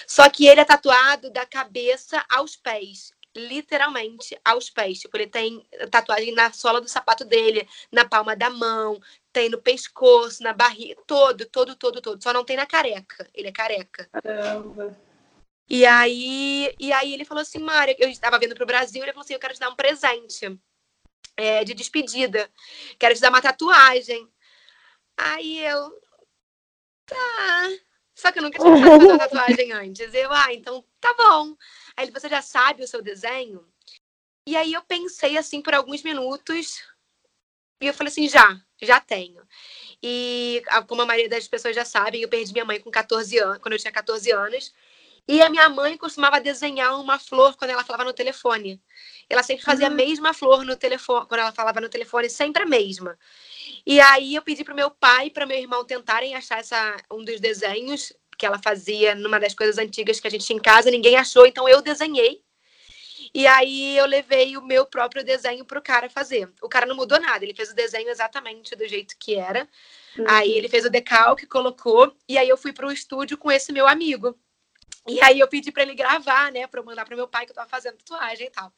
Só 0.08 0.30
que 0.30 0.48
ele 0.48 0.62
é 0.62 0.66
tatuado 0.66 1.32
da 1.32 1.46
cabeça 1.46 2.24
aos 2.30 2.56
pés 2.56 3.12
literalmente 3.36 4.38
aos 4.44 4.70
pés. 4.70 5.00
Tipo, 5.00 5.18
ele 5.18 5.28
tem 5.28 5.66
tatuagem 5.92 6.34
na 6.34 6.52
sola 6.52 6.82
do 6.82 6.88
sapato 6.88 7.24
dele, 7.24 7.68
na 7.92 8.08
palma 8.08 8.36
da 8.36 8.50
mão, 8.50 9.00
tem 9.32 9.50
no 9.50 9.62
pescoço, 9.62 10.44
na 10.44 10.54
barriga, 10.54 11.02
todo, 11.06 11.46
todo, 11.46 11.76
todo, 11.76 12.02
todo. 12.02 12.22
Só 12.22 12.34
não 12.34 12.44
tem 12.44 12.58
na 12.58 12.66
careca. 12.66 13.28
Ele 13.34 13.48
é 13.48 13.52
careca. 13.52 14.10
Caramba. 14.12 14.98
E 15.70 15.86
aí, 15.86 16.74
e 16.80 16.92
aí 16.92 17.14
ele 17.14 17.24
falou 17.24 17.42
assim, 17.42 17.60
Mária, 17.60 17.96
eu 18.00 18.10
estava 18.10 18.40
vindo 18.40 18.56
pro 18.56 18.66
Brasil, 18.66 19.04
ele 19.04 19.12
falou 19.12 19.24
assim, 19.24 19.36
eu 19.36 19.40
quero 19.40 19.54
te 19.54 19.60
dar 19.60 19.70
um 19.70 19.76
presente 19.76 20.60
é, 21.38 21.64
de 21.64 21.76
despedida. 21.76 22.50
Quero 22.98 23.14
te 23.14 23.22
dar 23.22 23.30
uma 23.30 23.42
tatuagem. 23.42 24.28
Aí 25.16 25.64
eu, 25.64 26.02
tá. 27.06 27.70
Só 28.16 28.32
que 28.32 28.40
eu 28.40 28.44
nunca 28.44 28.60
tinha 28.60 28.76
feito 28.76 29.06
uma 29.06 29.18
tatuagem 29.20 29.72
antes. 29.72 30.14
Eu, 30.14 30.32
ah, 30.34 30.54
então 30.54 30.84
tá 31.00 31.14
bom. 31.14 31.56
Aí 32.00 32.06
ele, 32.06 32.14
você 32.14 32.30
já 32.30 32.42
sabe 32.42 32.82
o 32.82 32.88
seu 32.88 33.02
desenho? 33.02 33.68
E 34.48 34.56
aí 34.56 34.72
eu 34.72 34.82
pensei 34.84 35.38
assim 35.38 35.62
por 35.62 35.76
alguns 35.76 36.02
minutos 36.02 36.82
e 37.82 37.88
eu 37.88 37.94
falei 37.94 38.10
assim, 38.10 38.30
já, 38.30 38.58
já 38.82 39.02
tenho. 39.02 39.46
E 40.02 40.64
como 40.88 41.02
a 41.02 41.06
maioria 41.06 41.28
das 41.28 41.46
pessoas 41.46 41.76
já 41.76 41.84
sabem, 41.84 42.22
eu 42.22 42.30
perdi 42.30 42.54
minha 42.54 42.64
mãe 42.64 42.80
com 42.80 42.90
14 42.90 43.38
anos, 43.38 43.58
quando 43.58 43.74
eu 43.74 43.80
tinha 43.80 43.92
14 43.92 44.32
anos. 44.32 44.74
E 45.28 45.42
a 45.42 45.50
minha 45.50 45.68
mãe 45.68 45.98
costumava 45.98 46.40
desenhar 46.40 46.98
uma 47.02 47.20
flor 47.20 47.58
quando 47.58 47.72
ela 47.72 47.84
falava 47.84 48.06
no 48.06 48.14
telefone. 48.14 48.82
Ela 49.30 49.44
sempre 49.44 49.66
fazia 49.66 49.88
uhum. 49.88 49.94
a 49.94 49.96
mesma 49.98 50.34
flor 50.34 50.64
no 50.64 50.78
telefone, 50.78 51.28
quando 51.28 51.42
ela 51.42 51.52
falava 51.52 51.82
no 51.82 51.90
telefone, 51.90 52.30
sempre 52.30 52.64
a 52.64 52.66
mesma. 52.66 53.20
E 53.86 54.00
aí 54.00 54.36
eu 54.36 54.42
pedi 54.42 54.64
para 54.64 54.74
meu 54.74 54.90
pai 54.90 55.28
e 55.28 55.32
para 55.32 55.46
meu 55.46 55.58
irmão 55.58 55.84
tentarem 55.84 56.34
achar 56.34 56.60
essa, 56.60 56.96
um 57.12 57.26
dos 57.26 57.42
desenhos 57.42 58.14
que 58.40 58.46
ela 58.46 58.58
fazia 58.58 59.14
numa 59.14 59.38
das 59.38 59.54
coisas 59.54 59.78
antigas 59.78 60.20
que 60.20 60.28
a 60.28 60.32
gente 60.32 60.46
tinha 60.46 60.58
em 60.58 60.62
casa, 60.62 60.90
ninguém 60.90 61.18
achou, 61.18 61.46
então 61.46 61.68
eu 61.68 61.82
desenhei. 61.82 62.42
E 63.36 63.46
aí 63.46 63.98
eu 63.98 64.06
levei 64.06 64.56
o 64.58 64.62
meu 64.62 64.86
próprio 64.86 65.24
desenho 65.24 65.66
para 65.66 65.78
o 65.78 65.82
cara 65.82 66.10
fazer. 66.10 66.50
O 66.62 66.70
cara 66.70 66.86
não 66.86 66.96
mudou 66.96 67.20
nada, 67.20 67.44
ele 67.44 67.54
fez 67.54 67.70
o 67.70 67.76
desenho 67.76 68.10
exatamente 68.10 68.76
do 68.78 68.88
jeito 68.88 69.16
que 69.20 69.36
era. 69.36 69.68
Uhum. 70.18 70.26
Aí 70.28 70.52
ele 70.54 70.70
fez 70.70 70.86
o 70.86 70.90
decalque, 70.90 71.46
colocou, 71.46 72.16
e 72.28 72.38
aí 72.38 72.48
eu 72.48 72.58
fui 72.58 72.72
para 72.72 72.88
o 72.88 72.92
estúdio 72.92 73.38
com 73.38 73.52
esse 73.52 73.74
meu 73.74 73.86
amigo. 73.86 74.36
E 75.06 75.22
aí 75.22 75.40
eu 75.40 75.48
pedi 75.48 75.72
para 75.72 75.84
ele 75.84 75.94
gravar, 75.94 76.52
né, 76.52 76.66
para 76.66 76.80
eu 76.80 76.86
mandar 76.86 77.06
para 77.06 77.16
meu 77.16 77.28
pai 77.28 77.46
que 77.46 77.52
eu 77.52 77.54
estava 77.54 77.70
fazendo 77.70 77.98
tatuagem 77.98 78.48
e 78.48 78.52
tal 78.52 78.72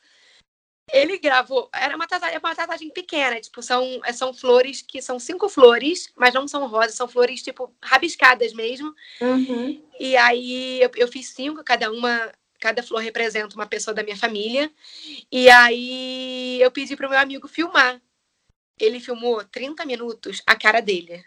ele 0.91 1.17
gravou, 1.17 1.69
era 1.73 1.95
uma 1.95 2.05
tatuagem, 2.05 2.37
uma 2.37 2.55
tatuagem 2.55 2.89
pequena, 2.89 3.39
tipo, 3.39 3.61
são, 3.61 4.01
são 4.13 4.33
flores 4.33 4.81
que 4.81 5.01
são 5.01 5.19
cinco 5.19 5.47
flores, 5.47 6.11
mas 6.15 6.33
não 6.33 6.47
são 6.47 6.67
rosas, 6.67 6.95
são 6.95 7.07
flores, 7.07 7.41
tipo, 7.41 7.73
rabiscadas 7.81 8.53
mesmo. 8.53 8.93
Uhum. 9.21 9.81
E 9.99 10.17
aí 10.17 10.81
eu, 10.81 10.91
eu 10.95 11.07
fiz 11.07 11.29
cinco, 11.29 11.63
cada 11.63 11.89
uma, 11.91 12.31
cada 12.59 12.83
flor 12.83 13.01
representa 13.01 13.55
uma 13.55 13.65
pessoa 13.65 13.93
da 13.93 14.03
minha 14.03 14.17
família. 14.17 14.69
E 15.31 15.49
aí 15.49 16.61
eu 16.61 16.69
pedi 16.71 16.95
pro 16.95 17.09
meu 17.09 17.19
amigo 17.19 17.47
filmar. 17.47 18.01
Ele 18.77 18.99
filmou 18.99 19.43
30 19.45 19.85
minutos 19.85 20.41
a 20.45 20.55
cara 20.55 20.81
dele. 20.81 21.23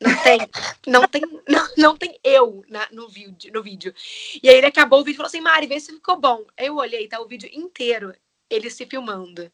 Não 0.00 0.22
tem, 0.22 0.38
não 0.86 1.08
tem, 1.08 1.22
não, 1.48 1.68
não 1.76 1.96
tem 1.96 2.20
eu 2.22 2.62
na, 2.68 2.86
no, 2.92 3.08
vídeo, 3.08 3.52
no 3.52 3.62
vídeo. 3.64 3.92
E 4.40 4.48
aí 4.48 4.56
ele 4.56 4.66
acabou 4.66 5.00
o 5.00 5.04
vídeo 5.04 5.16
e 5.16 5.16
falou 5.16 5.28
assim, 5.28 5.40
Mari, 5.40 5.66
vê 5.66 5.80
se 5.80 5.92
ficou 5.92 6.20
bom. 6.20 6.44
Eu 6.56 6.76
olhei, 6.76 7.08
tá 7.08 7.20
o 7.20 7.26
vídeo 7.26 7.50
inteiro 7.52 8.14
ele 8.50 8.70
se 8.70 8.86
filmando. 8.86 9.50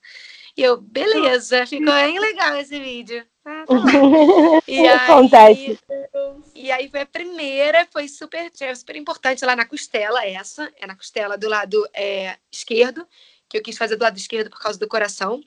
E 0.57 0.63
eu, 0.63 0.81
beleza, 0.81 1.67
ficou 1.67 1.93
bem 1.93 2.19
legal 2.19 2.57
esse 2.57 2.79
vídeo. 2.79 3.27
Ah, 3.45 3.65
tá 3.67 3.75
e 4.69 4.79
aí, 4.79 4.89
Acontece. 4.89 5.79
E 6.55 6.71
aí 6.71 6.89
foi 6.89 7.01
a 7.01 7.07
primeira, 7.07 7.87
foi 7.93 8.09
super, 8.09 8.51
super 8.77 8.97
importante 8.97 9.45
lá 9.45 9.57
na 9.57 9.67
costela, 9.67 10.25
essa, 10.25 10.73
é 10.77 10.87
na 10.87 10.97
costela 10.97 11.37
do 11.37 11.49
lado 11.49 11.87
é, 11.93 12.37
esquerdo, 12.51 13.07
que 13.49 13.59
eu 13.59 13.63
quis 13.63 13.77
fazer 13.77 13.97
do 13.97 14.03
lado 14.03 14.17
esquerdo 14.17 14.49
por 14.49 14.61
causa 14.61 14.79
do 14.79 14.89
coração. 14.89 15.41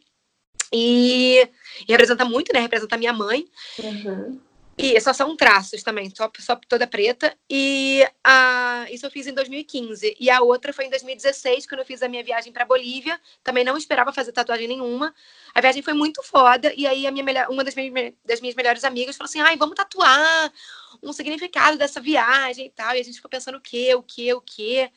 E, 0.71 1.49
e 1.87 1.91
representa 1.91 2.25
muito, 2.25 2.51
né? 2.53 2.59
Representa 2.59 2.95
a 2.95 2.99
minha 2.99 3.13
mãe. 3.13 3.47
Uhum. 3.79 4.41
E 4.77 5.01
só 5.01 5.11
são 5.11 5.35
traços 5.35 5.81
também, 5.81 6.13
só, 6.15 6.31
só 6.37 6.55
toda 6.55 6.85
preta. 6.85 7.35
E 7.49 8.07
a, 8.23 8.85
isso 8.91 9.07
eu 9.07 9.09
fiz 9.09 9.25
em 9.25 9.33
2015. 9.33 10.15
E 10.19 10.29
a 10.29 10.41
outra 10.41 10.71
foi 10.71 10.85
em 10.85 10.89
2016, 10.91 11.65
quando 11.65 11.79
eu 11.79 11.85
fiz 11.85 12.03
a 12.03 12.07
minha 12.07 12.23
viagem 12.23 12.53
para 12.53 12.63
Bolívia. 12.63 13.19
Também 13.43 13.63
não 13.63 13.75
esperava 13.75 14.13
fazer 14.13 14.31
tatuagem 14.31 14.67
nenhuma. 14.67 15.15
A 15.55 15.61
viagem 15.61 15.81
foi 15.81 15.93
muito 15.93 16.21
foda. 16.21 16.71
E 16.77 16.85
aí 16.85 17.07
a 17.07 17.11
minha 17.11 17.23
melhor, 17.23 17.49
uma 17.49 17.63
das 17.63 17.73
minhas, 17.73 18.13
das 18.23 18.39
minhas 18.39 18.55
melhores 18.55 18.83
amigas 18.83 19.17
falou 19.17 19.27
assim: 19.27 19.41
ai, 19.41 19.57
vamos 19.57 19.73
tatuar 19.73 20.53
um 21.01 21.11
significado 21.11 21.75
dessa 21.75 21.99
viagem 21.99 22.67
e 22.67 22.69
tal. 22.69 22.95
E 22.95 22.99
a 22.99 23.03
gente 23.03 23.15
ficou 23.15 23.31
pensando 23.31 23.57
o 23.57 23.61
quê, 23.61 23.95
o 23.95 24.03
quê, 24.03 24.31
o 24.35 24.41
quê. 24.41 24.91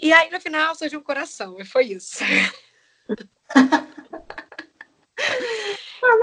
E 0.00 0.10
aí 0.10 0.30
no 0.30 0.40
final 0.40 0.74
surgiu 0.74 1.00
um 1.00 1.02
coração. 1.02 1.60
E 1.60 1.66
foi 1.66 1.84
isso. 1.88 2.24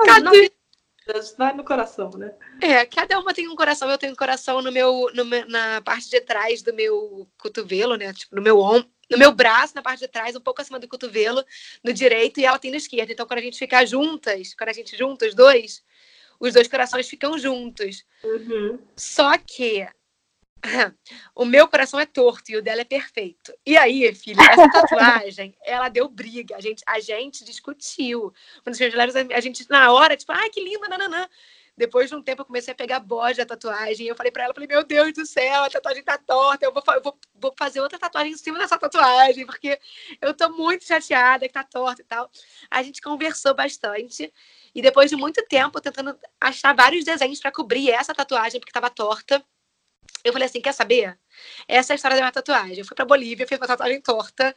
Cada 0.07 0.31
vai 1.37 1.53
no 1.53 1.63
coração, 1.63 2.09
né? 2.11 2.33
É, 2.61 2.85
cada 2.85 3.19
uma 3.19 3.33
tem 3.33 3.47
um 3.47 3.55
coração. 3.55 3.89
Eu 3.89 3.97
tenho 3.97 4.13
um 4.13 4.15
coração 4.15 4.61
no 4.61 4.71
meu, 4.71 5.09
no 5.13 5.25
meu, 5.25 5.47
na 5.47 5.81
parte 5.81 6.09
de 6.09 6.21
trás 6.21 6.61
do 6.61 6.73
meu 6.73 7.27
cotovelo, 7.37 7.95
né? 7.95 8.13
Tipo, 8.13 8.35
no 8.35 8.41
meu 8.41 8.59
ombro, 8.59 8.89
no 9.09 9.17
meu 9.17 9.31
braço, 9.31 9.75
na 9.75 9.81
parte 9.81 9.99
de 9.99 10.07
trás, 10.07 10.35
um 10.35 10.41
pouco 10.41 10.61
acima 10.61 10.79
do 10.79 10.87
cotovelo, 10.87 11.43
no 11.83 11.93
direito, 11.93 12.39
e 12.39 12.45
ela 12.45 12.59
tem 12.59 12.71
no 12.71 12.77
esquerdo. 12.77 13.11
Então, 13.11 13.25
quando 13.25 13.39
a 13.39 13.43
gente 13.43 13.57
ficar 13.57 13.85
juntas, 13.85 14.53
quando 14.53 14.69
a 14.69 14.73
gente 14.73 14.97
junta 14.97 15.25
os 15.25 15.33
dois, 15.33 15.83
os 16.39 16.53
dois 16.53 16.67
corações 16.67 17.07
ficam 17.07 17.37
juntos. 17.37 18.05
Uhum. 18.23 18.79
Só 18.95 19.37
que 19.37 19.87
o 21.35 21.45
meu 21.45 21.67
coração 21.67 21.99
é 21.99 22.05
torto 22.05 22.51
e 22.51 22.57
o 22.57 22.61
dela 22.61 22.81
é 22.81 22.85
perfeito. 22.85 23.53
E 23.65 23.77
aí, 23.77 24.13
filha, 24.13 24.41
essa 24.41 24.69
tatuagem, 24.69 25.55
ela 25.63 25.89
deu 25.89 26.07
briga. 26.09 26.55
A 26.55 26.61
gente, 26.61 26.83
a 26.85 26.99
gente 26.99 27.43
discutiu. 27.43 28.33
Quando 28.63 28.75
a 29.33 29.39
gente, 29.39 29.69
na 29.69 29.91
hora, 29.91 30.17
tipo, 30.17 30.31
ai, 30.31 30.49
que 30.49 30.61
linda, 30.61 30.87
nananã. 30.87 31.27
Depois 31.77 32.09
de 32.09 32.15
um 32.15 32.23
tempo, 32.23 32.41
eu 32.41 32.45
comecei 32.45 32.71
a 32.71 32.75
pegar 32.75 32.99
bode 32.99 33.37
da 33.37 33.45
tatuagem. 33.45 34.07
E 34.07 34.09
eu 34.09 34.15
falei 34.15 34.31
pra 34.31 34.45
ela, 34.45 34.53
falei, 34.53 34.67
meu 34.67 34.83
Deus 34.83 35.13
do 35.13 35.27
céu, 35.27 35.63
a 35.63 35.69
tatuagem 35.69 36.03
tá 36.03 36.17
torta. 36.17 36.65
Eu 36.65 36.73
vou, 36.73 36.81
eu 36.87 37.03
vou, 37.03 37.19
vou 37.35 37.53
fazer 37.55 37.81
outra 37.81 37.99
tatuagem 37.99 38.33
em 38.33 38.37
cima 38.37 38.57
dessa 38.57 38.79
tatuagem, 38.79 39.45
porque 39.45 39.79
eu 40.19 40.33
tô 40.33 40.49
muito 40.49 40.85
chateada 40.85 41.47
que 41.47 41.53
tá 41.53 41.63
torta 41.63 42.01
e 42.01 42.05
tal. 42.05 42.31
A 42.71 42.81
gente 42.81 42.99
conversou 42.99 43.53
bastante. 43.53 44.33
E 44.73 44.81
depois 44.81 45.11
de 45.11 45.15
muito 45.15 45.45
tempo, 45.45 45.79
tentando 45.79 46.17
achar 46.41 46.75
vários 46.75 47.05
desenhos 47.05 47.39
para 47.39 47.51
cobrir 47.51 47.91
essa 47.91 48.13
tatuagem, 48.13 48.59
porque 48.59 48.71
tava 48.71 48.89
torta 48.89 49.45
eu 50.23 50.33
falei 50.33 50.47
assim, 50.47 50.61
quer 50.61 50.73
saber? 50.73 51.17
Essa 51.67 51.93
é 51.93 51.93
a 51.93 51.95
história 51.95 52.15
da 52.15 52.21
minha 52.21 52.31
tatuagem. 52.31 52.79
Eu 52.79 52.85
fui 52.85 52.95
pra 52.95 53.05
Bolívia, 53.05 53.47
fiz 53.47 53.57
uma 53.57 53.67
tatuagem 53.67 54.01
torta. 54.01 54.55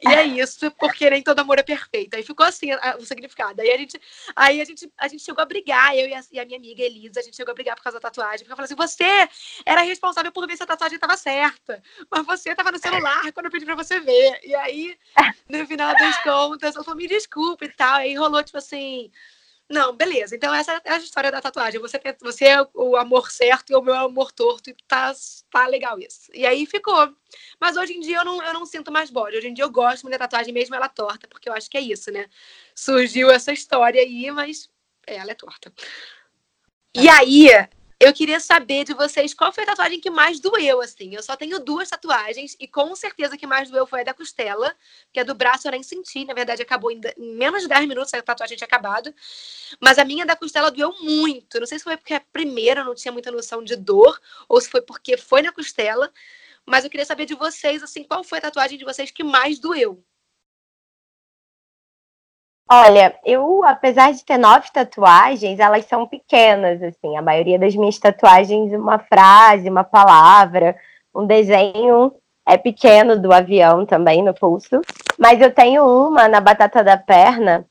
E 0.00 0.08
é 0.08 0.24
isso, 0.24 0.70
porque 0.72 1.08
nem 1.10 1.22
todo 1.22 1.38
amor 1.38 1.58
é 1.58 1.62
perfeito. 1.62 2.14
Aí 2.14 2.22
ficou 2.22 2.44
assim 2.46 2.70
o 2.98 3.04
significado. 3.04 3.60
Aí 3.60 3.70
a 3.70 3.76
gente, 3.76 4.00
aí 4.34 4.60
a 4.60 4.64
gente, 4.64 4.90
a 4.98 5.08
gente 5.08 5.22
chegou 5.22 5.42
a 5.42 5.46
brigar, 5.46 5.94
eu 5.94 6.08
e 6.08 6.14
a, 6.14 6.20
e 6.32 6.40
a, 6.40 6.44
minha 6.44 6.58
amiga 6.58 6.82
Elisa, 6.82 7.20
a 7.20 7.22
gente 7.22 7.36
chegou 7.36 7.52
a 7.52 7.54
brigar 7.54 7.76
por 7.76 7.82
causa 7.82 7.98
da 7.98 8.08
tatuagem. 8.08 8.40
Porque 8.40 8.52
eu 8.52 8.56
falei 8.56 8.66
assim: 8.66 8.74
você 8.74 9.28
era 9.64 9.82
responsável 9.82 10.32
por 10.32 10.46
ver 10.46 10.56
se 10.56 10.62
a 10.62 10.66
tatuagem 10.66 10.96
estava 10.96 11.16
certa. 11.16 11.82
Mas 12.10 12.26
você 12.26 12.50
estava 12.50 12.72
no 12.72 12.78
celular 12.78 13.32
quando 13.32 13.46
eu 13.46 13.52
pedi 13.52 13.64
pra 13.64 13.74
você 13.74 14.00
ver. 14.00 14.40
E 14.42 14.54
aí, 14.54 14.98
no 15.48 15.66
final 15.66 15.94
das 15.94 16.22
contas, 16.22 16.74
eu 16.74 16.84
falei, 16.84 17.06
me 17.06 17.08
desculpa 17.08 17.64
e 17.64 17.68
tal. 17.68 17.96
Aí 17.96 18.14
rolou, 18.14 18.42
tipo 18.42 18.58
assim 18.58 19.10
não, 19.68 19.96
beleza. 19.96 20.36
Então 20.36 20.54
essa 20.54 20.80
é 20.84 20.92
a 20.92 20.98
história 20.98 21.30
da 21.30 21.40
tatuagem. 21.40 21.80
Você, 21.80 21.98
tem, 21.98 22.14
você 22.20 22.44
é 22.46 22.68
o 22.72 22.96
amor 22.96 23.30
certo 23.32 23.70
e 23.70 23.74
o 23.74 23.82
meu 23.82 23.94
amor 23.94 24.30
torto. 24.30 24.70
E 24.70 24.76
tá, 24.86 25.12
tá 25.50 25.66
legal 25.66 25.98
isso. 25.98 26.30
E 26.32 26.46
aí 26.46 26.66
ficou. 26.66 27.12
Mas 27.60 27.76
hoje 27.76 27.94
em 27.94 28.00
dia 28.00 28.18
eu 28.18 28.24
não, 28.24 28.42
eu 28.42 28.54
não 28.54 28.64
sinto 28.64 28.92
mais 28.92 29.10
bode. 29.10 29.36
Hoje 29.36 29.48
em 29.48 29.54
dia 29.54 29.64
eu 29.64 29.70
gosto 29.70 30.04
muito 30.04 30.12
da 30.12 30.26
tatuagem, 30.26 30.54
mesmo 30.54 30.74
ela 30.74 30.88
torta, 30.88 31.26
porque 31.26 31.48
eu 31.48 31.52
acho 31.52 31.68
que 31.68 31.76
é 31.76 31.80
isso, 31.80 32.12
né? 32.12 32.26
Surgiu 32.74 33.28
essa 33.28 33.52
história 33.52 34.00
aí, 34.00 34.30
mas 34.30 34.70
ela 35.04 35.32
é 35.32 35.34
torta. 35.34 35.72
E 36.94 37.08
aí, 37.08 37.48
eu 37.98 38.12
queria 38.12 38.38
saber 38.38 38.84
de 38.84 38.92
vocês 38.92 39.32
qual 39.32 39.50
foi 39.52 39.64
a 39.64 39.68
tatuagem 39.68 40.00
que 40.00 40.10
mais 40.10 40.38
doeu, 40.38 40.82
assim. 40.82 41.14
Eu 41.14 41.22
só 41.22 41.34
tenho 41.34 41.58
duas 41.58 41.88
tatuagens 41.88 42.54
e 42.60 42.68
com 42.68 42.94
certeza 42.94 43.38
que 43.38 43.46
mais 43.46 43.70
doeu 43.70 43.86
foi 43.86 44.02
a 44.02 44.04
da 44.04 44.12
costela, 44.12 44.74
que 45.12 45.18
a 45.18 45.24
do 45.24 45.34
braço 45.34 45.66
eu 45.66 45.72
nem 45.72 45.82
senti. 45.82 46.24
Na 46.26 46.34
verdade, 46.34 46.60
acabou 46.60 46.90
em, 46.90 47.00
menos 47.16 47.62
de 47.62 47.68
10 47.68 47.88
minutos 47.88 48.12
a 48.12 48.20
tatuagem 48.22 48.56
tinha 48.56 48.66
acabado. 48.66 49.14
Mas 49.80 49.98
a 49.98 50.04
minha 50.04 50.26
da 50.26 50.36
costela 50.36 50.70
doeu 50.70 50.92
muito. 51.00 51.58
Não 51.58 51.66
sei 51.66 51.78
se 51.78 51.84
foi 51.84 51.96
porque 51.96 52.14
a 52.14 52.20
primeira 52.20 52.84
não 52.84 52.94
tinha 52.94 53.12
muita 53.12 53.30
noção 53.30 53.64
de 53.64 53.76
dor 53.76 54.20
ou 54.48 54.60
se 54.60 54.68
foi 54.68 54.82
porque 54.82 55.16
foi 55.16 55.40
na 55.40 55.52
costela. 55.52 56.12
Mas 56.66 56.84
eu 56.84 56.90
queria 56.90 57.06
saber 57.06 57.26
de 57.26 57.34
vocês, 57.34 57.82
assim, 57.82 58.04
qual 58.04 58.22
foi 58.24 58.38
a 58.38 58.42
tatuagem 58.42 58.78
de 58.78 58.84
vocês 58.84 59.10
que 59.10 59.24
mais 59.24 59.58
doeu? 59.58 60.04
Olha, 62.68 63.14
eu, 63.24 63.62
apesar 63.64 64.12
de 64.12 64.24
ter 64.24 64.38
nove 64.38 64.66
tatuagens, 64.72 65.60
elas 65.60 65.84
são 65.84 66.06
pequenas, 66.06 66.82
assim. 66.82 67.16
A 67.16 67.22
maioria 67.22 67.58
das 67.58 67.76
minhas 67.76 67.98
tatuagens, 67.98 68.72
uma 68.72 68.98
frase, 68.98 69.70
uma 69.70 69.84
palavra, 69.84 70.76
um 71.14 71.24
desenho 71.24 72.12
é 72.44 72.56
pequeno 72.56 73.18
do 73.20 73.32
avião 73.32 73.86
também 73.86 74.22
no 74.22 74.34
pulso. 74.34 74.80
Mas 75.16 75.40
eu 75.40 75.52
tenho 75.52 75.84
uma 75.84 76.28
na 76.28 76.40
batata 76.40 76.82
da 76.82 76.96
perna, 76.96 77.64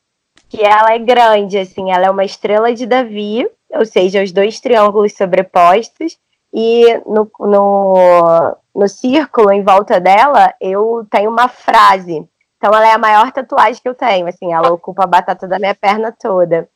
que 0.47 0.63
ela 0.63 0.93
é 0.93 0.99
grande, 0.99 1.57
assim, 1.57 1.91
ela 1.91 2.05
é 2.05 2.09
uma 2.09 2.23
estrela 2.23 2.73
de 2.73 2.85
Davi, 2.85 3.49
ou 3.71 3.85
seja, 3.85 4.23
os 4.23 4.31
dois 4.31 4.59
triângulos 4.61 5.13
sobrepostos, 5.13 6.17
e 6.53 7.01
no, 7.05 7.29
no, 7.39 8.57
no 8.73 8.87
círculo 8.87 9.51
em 9.51 9.61
volta 9.61 9.99
dela 9.99 10.53
eu 10.61 11.05
tenho 11.11 11.29
uma 11.29 11.49
frase 11.49 12.25
então 12.65 12.73
ela 12.73 12.87
é 12.87 12.93
a 12.93 12.97
maior 12.97 13.31
tatuagem 13.31 13.79
que 13.79 13.87
eu 13.87 13.93
tenho, 13.93 14.27
assim, 14.27 14.51
ela 14.51 14.73
ocupa 14.73 15.03
a 15.03 15.07
batata 15.07 15.47
da 15.47 15.59
minha 15.59 15.75
perna 15.75 16.11
toda. 16.11 16.67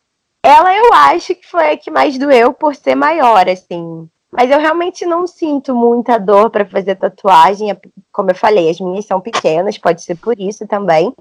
Ela 0.43 0.77
eu 0.77 0.93
acho 0.93 1.33
que 1.33 1.47
foi 1.47 1.71
a 1.71 1.77
que 1.77 1.89
mais 1.89 2.15
doeu 2.15 2.53
por 2.53 2.75
ser 2.75 2.93
maior, 2.93 3.49
assim. 3.49 4.07
Mas 4.31 4.51
eu 4.51 4.59
realmente 4.59 5.03
não 5.03 5.25
sinto 5.25 5.73
muita 5.73 6.19
dor 6.19 6.51
para 6.51 6.63
fazer 6.63 6.93
tatuagem, 6.93 7.75
como 8.11 8.29
eu 8.29 8.35
falei, 8.35 8.69
as 8.69 8.79
minhas 8.79 9.07
são 9.07 9.19
pequenas, 9.19 9.79
pode 9.79 10.03
ser 10.03 10.13
por 10.13 10.39
isso 10.39 10.67
também. 10.67 11.11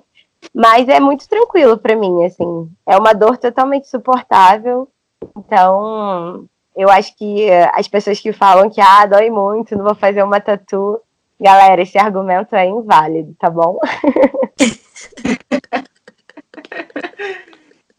Mas 0.54 0.86
é 0.86 1.00
muito 1.00 1.26
tranquilo 1.26 1.78
para 1.78 1.96
mim, 1.96 2.26
assim. 2.26 2.70
É 2.86 2.94
uma 2.98 3.14
dor 3.14 3.38
totalmente 3.38 3.88
suportável. 3.88 4.86
Então, 5.34 6.44
eu 6.76 6.90
acho 6.90 7.16
que 7.16 7.50
as 7.72 7.88
pessoas 7.88 8.20
que 8.20 8.34
falam 8.34 8.68
que 8.68 8.82
ah, 8.82 9.06
dói 9.06 9.30
muito, 9.30 9.74
não 9.74 9.84
vou 9.86 9.94
fazer 9.94 10.22
uma 10.22 10.42
tatu, 10.42 11.00
Galera, 11.40 11.82
esse 11.82 11.96
argumento 11.96 12.56
é 12.56 12.66
inválido, 12.66 13.34
tá 13.38 13.48
bom? 13.48 13.78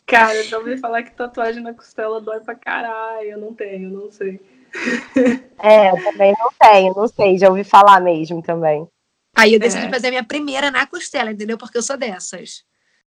Cara, 0.06 0.36
eu 0.36 0.44
já 0.44 0.58
ouvi 0.58 0.78
falar 0.78 1.04
que 1.04 1.12
tatuagem 1.12 1.62
na 1.62 1.74
costela 1.74 2.20
dói 2.20 2.40
pra 2.40 2.56
caralho. 2.56 3.30
Eu 3.30 3.38
não 3.38 3.54
tenho, 3.54 3.90
não 3.90 4.12
sei. 4.12 4.42
É, 5.62 5.90
eu 5.90 6.02
também 6.02 6.34
não 6.40 6.50
tenho, 6.58 6.94
não 6.96 7.06
sei, 7.06 7.38
já 7.38 7.50
ouvi 7.50 7.66
falar 7.66 8.00
mesmo 8.00 8.42
também. 8.42 8.88
Aí 9.36 9.54
eu 9.54 9.60
decidi 9.60 9.88
é. 9.88 9.90
fazer 9.90 10.08
a 10.08 10.12
minha 10.12 10.24
primeira 10.24 10.72
na 10.72 10.88
costela, 10.88 11.32
entendeu? 11.32 11.58
Porque 11.58 11.78
eu 11.78 11.82
sou 11.82 11.98
dessas. 11.98 12.64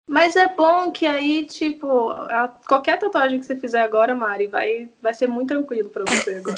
Mas 0.09 0.37
é 0.37 0.49
bom 0.49 0.91
que 0.91 1.07
aí, 1.07 1.45
tipo, 1.45 2.11
a, 2.11 2.49
qualquer 2.67 2.99
tatuagem 2.99 3.39
que 3.39 3.45
você 3.45 3.57
fizer 3.57 3.83
agora, 3.83 4.15
Mari, 4.15 4.47
vai, 4.47 4.89
vai 5.03 5.13
ser 5.13 5.27
muito 5.27 5.49
tranquilo 5.49 5.91
pra 5.91 6.05
você 6.07 6.37
agora. 6.37 6.57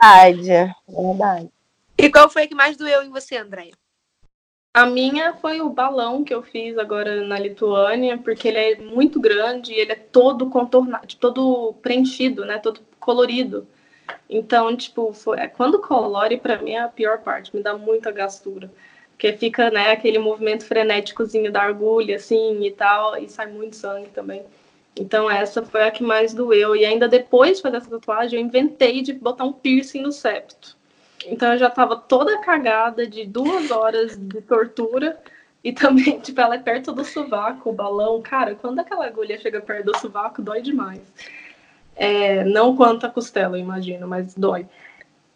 Verdade, 0.00 0.74
verdade. 0.88 1.50
E 1.96 2.10
qual 2.10 2.28
foi 2.28 2.42
a 2.42 2.48
que 2.48 2.54
mais 2.54 2.76
doeu 2.76 3.02
em 3.02 3.10
você, 3.10 3.36
Andréia? 3.36 3.72
A 4.76 4.86
minha 4.86 5.34
foi 5.34 5.60
o 5.60 5.70
balão 5.70 6.24
que 6.24 6.34
eu 6.34 6.42
fiz 6.42 6.76
agora 6.76 7.24
na 7.24 7.38
Lituânia, 7.38 8.18
porque 8.18 8.48
ele 8.48 8.58
é 8.58 8.76
muito 8.76 9.20
grande 9.20 9.72
e 9.72 9.78
ele 9.78 9.92
é 9.92 9.94
todo 9.94 10.50
contornado, 10.50 11.14
todo 11.16 11.74
preenchido, 11.74 12.44
né? 12.44 12.58
Todo 12.58 12.80
colorido. 12.98 13.68
Então, 14.28 14.76
tipo, 14.76 15.12
foi, 15.12 15.38
é, 15.38 15.46
quando 15.46 15.80
colore, 15.80 16.38
para 16.38 16.58
mim 16.60 16.72
é 16.72 16.80
a 16.80 16.88
pior 16.88 17.18
parte, 17.18 17.54
me 17.54 17.62
dá 17.62 17.76
muita 17.78 18.10
gastura. 18.10 18.68
Porque 19.12 19.32
fica, 19.34 19.70
né, 19.70 19.92
aquele 19.92 20.18
movimento 20.18 20.64
frenéticozinho 20.64 21.52
da 21.52 21.62
agulha, 21.62 22.16
assim, 22.16 22.64
e 22.66 22.72
tal, 22.72 23.16
e 23.16 23.28
sai 23.28 23.46
muito 23.46 23.76
sangue 23.76 24.08
também. 24.08 24.42
Então, 24.98 25.30
essa 25.30 25.62
foi 25.62 25.84
a 25.84 25.90
que 25.90 26.02
mais 26.02 26.34
doeu. 26.34 26.74
E 26.74 26.84
ainda 26.84 27.06
depois 27.06 27.58
de 27.58 27.62
fazer 27.62 27.76
essa 27.76 27.90
tatuagem, 27.90 28.40
eu 28.40 28.44
inventei 28.44 29.02
de 29.02 29.12
botar 29.12 29.44
um 29.44 29.52
piercing 29.52 30.02
no 30.02 30.10
septo. 30.10 30.76
Então 31.26 31.52
eu 31.52 31.58
já 31.58 31.70
tava 31.70 31.96
toda 31.96 32.40
cagada 32.40 33.06
de 33.06 33.24
duas 33.24 33.70
horas 33.70 34.16
de 34.16 34.40
tortura. 34.42 35.18
E 35.62 35.72
também, 35.72 36.20
tipo, 36.20 36.40
ela 36.40 36.56
é 36.56 36.58
perto 36.58 36.92
do 36.92 37.04
sovaco, 37.04 37.70
o 37.70 37.72
balão. 37.72 38.20
Cara, 38.20 38.54
quando 38.54 38.80
aquela 38.80 39.06
agulha 39.06 39.38
chega 39.38 39.60
perto 39.60 39.92
do 39.92 39.98
sovaco, 39.98 40.42
dói 40.42 40.60
demais. 40.60 41.00
É, 41.96 42.44
não 42.44 42.76
quanto 42.76 43.06
a 43.06 43.10
costela, 43.10 43.56
eu 43.56 43.62
imagino, 43.62 44.06
mas 44.06 44.34
dói. 44.34 44.66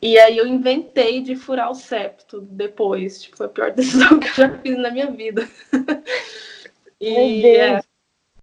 E 0.01 0.19
aí 0.19 0.37
eu 0.37 0.47
inventei 0.47 1.21
de 1.21 1.35
furar 1.35 1.71
o 1.71 1.75
septo 1.75 2.41
depois. 2.41 3.23
Tipo, 3.23 3.37
foi 3.37 3.47
a 3.47 3.49
pior 3.49 3.71
decisão 3.75 4.21
que 4.21 4.29
eu 4.29 4.35
já 4.35 4.59
fiz 4.59 4.77
na 4.79 4.91
minha 4.91 5.11
vida. 5.11 5.49
e 7.01 7.47
é, 7.47 7.81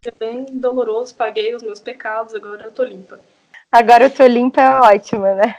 é 0.06 0.12
bem 0.20 0.46
doloroso, 0.46 1.16
paguei 1.16 1.56
os 1.56 1.64
meus 1.64 1.80
pecados, 1.80 2.34
agora 2.34 2.66
eu 2.66 2.72
tô 2.72 2.84
limpa. 2.84 3.20
Agora 3.72 4.06
eu 4.06 4.10
tô 4.10 4.26
limpa 4.26 4.62
é 4.62 4.70
ótima, 4.80 5.36
né? 5.36 5.56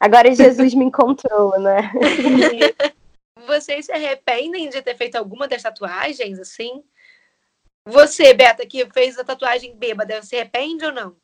Agora 0.00 0.34
Jesus 0.34 0.72
me 0.72 0.86
encontrou, 0.86 1.60
né? 1.60 1.92
Vocês 3.46 3.86
se 3.86 3.92
arrependem 3.92 4.70
de 4.70 4.80
ter 4.80 4.96
feito 4.96 5.16
alguma 5.16 5.46
das 5.46 5.62
tatuagens, 5.62 6.38
assim? 6.38 6.82
Você, 7.84 8.32
Beta, 8.32 8.64
que 8.66 8.86
fez 8.90 9.18
a 9.18 9.24
tatuagem 9.24 9.76
bêbada, 9.76 10.22
se 10.22 10.36
arrepende 10.36 10.86
ou 10.86 10.92
não? 10.92 11.16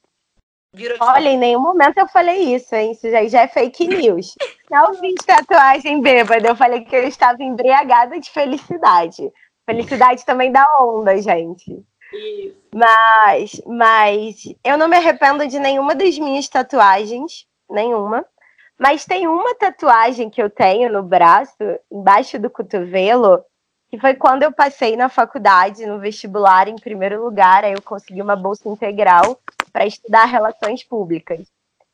Virou 0.72 0.98
Olha, 1.00 1.30
em 1.30 1.38
nenhum 1.38 1.60
momento 1.60 1.96
eu 1.96 2.08
falei 2.08 2.54
isso, 2.54 2.74
hein? 2.74 2.92
Isso 2.92 3.10
já, 3.10 3.26
já 3.26 3.42
é 3.42 3.48
fake 3.48 3.88
news. 3.88 4.34
Não 4.70 4.92
fiz 4.94 5.14
tatuagem 5.24 6.02
bêbada, 6.02 6.48
eu 6.48 6.56
falei 6.56 6.84
que 6.84 6.94
eu 6.94 7.06
estava 7.08 7.42
embriagada 7.42 8.20
de 8.20 8.30
felicidade. 8.30 9.32
Felicidade 9.64 10.24
também 10.26 10.52
dá 10.52 10.66
onda, 10.80 11.16
gente. 11.20 11.82
Isso. 12.12 12.56
Mas, 12.74 13.60
mas 13.66 14.54
eu 14.62 14.76
não 14.76 14.88
me 14.88 14.96
arrependo 14.96 15.46
de 15.46 15.58
nenhuma 15.58 15.94
das 15.94 16.18
minhas 16.18 16.48
tatuagens, 16.48 17.46
nenhuma. 17.70 18.24
Mas 18.78 19.04
tem 19.04 19.26
uma 19.26 19.54
tatuagem 19.54 20.28
que 20.28 20.42
eu 20.42 20.50
tenho 20.50 20.92
no 20.92 21.02
braço, 21.02 21.56
embaixo 21.90 22.38
do 22.38 22.50
cotovelo, 22.50 23.42
que 23.88 23.98
foi 23.98 24.14
quando 24.14 24.42
eu 24.42 24.52
passei 24.52 24.96
na 24.96 25.08
faculdade, 25.08 25.86
no 25.86 25.98
vestibular, 25.98 26.68
em 26.68 26.76
primeiro 26.76 27.22
lugar, 27.24 27.64
aí 27.64 27.72
eu 27.72 27.82
consegui 27.82 28.20
uma 28.20 28.36
bolsa 28.36 28.68
integral 28.68 29.38
para 29.72 29.86
estudar 29.86 30.26
relações 30.26 30.84
públicas. 30.84 31.46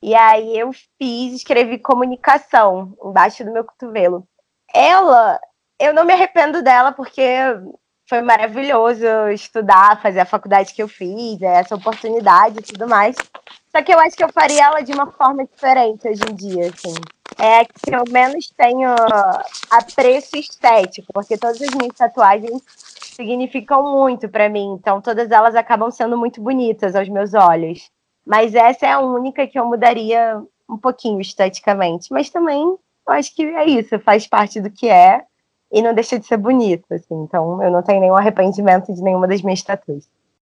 E 0.03 0.15
aí 0.15 0.59
eu 0.59 0.73
fiz, 0.73 1.35
escrevi 1.35 1.79
comunicação 1.79 2.97
embaixo 3.05 3.45
do 3.45 3.53
meu 3.53 3.65
cotovelo. 3.65 4.27
Ela, 4.75 5.39
eu 5.79 5.95
não 5.95 6.05
me 6.05 6.13
arrependo 6.13 6.63
dela 6.63 6.91
porque 6.91 7.23
foi 8.13 8.21
maravilhoso 8.21 9.07
estudar, 9.33 10.03
fazer 10.03 10.21
a 10.21 10.27
faculdade 10.27 10.75
que 10.75 10.83
eu 10.83 10.87
fiz, 10.87 11.41
essa 11.41 11.75
oportunidade 11.75 12.59
e 12.59 12.63
tudo 12.63 12.87
mais. 12.87 13.17
Só 13.75 13.83
que 13.83 13.91
eu 13.91 13.99
acho 13.99 14.15
que 14.15 14.23
eu 14.23 14.31
faria 14.31 14.65
ela 14.65 14.83
de 14.83 14.93
uma 14.93 15.11
forma 15.13 15.47
diferente 15.47 16.07
hoje 16.07 16.21
em 16.31 16.35
dia, 16.35 16.69
assim. 16.69 16.93
É 17.39 17.65
que 17.65 17.89
eu 17.91 18.05
menos 18.11 18.53
tenho 18.55 18.91
apreço 19.71 20.37
estético, 20.37 21.11
porque 21.11 21.39
todas 21.39 21.63
as 21.63 21.71
minhas 21.71 21.97
tatuagens 21.97 22.61
significam 23.17 23.83
muito 23.97 24.29
para 24.29 24.47
mim, 24.47 24.77
então 24.79 25.01
todas 25.01 25.31
elas 25.31 25.55
acabam 25.55 25.91
sendo 25.91 26.19
muito 26.19 26.39
bonitas 26.43 26.95
aos 26.95 27.09
meus 27.09 27.33
olhos. 27.33 27.91
Mas 28.27 28.55
essa 28.55 28.85
é 28.85 28.93
a 28.93 29.01
única 29.01 29.47
que 29.47 29.59
eu 29.59 29.65
mudaria 29.65 30.39
um 30.69 30.77
pouquinho 30.77 31.19
esteticamente. 31.19 32.13
Mas 32.13 32.29
também 32.29 32.63
eu 32.63 33.15
acho 33.15 33.35
que 33.35 33.43
é 33.43 33.65
isso, 33.65 33.99
faz 34.01 34.27
parte 34.27 34.61
do 34.61 34.71
que 34.71 34.87
é 34.87 35.25
e 35.73 35.81
não 35.81 35.95
deixa 35.95 36.19
de 36.19 36.27
ser 36.27 36.37
bonito, 36.37 36.85
assim. 36.93 37.15
Então 37.23 37.63
eu 37.63 37.71
não 37.71 37.83
tenho 37.83 38.01
nenhum 38.01 38.17
arrependimento 38.17 38.93
de 38.93 39.03
nenhuma 39.03 39.27
das 39.27 39.41
minhas 39.43 39.63
tatuagens. 39.63 40.09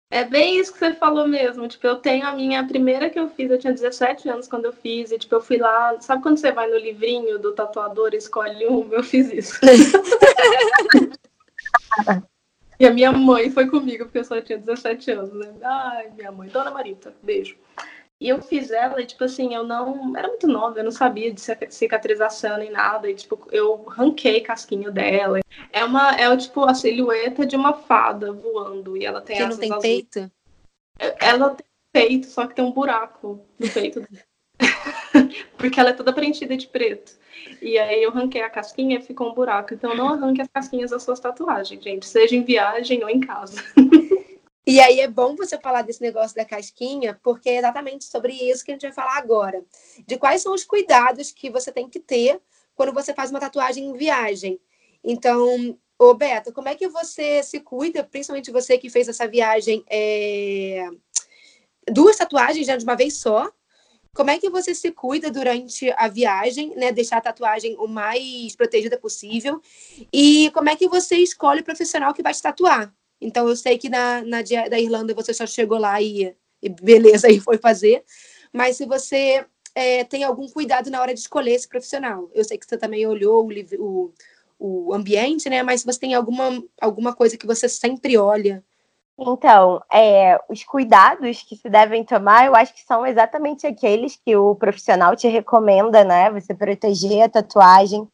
É 0.09 0.25
bem 0.25 0.61
isso 0.61 0.73
que 0.73 0.79
você 0.79 0.93
falou 0.95 1.27
mesmo. 1.27 1.67
Tipo, 1.67 1.87
eu 1.87 1.97
tenho 1.97 2.25
a 2.27 2.33
minha 2.33 2.65
primeira 2.65 3.11
que 3.11 3.19
eu 3.19 3.29
fiz, 3.29 3.51
eu 3.51 3.59
tinha 3.59 3.73
17 3.73 4.29
anos 4.29 4.47
quando 4.47 4.67
eu 4.67 4.73
fiz, 4.73 5.11
e 5.11 5.19
tipo, 5.19 5.35
eu 5.35 5.41
fui 5.41 5.57
lá. 5.57 5.97
Sabe 6.01 6.23
quando 6.23 6.37
você 6.37 6.53
vai 6.53 6.69
no 6.69 6.77
livrinho 6.77 7.39
do 7.39 7.53
tatuador 7.53 8.11
e 8.13 8.19
escolhe 8.19 8.69
um? 8.69 8.87
Eu 8.93 9.03
fiz 9.03 9.33
isso. 9.33 9.59
e 12.79 12.87
a 12.87 12.93
minha 12.93 13.11
mãe 13.11 13.51
foi 13.51 13.67
comigo, 13.67 14.05
porque 14.05 14.19
eu 14.19 14.25
só 14.25 14.41
tinha 14.41 14.59
17 14.59 15.11
anos, 15.11 15.33
né? 15.33 15.53
Ai, 15.63 16.11
minha 16.17 16.31
mãe, 16.31 16.49
Dona 16.51 16.71
Marita, 16.71 17.13
beijo. 17.23 17.57
E 18.19 18.29
eu 18.31 18.41
fiz 18.41 18.71
ela, 18.71 19.01
e, 19.01 19.07
tipo 19.07 19.25
assim, 19.25 19.55
eu 19.55 19.63
não. 19.63 20.17
Era 20.17 20.29
muito 20.29 20.47
nova, 20.47 20.79
eu 20.79 20.85
não 20.85 20.91
sabia 20.91 21.33
de 21.33 21.41
cicatrização 21.69 22.57
nem 22.57 22.71
nada. 22.71 23.11
E, 23.11 23.15
tipo, 23.15 23.47
eu 23.53 23.85
ranquei 23.85 24.41
casquinho 24.41 24.91
dela. 24.91 25.41
É 25.71 25.85
uma. 25.85 26.13
É, 26.19 26.35
tipo, 26.37 26.65
a 26.65 26.73
silhueta 26.73 27.45
de 27.45 27.57
uma 27.57 27.75
fada 27.75 28.33
voando. 28.33 28.97
E 28.97 29.05
ela 29.05 29.21
tem 29.21 29.37
Que 29.37 29.45
não 29.45 29.57
tem 29.59 29.79
peito? 29.81 30.31
Ela 31.21 31.51
tem 31.51 31.67
peito, 31.93 32.27
só 32.27 32.47
que 32.47 32.55
tem 32.55 32.65
um 32.65 32.73
buraco 32.73 33.41
no 33.59 33.69
peito 33.71 34.03
Porque 35.59 35.79
ela 35.79 35.91
é 35.91 35.93
toda 35.93 36.13
preenchida 36.13 36.57
de 36.57 36.67
preto. 36.67 37.13
E 37.61 37.79
aí 37.79 38.03
eu 38.03 38.11
ranquei 38.11 38.43
a 38.43 38.51
casquinha 38.51 38.99
e 38.99 39.03
ficou 39.03 39.31
um 39.31 39.35
buraco. 39.35 39.75
Então 39.75 39.95
não 39.95 40.09
arranque 40.09 40.41
as 40.41 40.49
casquinhas 40.49 40.91
das 40.91 41.03
suas 41.03 41.21
tatuagens, 41.21 41.83
gente. 41.83 42.07
Seja 42.07 42.35
em 42.35 42.43
viagem 42.43 43.03
ou 43.03 43.11
em 43.11 43.21
casa. 43.21 43.63
E 44.67 44.81
aí 44.81 44.99
é 44.99 45.07
bom 45.07 45.37
você 45.37 45.57
falar 45.59 45.83
desse 45.83 46.03
negócio 46.03 46.35
da 46.35 46.45
casquinha, 46.45 47.19
porque 47.23 47.49
é 47.49 47.59
exatamente 47.59 48.05
sobre 48.05 48.33
isso 48.33 48.65
que 48.65 48.73
a 48.73 48.75
gente 48.75 48.83
vai 48.83 48.93
falar 48.93 49.17
agora. 49.17 49.65
De 50.05 50.19
quais 50.19 50.43
são 50.43 50.53
os 50.53 50.65
cuidados 50.65 51.31
que 51.31 51.49
você 51.49 51.71
tem 51.71 51.89
que 51.89 52.01
ter 52.01 52.41
quando 52.75 52.93
você 52.93 53.15
faz 53.15 53.31
uma 53.31 53.39
tatuagem 53.39 53.87
em 53.87 53.97
viagem. 53.97 54.61
Então, 55.05 55.79
ô 55.97 56.15
Beto, 56.15 56.53
como 56.53 56.69
é 56.69 56.75
que 56.75 56.89
você 56.89 57.45
se 57.45 57.61
cuida, 57.61 58.03
principalmente 58.03 58.51
você 58.51 58.77
que 58.77 58.91
fez 58.91 59.07
essa 59.07 59.29
viagem, 59.29 59.85
é... 59.89 60.89
duas 61.89 62.17
tatuagens 62.17 62.67
já 62.67 62.77
de 62.77 62.83
uma 62.83 62.97
vez 62.97 63.19
só? 63.19 63.49
Como 64.13 64.31
é 64.31 64.39
que 64.39 64.51
você 64.51 64.75
se 64.75 64.91
cuida 64.91 65.31
durante 65.31 65.93
a 65.93 66.09
viagem, 66.09 66.75
né? 66.75 66.91
Deixar 66.91 67.19
a 67.19 67.21
tatuagem 67.21 67.77
o 67.79 67.87
mais 67.87 68.57
protegida 68.57 68.99
possível. 68.99 69.61
E 70.13 70.51
como 70.53 70.71
é 70.71 70.75
que 70.75 70.89
você 70.89 71.17
escolhe 71.17 71.61
o 71.61 71.65
profissional 71.65 72.13
que 72.13 72.23
vai 72.23 72.33
te 72.33 72.43
tatuar? 72.43 72.93
Então 73.27 73.49
eu 73.49 73.57
sei 73.57 73.77
que 73.77 73.89
na, 73.89 74.23
na 74.23 74.43
da 74.43 74.79
Irlanda 74.79 75.15
você 75.15 75.35
só 75.35 75.47
chegou 75.47 75.79
lá 75.79 76.01
e, 76.01 76.35
e 76.63 76.69
beleza, 76.69 77.29
e 77.31 77.41
foi 77.41 77.59
fazer. 77.59 78.05
Mas 78.53 78.77
se 78.77 78.87
você 78.87 79.45
é, 79.75 80.05
tem 80.05 80.25
algum 80.25 80.49
cuidado 80.49 80.91
na 80.91 81.01
hora 81.01 81.13
de 81.13 81.21
escolher 81.21 81.53
esse 81.53 81.69
profissional. 81.69 82.31
Eu 82.33 82.45
sei 82.45 82.57
que 82.57 82.67
você 82.67 82.79
também 82.79 83.07
olhou 83.07 83.47
o, 83.47 84.13
o, 84.59 84.89
o 84.89 84.95
ambiente, 84.95 85.51
né? 85.51 85.63
Mas 85.63 85.81
se 85.81 85.87
você 85.87 85.99
tem 85.99 86.15
alguma, 86.15 86.63
alguma 86.81 87.15
coisa 87.15 87.37
que 87.37 87.47
você 87.47 87.69
sempre 87.69 88.17
olha 88.17 88.65
então, 89.19 89.83
é, 89.91 90.39
os 90.49 90.63
cuidados 90.63 91.43
que 91.43 91.57
se 91.57 91.71
devem 91.71 92.05
tomar, 92.05 92.47
eu 92.47 92.55
acho 92.55 92.75
que 92.75 92.85
são 92.85 93.07
exatamente 93.07 93.67
aqueles 93.67 94.17
que 94.17 94.37
o 94.37 94.55
profissional 94.55 95.17
te 95.17 95.27
recomenda, 95.27 96.05
né? 96.05 96.31
Você 96.31 96.55
proteger 96.55 97.23
a 97.23 97.29
tatuagem, 97.29 98.07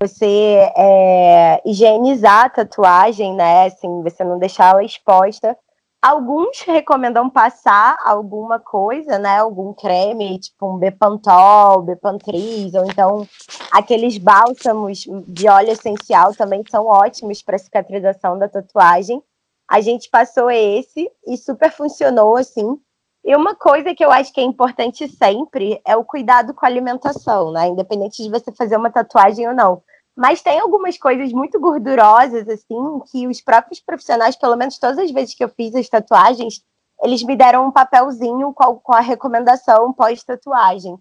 você 0.00 0.72
é, 0.76 1.62
higienizar 1.64 2.46
a 2.46 2.48
tatuagem, 2.48 3.34
né? 3.34 3.66
Assim, 3.66 4.02
você 4.02 4.24
não 4.24 4.38
deixá-la 4.38 4.82
exposta. 4.82 5.56
Alguns 6.00 6.60
recomendam 6.60 7.30
passar 7.30 7.96
alguma 8.02 8.58
coisa, 8.58 9.18
né? 9.18 9.38
Algum 9.38 9.72
creme, 9.74 10.38
tipo 10.38 10.74
um 10.74 10.78
Bepantol, 10.78 11.82
Bepantris, 11.82 12.74
ou 12.74 12.84
então 12.84 13.26
aqueles 13.70 14.18
bálsamos 14.18 15.06
de 15.26 15.48
óleo 15.48 15.70
essencial 15.70 16.34
também 16.34 16.62
são 16.70 16.86
ótimos 16.86 17.42
para 17.42 17.58
cicatrização 17.58 18.38
da 18.38 18.48
tatuagem. 18.48 19.22
A 19.68 19.80
gente 19.80 20.10
passou 20.10 20.50
esse 20.50 21.10
e 21.26 21.36
super 21.36 21.70
funcionou 21.70 22.36
assim. 22.36 22.78
E 23.24 23.34
uma 23.34 23.54
coisa 23.54 23.94
que 23.94 24.04
eu 24.04 24.10
acho 24.10 24.32
que 24.32 24.40
é 24.40 24.44
importante 24.44 25.08
sempre 25.08 25.80
é 25.86 25.96
o 25.96 26.04
cuidado 26.04 26.52
com 26.52 26.64
a 26.64 26.68
alimentação, 26.68 27.50
né? 27.52 27.68
Independente 27.68 28.22
de 28.22 28.30
você 28.30 28.52
fazer 28.52 28.76
uma 28.76 28.90
tatuagem 28.90 29.48
ou 29.48 29.54
não. 29.54 29.82
Mas 30.16 30.42
tem 30.42 30.60
algumas 30.60 30.98
coisas 30.98 31.32
muito 31.32 31.58
gordurosas, 31.58 32.48
assim, 32.48 33.00
que 33.10 33.26
os 33.26 33.40
próprios 33.40 33.80
profissionais, 33.80 34.36
pelo 34.36 34.56
menos 34.56 34.78
todas 34.78 34.98
as 34.98 35.10
vezes 35.10 35.34
que 35.34 35.42
eu 35.42 35.48
fiz 35.48 35.74
as 35.74 35.88
tatuagens, 35.88 36.62
eles 37.02 37.22
me 37.22 37.34
deram 37.34 37.66
um 37.66 37.72
papelzinho 37.72 38.52
com 38.52 38.92
a, 38.92 39.00
recomendação 39.00 39.92
pós-tatuagem. 39.92 40.96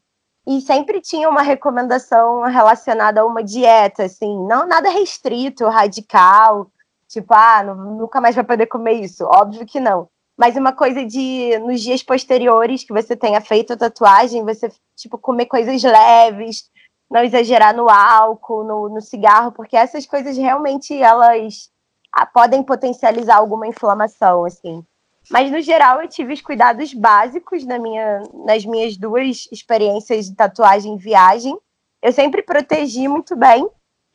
E 0.48 0.62
sempre 0.62 1.02
tinha 1.02 1.30
uma 1.30 1.42
recomendação 1.42 2.42
relacionada 2.44 3.22
a 3.22 3.26
uma 3.26 3.44
dieta, 3.44 4.06
assim, 4.06 4.46
não 4.48 4.68
nada 4.68 4.90
restrito, 4.90 5.68
radical, 5.68 6.72
Tipo, 7.14 7.32
ah, 7.36 7.64
nunca 7.64 8.20
mais 8.20 8.34
vai 8.34 8.44
poder 8.44 8.66
comer 8.66 8.94
isso. 8.94 9.24
Óbvio 9.24 9.68
que 9.68 9.80
não. 9.80 10.10
Mas 10.38 10.56
uma 10.56 10.74
coisa 10.74 11.06
de, 11.06 11.58
nos 11.60 11.82
dias 11.82 12.02
posteriores 12.02 12.84
que 12.84 12.94
você 12.94 13.16
tenha 13.16 13.40
feito 13.40 13.74
a 13.74 13.78
tatuagem, 13.78 14.44
você, 14.44 14.72
tipo, 14.96 15.18
comer 15.18 15.46
coisas 15.46 15.82
leves, 15.84 16.70
não 17.10 17.24
exagerar 17.24 17.76
no 17.76 17.90
álcool, 17.90 18.64
no, 18.64 18.90
no 18.90 19.02
cigarro, 19.02 19.52
porque 19.52 19.78
essas 19.78 20.06
coisas 20.06 20.36
realmente, 20.36 20.94
elas 20.96 21.70
ah, 22.12 22.26
podem 22.26 22.64
potencializar 22.64 23.38
alguma 23.38 23.68
inflamação, 23.68 24.44
assim. 24.46 24.84
Mas, 25.30 25.52
no 25.52 25.62
geral, 25.62 26.02
eu 26.02 26.08
tive 26.08 26.34
os 26.34 26.42
cuidados 26.42 26.94
básicos 26.94 27.64
na 27.66 27.78
minha, 27.78 28.22
nas 28.46 28.66
minhas 28.66 28.98
duas 28.98 29.48
experiências 29.52 30.26
de 30.26 30.36
tatuagem 30.36 30.96
e 30.96 31.00
viagem. 31.00 31.58
Eu 32.02 32.12
sempre 32.12 32.42
protegi 32.42 33.08
muito 33.08 33.36
bem. 33.36 33.70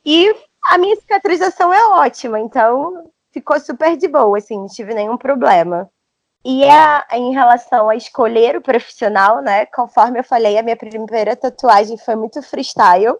E 0.05 0.35
a 0.63 0.77
minha 0.77 0.95
cicatrização 0.97 1.73
é 1.73 1.85
ótima, 1.87 2.39
então 2.39 3.09
ficou 3.31 3.59
super 3.59 3.97
de 3.97 4.07
boa, 4.07 4.37
assim, 4.37 4.57
não 4.57 4.67
tive 4.67 4.93
nenhum 4.93 5.17
problema. 5.17 5.89
E 6.43 6.63
a, 6.63 7.05
em 7.13 7.33
relação 7.33 7.89
a 7.89 7.95
escolher 7.95 8.55
o 8.55 8.61
profissional, 8.61 9.41
né? 9.41 9.65
Conforme 9.65 10.19
eu 10.19 10.23
falei, 10.23 10.57
a 10.57 10.63
minha 10.63 10.77
primeira 10.77 11.35
tatuagem 11.35 11.97
foi 11.97 12.15
muito 12.15 12.41
freestyle. 12.41 13.15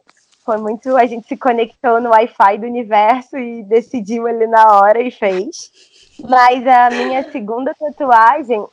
Foi 0.46 0.58
muito. 0.58 0.96
A 0.96 1.06
gente 1.06 1.28
se 1.28 1.38
conectou 1.38 2.00
no 2.00 2.10
Wi-Fi 2.10 2.58
do 2.58 2.66
universo 2.66 3.38
e 3.38 3.62
decidiu 3.64 4.26
ali 4.26 4.48
na 4.48 4.80
hora 4.80 5.02
e 5.02 5.12
fez. 5.12 5.70
Mas 6.28 6.66
a 6.66 6.90
minha 6.90 7.30
segunda 7.30 7.74
tatuagem, 7.76 8.66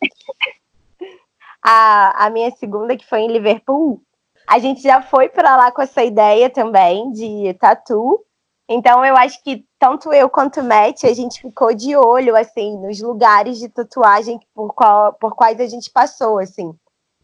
a, 1.63 2.27
a 2.27 2.31
minha 2.31 2.51
segunda, 2.53 2.97
que 2.97 3.07
foi 3.07 3.21
em 3.21 3.33
Liverpool, 3.33 4.01
a 4.47 4.59
gente 4.61 4.81
já 4.81 5.03
foi 5.03 5.29
para 5.29 5.57
lá 5.57 5.73
com 5.73 5.83
essa 5.83 6.05
ideia 6.05 6.49
também 6.49 7.11
de 7.11 7.53
tatu. 7.55 8.25
Então 8.69 9.05
eu 9.05 9.17
acho 9.17 9.43
que 9.43 9.65
tanto 9.79 10.13
eu 10.13 10.29
quanto 10.29 10.61
o 10.61 10.65
Matt, 10.65 11.05
a 11.05 11.15
gente 11.15 11.41
ficou 11.41 11.73
de 11.75 11.95
olho, 11.97 12.35
assim, 12.37 12.77
nos 12.79 13.01
lugares 13.01 13.59
de 13.59 13.69
tatuagem 13.69 14.41
por, 14.55 14.75
qual, 14.75 15.13
por 15.15 15.35
quais 15.37 15.61
a 15.61 15.67
gente 15.67 15.91
passou, 15.91 16.39
assim. 16.39 16.75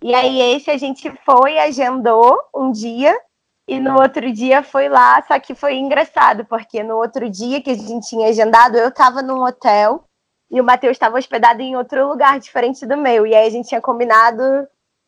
E 0.03 0.15
aí 0.15 0.41
esse 0.41 0.71
a 0.71 0.77
gente 0.77 1.13
foi, 1.25 1.59
agendou 1.59 2.39
um 2.55 2.71
dia, 2.71 3.17
e 3.67 3.79
no 3.79 4.01
outro 4.01 4.33
dia 4.33 4.63
foi 4.63 4.89
lá, 4.89 5.23
só 5.23 5.39
que 5.39 5.55
foi 5.55 5.77
engraçado, 5.77 6.45
porque 6.45 6.83
no 6.83 6.97
outro 6.97 7.31
dia 7.31 7.63
que 7.63 7.71
a 7.71 7.75
gente 7.75 8.09
tinha 8.09 8.29
agendado, 8.29 8.77
eu 8.77 8.89
estava 8.89 9.23
num 9.23 9.43
hotel 9.43 10.05
e 10.51 10.61
o 10.61 10.65
Matheus 10.65 10.93
estava 10.93 11.19
hospedado 11.19 11.63
em 11.63 11.77
outro 11.77 12.07
lugar 12.09 12.39
diferente 12.39 12.85
do 12.85 12.97
meu. 12.97 13.27
E 13.27 13.35
aí 13.35 13.47
a 13.47 13.51
gente 13.51 13.69
tinha 13.69 13.81
combinado, 13.81 14.43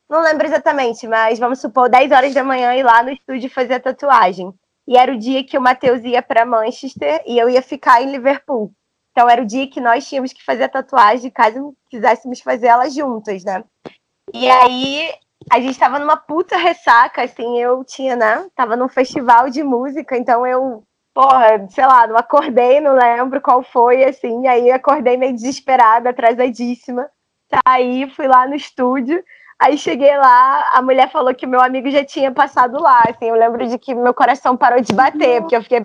não 0.08 0.22
lembro 0.22 0.46
exatamente, 0.46 1.06
mas 1.06 1.38
vamos 1.38 1.60
supor, 1.60 1.90
10 1.90 2.12
horas 2.12 2.32
da 2.32 2.44
manhã 2.44 2.74
ir 2.74 2.82
lá 2.82 3.02
no 3.02 3.10
estúdio 3.10 3.50
fazer 3.50 3.74
a 3.74 3.80
tatuagem. 3.80 4.54
E 4.86 4.96
era 4.96 5.12
o 5.12 5.18
dia 5.18 5.44
que 5.44 5.56
o 5.56 5.60
Matheus 5.60 6.02
ia 6.04 6.22
para 6.22 6.44
Manchester 6.44 7.22
e 7.26 7.38
eu 7.38 7.48
ia 7.48 7.62
ficar 7.62 8.02
em 8.02 8.10
Liverpool. 8.10 8.72
Então 9.12 9.28
era 9.28 9.40
o 9.40 9.46
dia 9.46 9.68
que 9.68 9.80
nós 9.80 10.06
tínhamos 10.06 10.32
que 10.32 10.44
fazer 10.44 10.64
a 10.64 10.68
tatuagem, 10.68 11.30
caso 11.30 11.74
quiséssemos 11.88 12.40
fazer 12.40 12.66
ela 12.66 12.90
juntas, 12.90 13.44
né? 13.44 13.62
E 14.32 14.50
aí 14.50 15.12
a 15.50 15.60
gente 15.60 15.78
tava 15.78 15.98
numa 15.98 16.16
puta 16.16 16.56
ressaca, 16.56 17.22
assim, 17.22 17.58
eu 17.58 17.84
tinha, 17.84 18.16
né? 18.16 18.46
Tava 18.54 18.76
num 18.76 18.88
festival 18.88 19.48
de 19.50 19.62
música, 19.62 20.16
então 20.16 20.46
eu, 20.46 20.82
porra, 21.14 21.66
sei 21.70 21.86
lá, 21.86 22.06
não 22.06 22.16
acordei, 22.16 22.80
não 22.80 22.94
lembro 22.94 23.40
qual 23.40 23.62
foi, 23.62 24.04
assim, 24.04 24.46
aí 24.48 24.70
acordei 24.70 25.16
meio 25.16 25.32
desesperada, 25.32 26.10
atrasadíssima. 26.10 27.08
Saí, 27.48 28.10
fui 28.10 28.26
lá 28.26 28.48
no 28.48 28.54
estúdio, 28.54 29.22
Aí 29.58 29.78
cheguei 29.78 30.16
lá, 30.16 30.70
a 30.72 30.82
mulher 30.82 31.10
falou 31.10 31.34
que 31.34 31.46
meu 31.46 31.60
amigo 31.60 31.90
já 31.90 32.04
tinha 32.04 32.32
passado 32.32 32.80
lá. 32.80 33.02
Assim, 33.08 33.26
eu 33.26 33.36
lembro 33.36 33.66
de 33.66 33.78
que 33.78 33.94
meu 33.94 34.12
coração 34.12 34.56
parou 34.56 34.80
de 34.80 34.92
bater, 34.92 35.40
porque 35.40 35.56
eu 35.56 35.62
fiquei 35.62 35.84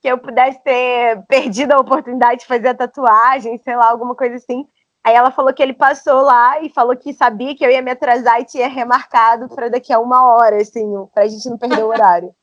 que 0.00 0.08
eu 0.08 0.18
pudesse 0.18 0.62
ter 0.62 1.22
perdido 1.26 1.72
a 1.72 1.80
oportunidade 1.80 2.40
de 2.40 2.46
fazer 2.46 2.68
a 2.68 2.74
tatuagem, 2.74 3.58
sei 3.58 3.76
lá, 3.76 3.90
alguma 3.90 4.14
coisa 4.14 4.36
assim. 4.36 4.66
Aí 5.04 5.14
ela 5.14 5.30
falou 5.30 5.52
que 5.52 5.62
ele 5.62 5.72
passou 5.72 6.20
lá 6.22 6.60
e 6.60 6.68
falou 6.68 6.96
que 6.96 7.12
sabia 7.12 7.54
que 7.56 7.64
eu 7.64 7.70
ia 7.70 7.82
me 7.82 7.90
atrasar 7.90 8.40
e 8.40 8.44
tinha 8.44 8.68
remarcado 8.68 9.48
para 9.48 9.68
daqui 9.68 9.92
a 9.92 9.98
uma 9.98 10.24
hora, 10.26 10.56
assim, 10.56 10.86
para 11.12 11.24
a 11.24 11.28
gente 11.28 11.48
não 11.48 11.58
perder 11.58 11.82
o 11.82 11.88
horário. 11.88 12.34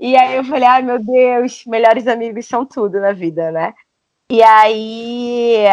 E 0.00 0.16
aí 0.16 0.36
eu 0.36 0.44
falei, 0.44 0.68
ai 0.68 0.82
meu 0.82 0.98
Deus, 0.98 1.64
melhores 1.66 2.06
amigos 2.06 2.46
são 2.46 2.66
tudo 2.66 3.00
na 3.00 3.12
vida, 3.12 3.50
né? 3.50 3.72
E 4.30 4.42
aí 4.42 5.66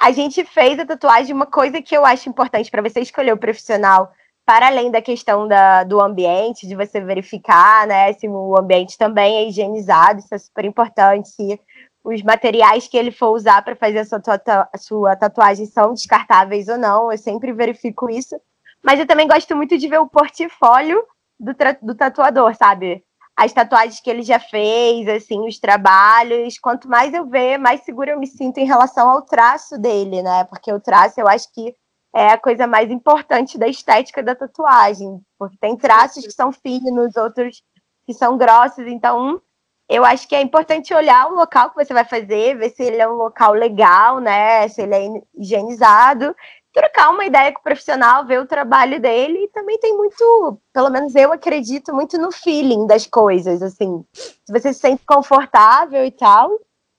a 0.00 0.10
gente 0.12 0.44
fez 0.44 0.78
a 0.78 0.86
tatuagem, 0.86 1.34
uma 1.34 1.46
coisa 1.46 1.80
que 1.80 1.96
eu 1.96 2.04
acho 2.04 2.28
importante 2.28 2.70
para 2.70 2.82
você 2.82 3.00
escolher 3.00 3.32
o 3.32 3.38
profissional, 3.38 4.12
para 4.44 4.66
além 4.66 4.90
da 4.90 5.00
questão 5.00 5.48
da, 5.48 5.84
do 5.84 6.00
ambiente, 6.00 6.66
de 6.66 6.74
você 6.74 7.00
verificar 7.00 7.86
né, 7.86 8.12
se 8.12 8.28
o 8.28 8.58
ambiente 8.58 8.98
também 8.98 9.36
é 9.36 9.48
higienizado, 9.48 10.20
isso 10.20 10.34
é 10.34 10.38
super 10.38 10.64
importante, 10.64 11.30
se 11.30 11.58
os 12.04 12.22
materiais 12.22 12.86
que 12.86 12.98
ele 12.98 13.10
for 13.10 13.30
usar 13.30 13.62
para 13.62 13.74
fazer 13.74 14.00
a 14.00 14.04
sua, 14.04 14.30
a 14.72 14.78
sua 14.78 15.16
tatuagem 15.16 15.64
são 15.64 15.94
descartáveis 15.94 16.68
ou 16.68 16.76
não, 16.76 17.10
eu 17.10 17.16
sempre 17.16 17.50
verifico 17.52 18.10
isso. 18.10 18.38
Mas 18.82 19.00
eu 19.00 19.06
também 19.06 19.26
gosto 19.26 19.56
muito 19.56 19.78
de 19.78 19.88
ver 19.88 19.98
o 19.98 20.06
portfólio 20.06 21.02
do, 21.40 21.52
do 21.80 21.94
tatuador, 21.94 22.54
sabe? 22.54 23.02
As 23.36 23.52
tatuagens 23.52 24.00
que 24.00 24.08
ele 24.08 24.22
já 24.22 24.38
fez, 24.38 25.08
assim, 25.08 25.46
os 25.46 25.58
trabalhos. 25.58 26.58
Quanto 26.58 26.88
mais 26.88 27.12
eu 27.12 27.26
ver, 27.26 27.58
mais 27.58 27.82
segura 27.82 28.12
eu 28.12 28.18
me 28.18 28.26
sinto 28.26 28.58
em 28.58 28.66
relação 28.66 29.10
ao 29.10 29.22
traço 29.22 29.78
dele, 29.78 30.22
né? 30.22 30.44
Porque 30.44 30.72
o 30.72 30.80
traço 30.80 31.20
eu 31.20 31.28
acho 31.28 31.52
que 31.52 31.74
é 32.14 32.28
a 32.28 32.38
coisa 32.38 32.66
mais 32.66 32.90
importante 32.90 33.58
da 33.58 33.66
estética 33.66 34.22
da 34.22 34.36
tatuagem, 34.36 35.20
porque 35.36 35.56
tem 35.60 35.76
traços 35.76 36.24
que 36.24 36.32
são 36.32 36.52
finos, 36.52 37.16
outros 37.16 37.60
que 38.06 38.14
são 38.14 38.38
grossos, 38.38 38.86
então 38.86 39.40
eu 39.88 40.04
acho 40.04 40.28
que 40.28 40.34
é 40.34 40.40
importante 40.40 40.94
olhar 40.94 41.26
o 41.26 41.34
local 41.34 41.70
que 41.70 41.84
você 41.84 41.92
vai 41.92 42.04
fazer, 42.04 42.56
ver 42.56 42.70
se 42.70 42.84
ele 42.84 42.98
é 42.98 43.08
um 43.08 43.14
local 43.14 43.52
legal, 43.52 44.20
né? 44.20 44.68
Se 44.68 44.82
ele 44.82 44.94
é 44.94 45.22
higienizado 45.34 46.34
trocar 46.74 47.10
uma 47.10 47.24
ideia 47.24 47.52
com 47.52 47.60
o 47.60 47.62
profissional, 47.62 48.26
ver 48.26 48.40
o 48.40 48.46
trabalho 48.46 49.00
dele 49.00 49.44
e 49.44 49.48
também 49.48 49.78
tem 49.78 49.96
muito, 49.96 50.60
pelo 50.72 50.90
menos 50.90 51.14
eu 51.14 51.32
acredito 51.32 51.94
muito 51.94 52.18
no 52.18 52.32
feeling 52.32 52.84
das 52.86 53.06
coisas, 53.06 53.62
assim. 53.62 54.04
Se 54.12 54.52
você 54.52 54.72
se 54.72 54.80
sente 54.80 55.06
confortável 55.06 56.04
e 56.04 56.10
tal, 56.10 56.50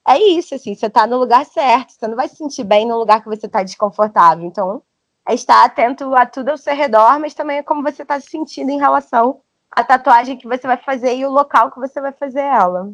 é 0.08 0.18
isso, 0.18 0.54
assim, 0.54 0.74
você 0.74 0.88
tá 0.88 1.06
no 1.06 1.18
lugar 1.18 1.44
certo, 1.44 1.92
você 1.92 2.08
não 2.08 2.16
vai 2.16 2.26
se 2.26 2.36
sentir 2.36 2.64
bem 2.64 2.88
no 2.88 2.96
lugar 2.96 3.22
que 3.22 3.28
você 3.28 3.46
tá 3.46 3.62
desconfortável. 3.62 4.46
Então, 4.46 4.82
é 5.28 5.34
estar 5.34 5.62
atento 5.64 6.14
a 6.14 6.24
tudo 6.24 6.50
ao 6.50 6.56
seu 6.56 6.74
redor, 6.74 7.18
mas 7.20 7.34
também 7.34 7.58
é 7.58 7.62
como 7.62 7.82
você 7.82 8.04
tá 8.04 8.18
se 8.18 8.30
sentindo 8.30 8.70
em 8.70 8.78
relação 8.78 9.40
à 9.70 9.84
tatuagem 9.84 10.38
que 10.38 10.48
você 10.48 10.66
vai 10.66 10.78
fazer 10.78 11.14
e 11.16 11.26
o 11.26 11.30
local 11.30 11.70
que 11.70 11.78
você 11.78 12.00
vai 12.00 12.12
fazer 12.12 12.40
ela. 12.40 12.92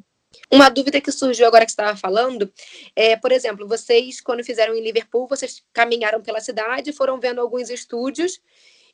Uma 0.51 0.69
dúvida 0.69 1.01
que 1.01 1.11
surgiu 1.13 1.47
agora 1.47 1.65
que 1.65 1.73
você 1.73 1.81
estava 1.81 1.97
falando 1.97 2.53
é, 2.95 3.17
por 3.17 3.33
exemplo, 3.33 3.67
vocês, 3.67 4.21
quando 4.21 4.45
fizeram 4.45 4.75
em 4.75 4.83
Liverpool, 4.83 5.27
vocês 5.27 5.63
caminharam 5.73 6.23
pela 6.23 6.41
cidade, 6.41 6.93
foram 6.93 7.19
vendo 7.21 7.41
alguns 7.41 7.71
estúdios 7.71 8.41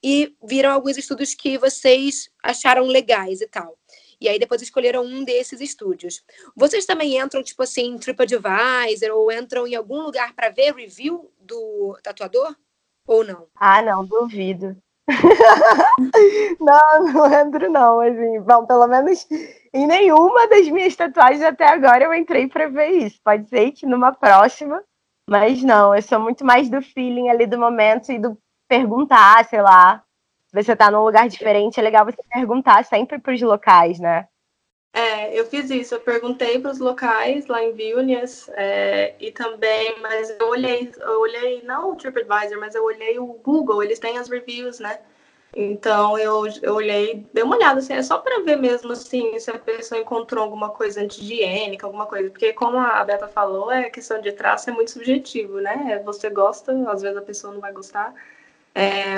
e 0.03 0.35
viram 0.43 0.71
alguns 0.71 0.97
estúdios 0.97 1.35
que 1.35 1.59
vocês 1.59 2.31
acharam 2.43 2.87
legais 2.87 3.41
e 3.41 3.49
tal. 3.49 3.77
E 4.21 4.29
aí 4.29 4.39
depois 4.39 4.61
escolheram 4.63 5.05
um 5.05 5.25
desses 5.25 5.61
estúdios. 5.61 6.25
Vocês 6.57 6.85
também 6.85 7.19
entram, 7.19 7.43
tipo 7.43 7.63
assim, 7.63 7.87
em 7.87 7.99
TripAdvisor 7.99 9.11
ou 9.13 9.31
entram 9.31 9.67
em 9.67 9.77
algum 9.77 10.03
lugar 10.03 10.35
para 10.35 10.51
ver 10.51 10.75
review 10.75 11.33
do 11.39 11.97
tatuador? 12.03 12.55
Ou 13.07 13.25
não? 13.25 13.49
Ah, 13.55 13.81
não, 13.81 14.05
duvido. 14.05 14.77
não, 16.61 17.13
não 17.13 17.33
entro 17.33 17.71
não, 17.71 18.01
assim, 18.01 18.41
bom, 18.41 18.67
pelo 18.67 18.87
menos 18.87 19.27
em 19.73 19.87
nenhuma 19.87 20.47
das 20.49 20.69
minhas 20.69 20.95
tatuagens 20.95 21.43
até 21.43 21.67
agora 21.67 22.05
eu 22.05 22.15
entrei 22.15 22.47
para 22.47 22.69
ver 22.69 22.89
isso. 22.91 23.19
Pode 23.25 23.49
ser 23.49 23.73
que 23.73 23.87
numa 23.87 24.13
próxima, 24.13 24.83
mas 25.29 25.63
não, 25.63 25.95
eu 25.95 26.03
sou 26.03 26.21
muito 26.21 26.45
mais 26.45 26.69
do 26.69 26.83
feeling 26.83 27.29
ali 27.29 27.47
do 27.47 27.59
momento 27.59 28.13
e 28.13 28.19
do 28.19 28.37
perguntar, 28.69 29.45
sei 29.47 29.63
lá. 29.63 30.03
Se 30.49 30.63
você 30.63 30.75
tá 30.75 30.91
num 30.91 31.05
lugar 31.05 31.29
diferente, 31.29 31.79
é 31.79 31.83
legal 31.83 32.05
você 32.05 32.23
perguntar 32.31 32.85
sempre 32.85 33.19
para 33.19 33.35
os 33.35 33.43
locais, 33.43 33.99
né? 33.99 34.27
É, 34.93 35.39
eu 35.39 35.45
fiz 35.47 35.71
isso, 35.71 35.95
eu 35.95 36.01
perguntei 36.01 36.59
para 36.59 36.71
os 36.71 36.79
locais 36.79 37.47
lá 37.47 37.63
em 37.63 37.73
Vilnius 37.73 38.49
é, 38.51 39.15
e 39.21 39.31
também, 39.31 40.01
mas 40.01 40.31
eu 40.41 40.49
olhei, 40.49 40.91
eu 40.99 41.21
olhei 41.21 41.63
não 41.63 41.93
o 41.93 41.97
TripAdvisor, 41.97 42.59
mas 42.59 42.75
eu 42.75 42.83
olhei 42.85 43.19
o 43.19 43.27
Google, 43.27 43.83
eles 43.83 43.99
têm 43.99 44.19
as 44.19 44.29
reviews, 44.29 44.81
né? 44.81 44.99
Então 45.55 46.19
eu, 46.19 46.47
eu 46.63 46.75
olhei, 46.75 47.27
dei 47.33 47.43
uma 47.43 47.57
olhada 47.57 47.81
assim, 47.81 47.95
é 47.95 48.03
só 48.03 48.19
para 48.19 48.43
ver 48.43 48.57
mesmo 48.57 48.93
assim 48.93 49.39
se 49.39 49.51
a 49.51 49.59
pessoa 49.59 50.01
encontrou 50.01 50.45
alguma 50.45 50.71
coisa 50.71 51.01
anti-higiênica, 51.01 51.87
alguma 51.87 52.07
coisa, 52.07 52.31
porque 52.31 52.53
como 52.53 52.79
a 52.79 53.03
Beta 53.05 53.29
falou, 53.29 53.71
é 53.71 53.91
questão 53.91 54.21
de 54.21 54.33
traço 54.33 54.71
é 54.71 54.73
muito 54.73 54.91
subjetivo, 54.91 55.61
né? 55.61 56.01
Você 56.05 56.29
gosta, 56.31 56.73
às 56.91 57.03
vezes 57.03 57.17
a 57.17 57.23
pessoa 57.23 57.53
não 57.53 57.61
vai 57.61 57.73
gostar. 57.73 58.15
É, 58.75 59.15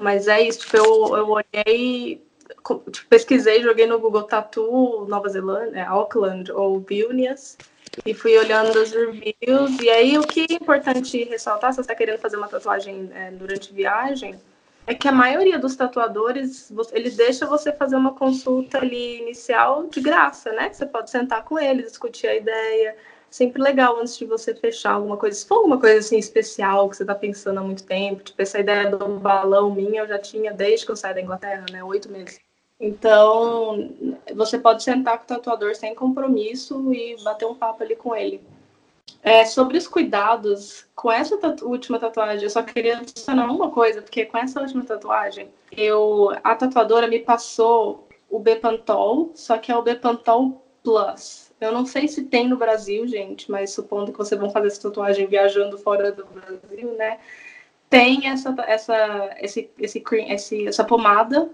mas 0.00 0.28
é 0.28 0.40
isso, 0.42 0.60
tipo, 0.60 0.76
eu, 0.76 1.16
eu 1.16 1.28
olhei 1.28 2.25
tipo, 2.74 3.08
pesquisei, 3.08 3.62
joguei 3.62 3.86
no 3.86 3.98
Google 3.98 4.24
Tatu 4.24 5.06
Nova 5.08 5.28
Zelândia, 5.28 5.80
é, 5.80 5.82
Auckland 5.82 6.50
ou 6.52 6.80
Vilnius 6.80 7.56
e 8.04 8.12
fui 8.12 8.36
olhando 8.36 8.78
as 8.78 8.92
reviews. 8.92 9.80
E 9.80 9.88
aí, 9.88 10.18
o 10.18 10.22
que 10.22 10.46
é 10.50 10.54
importante 10.54 11.24
ressaltar, 11.24 11.72
se 11.72 11.76
você 11.76 11.82
está 11.82 11.94
querendo 11.94 12.18
fazer 12.18 12.36
uma 12.36 12.48
tatuagem 12.48 13.10
é, 13.14 13.30
durante 13.30 13.72
viagem, 13.72 14.38
é 14.86 14.94
que 14.94 15.08
a 15.08 15.12
maioria 15.12 15.58
dos 15.58 15.74
tatuadores, 15.74 16.72
eles 16.92 17.16
deixam 17.16 17.48
você 17.48 17.72
fazer 17.72 17.96
uma 17.96 18.14
consulta 18.14 18.78
ali 18.78 19.20
inicial 19.20 19.86
de 19.88 20.00
graça, 20.00 20.52
né? 20.52 20.72
Você 20.72 20.86
pode 20.86 21.10
sentar 21.10 21.44
com 21.44 21.58
eles, 21.58 21.86
discutir 21.86 22.28
a 22.28 22.36
ideia. 22.36 22.96
Sempre 23.28 23.60
legal 23.60 23.98
antes 23.98 24.16
de 24.16 24.24
você 24.24 24.54
fechar 24.54 24.92
alguma 24.92 25.16
coisa. 25.16 25.36
Se 25.36 25.46
for 25.46 25.56
alguma 25.56 25.80
coisa 25.80 25.98
assim 25.98 26.16
especial 26.16 26.88
que 26.88 26.96
você 26.96 27.02
está 27.02 27.14
pensando 27.14 27.58
há 27.58 27.62
muito 27.62 27.84
tempo, 27.84 28.22
tipo 28.22 28.40
essa 28.40 28.60
ideia 28.60 28.88
do 28.88 29.18
balão 29.18 29.74
minha, 29.74 30.02
eu 30.02 30.08
já 30.08 30.18
tinha 30.18 30.52
desde 30.52 30.86
que 30.86 30.92
eu 30.92 30.96
saí 30.96 31.14
da 31.14 31.20
Inglaterra, 31.20 31.66
né? 31.72 31.82
Oito 31.82 32.08
meses. 32.08 32.45
Então, 32.78 33.90
você 34.34 34.58
pode 34.58 34.82
sentar 34.82 35.18
com 35.18 35.24
o 35.24 35.26
tatuador 35.26 35.74
sem 35.74 35.94
compromisso 35.94 36.92
e 36.92 37.16
bater 37.22 37.46
um 37.46 37.54
papo 37.54 37.82
ali 37.82 37.96
com 37.96 38.14
ele. 38.14 38.40
É, 39.22 39.44
sobre 39.44 39.78
os 39.78 39.88
cuidados, 39.88 40.86
com 40.94 41.10
essa 41.10 41.36
tatu 41.38 41.68
última 41.68 41.98
tatuagem, 41.98 42.44
eu 42.44 42.50
só 42.50 42.62
queria 42.62 42.98
adicionar 42.98 43.50
uma 43.50 43.70
coisa, 43.70 44.02
porque 44.02 44.26
com 44.26 44.38
essa 44.38 44.60
última 44.60 44.84
tatuagem, 44.84 45.48
eu, 45.72 46.30
a 46.44 46.54
tatuadora 46.54 47.08
me 47.08 47.20
passou 47.20 48.06
o 48.30 48.38
Bepantol, 48.38 49.30
só 49.34 49.56
que 49.58 49.72
é 49.72 49.76
o 49.76 49.82
Bepantol 49.82 50.62
Plus. 50.82 51.52
Eu 51.60 51.72
não 51.72 51.86
sei 51.86 52.06
se 52.06 52.24
tem 52.24 52.46
no 52.46 52.56
Brasil, 52.56 53.06
gente, 53.08 53.50
mas 53.50 53.70
supondo 53.70 54.12
que 54.12 54.18
vocês 54.18 54.40
vão 54.40 54.50
fazer 54.50 54.66
essa 54.68 54.82
tatuagem 54.82 55.26
viajando 55.26 55.78
fora 55.78 56.12
do 56.12 56.26
Brasil, 56.26 56.92
né? 56.92 57.18
Tem 57.88 58.28
essa, 58.28 58.54
essa, 58.66 59.30
esse, 59.40 59.70
esse, 59.78 60.04
esse, 60.28 60.68
essa 60.68 60.84
pomada 60.84 61.50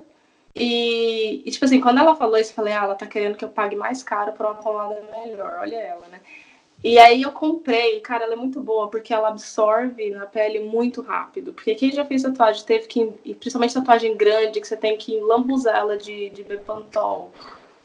e, 0.55 1.43
e, 1.47 1.51
tipo 1.51 1.65
assim, 1.65 1.81
quando 1.81 1.99
ela 1.99 2.15
falou 2.15 2.37
isso, 2.37 2.51
eu 2.51 2.57
falei, 2.57 2.73
ah, 2.75 2.85
ela 2.85 2.95
tá 2.95 3.07
querendo 3.07 3.37
que 3.37 3.45
eu 3.45 3.49
pague 3.49 3.75
mais 3.75 4.03
caro 4.03 4.33
por 4.33 4.47
uma 4.47 4.55
pomada 4.57 5.01
melhor, 5.25 5.59
olha 5.61 5.77
ela, 5.77 6.07
né? 6.09 6.21
E 6.85 6.99
aí 6.99 7.23
eu 7.23 7.31
comprei, 7.31 8.01
cara, 8.01 8.25
ela 8.25 8.33
é 8.33 8.37
muito 8.37 8.61
boa, 8.61 8.89
porque 8.89 9.15
ela 9.15 9.29
absorve 9.29 10.11
na 10.11 10.27
pele 10.27 10.59
muito 10.61 11.01
rápido. 11.01 11.53
Porque 11.53 11.77
quem 11.77 11.93
já 11.93 12.05
fez 12.05 12.23
tatuagem 12.23 12.65
teve 12.65 12.89
que, 12.89 13.07
principalmente 13.35 13.75
tatuagem 13.75 14.17
grande, 14.17 14.61
que 14.61 14.67
você 14.67 14.77
tem 14.77 14.97
que 14.97 15.19
lambuzar 15.21 15.77
ela 15.77 15.97
de, 15.97 16.31
de 16.31 16.43
Bepantol. 16.43 17.31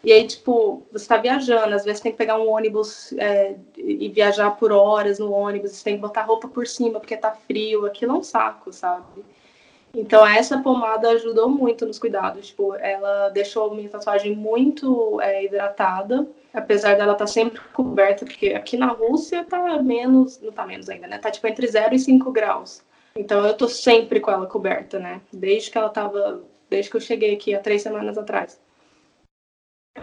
E 0.04 0.12
aí, 0.12 0.26
tipo, 0.26 0.84
você 0.92 1.08
tá 1.08 1.18
viajando, 1.18 1.76
às 1.76 1.86
vezes 1.86 2.02
tem 2.02 2.12
que 2.12 2.18
pegar 2.18 2.40
um 2.40 2.50
ônibus 2.50 3.14
é, 3.14 3.56
e 3.78 4.10
viajar 4.10 4.52
por 4.52 4.72
horas 4.72 5.20
no 5.20 5.32
ônibus, 5.32 5.72
você 5.72 5.84
tem 5.84 5.96
que 5.96 6.02
botar 6.02 6.24
roupa 6.24 6.48
por 6.48 6.66
cima 6.66 7.00
porque 7.00 7.18
tá 7.18 7.32
frio, 7.32 7.86
aquilo 7.86 8.14
é 8.14 8.16
um 8.16 8.24
saco, 8.24 8.74
sabe? 8.74 9.06
Então, 9.98 10.24
essa 10.24 10.60
pomada 10.60 11.10
ajudou 11.10 11.50
muito 11.50 11.84
nos 11.84 11.98
cuidados. 11.98 12.50
Tipo, 12.50 12.76
ela 12.76 13.30
deixou 13.30 13.74
minha 13.74 13.90
tatuagem 13.90 14.36
muito 14.36 15.20
é, 15.20 15.44
hidratada, 15.44 16.28
apesar 16.54 16.96
dela 16.96 17.14
estar 17.14 17.26
tá 17.26 17.28
sempre 17.28 17.60
coberta, 17.74 18.24
porque 18.24 18.50
aqui 18.50 18.78
na 18.78 18.92
Rússia 18.92 19.44
tá 19.44 19.82
menos, 19.82 20.40
não 20.40 20.52
tá 20.52 20.68
menos 20.68 20.88
ainda, 20.88 21.08
né? 21.08 21.18
Tá 21.18 21.32
tipo 21.32 21.48
entre 21.48 21.66
0 21.66 21.96
e 21.96 22.00
5 22.00 22.32
graus. 22.32 22.84
Então, 23.16 23.44
eu 23.44 23.58
tô 23.58 23.68
sempre 23.68 24.20
com 24.20 24.30
ela 24.30 24.46
coberta, 24.46 25.00
né? 25.00 25.20
Desde 25.34 25.72
que 25.72 25.78
ela 25.80 25.90
tava, 25.90 26.44
desde 26.70 26.92
que 26.92 26.98
eu 26.98 27.02
cheguei 27.02 27.34
aqui 27.34 27.56
há 27.56 27.60
três 27.60 27.82
semanas 27.82 28.20
atrás. 28.20 28.62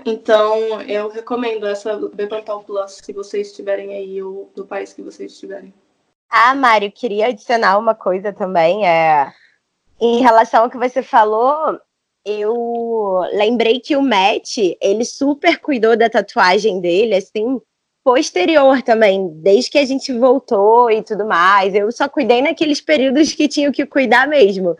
Então, 0.05 0.83
eu 0.83 1.09
recomendo 1.09 1.69
essa 1.69 1.97
Bepantol 2.13 2.65
Plus 2.65 3.01
se 3.01 3.13
vocês 3.13 3.47
estiverem 3.47 3.95
aí 3.95 4.21
ou 4.21 4.51
no 4.57 4.67
país 4.67 4.93
que 4.93 5.03
vocês 5.03 5.31
estiverem. 5.31 5.73
Ah, 6.29 6.53
Mário, 6.53 6.91
queria 6.91 7.29
adicionar 7.29 7.79
uma 7.79 7.95
coisa 7.95 8.33
também. 8.33 8.85
É, 8.85 9.33
em 10.01 10.21
relação 10.21 10.65
ao 10.65 10.71
que 10.71 10.77
você 10.77 11.03
falou, 11.03 11.79
eu 12.25 13.21
lembrei 13.33 13.81
que 13.81 13.97
o 13.97 14.03
Matt, 14.03 14.59
ele 14.81 15.05
super 15.05 15.59
cuidou 15.61 15.97
da 15.97 16.09
tatuagem 16.09 16.81
dele, 16.81 17.15
assim, 17.15 17.61
posterior 18.05 18.83
também, 18.83 19.29
desde 19.43 19.71
que 19.71 19.79
a 19.79 19.85
gente 19.85 20.13
voltou 20.13 20.91
e 20.91 21.03
tudo 21.03 21.27
mais. 21.27 21.75
Eu 21.75 21.91
só 21.91 22.09
cuidei 22.09 22.43
naqueles 22.43 22.81
períodos 22.81 23.33
que 23.33 23.49
tinha 23.49 23.73
que 23.73 23.87
cuidar 23.87 24.29
mesmo. 24.29 24.77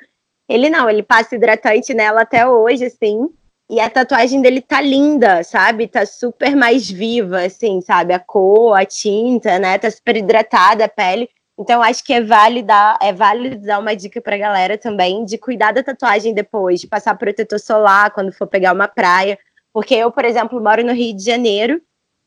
Ele 0.49 0.69
não, 0.69 0.89
ele 0.89 1.03
passa 1.03 1.35
hidratante 1.35 1.95
nela 1.95 2.23
até 2.23 2.47
hoje, 2.47 2.85
assim. 2.85 3.29
E 3.71 3.81
a 3.81 3.89
tatuagem 3.89 4.43
dele 4.43 4.61
tá 4.61 4.81
linda, 4.81 5.43
sabe? 5.43 5.89
Tá 5.89 6.05
super 6.05 6.55
mais 6.55 6.91
viva, 6.91 7.41
assim, 7.41 7.81
sabe? 7.81 8.13
A 8.13 8.19
cor, 8.19 8.75
a 8.75 8.85
tinta, 8.85 9.59
né? 9.59 9.79
Tá 9.79 9.91
super 9.91 10.17
hidratada 10.19 10.85
a 10.85 10.89
pele. 10.89 11.31
Então, 11.59 11.81
acho 11.83 12.03
que 12.03 12.13
é 12.13 12.21
válido, 12.21 12.67
dar, 12.67 12.99
é 13.01 13.13
válido 13.13 13.65
dar 13.65 13.79
uma 13.79 13.95
dica 13.95 14.21
pra 14.21 14.37
galera 14.37 14.77
também 14.77 15.25
de 15.25 15.39
cuidar 15.39 15.73
da 15.73 15.85
tatuagem 15.85 16.35
depois, 16.35 16.81
de 16.81 16.89
passar 16.89 17.17
protetor 17.17 17.61
solar 17.61 18.11
quando 18.11 18.33
for 18.33 18.47
pegar 18.47 18.73
uma 18.73 18.89
praia. 18.89 19.39
Porque 19.73 19.95
eu, 19.95 20.11
por 20.11 20.25
exemplo, 20.25 20.61
moro 20.61 20.85
no 20.85 20.93
Rio 20.93 21.15
de 21.15 21.25
Janeiro, 21.25 21.81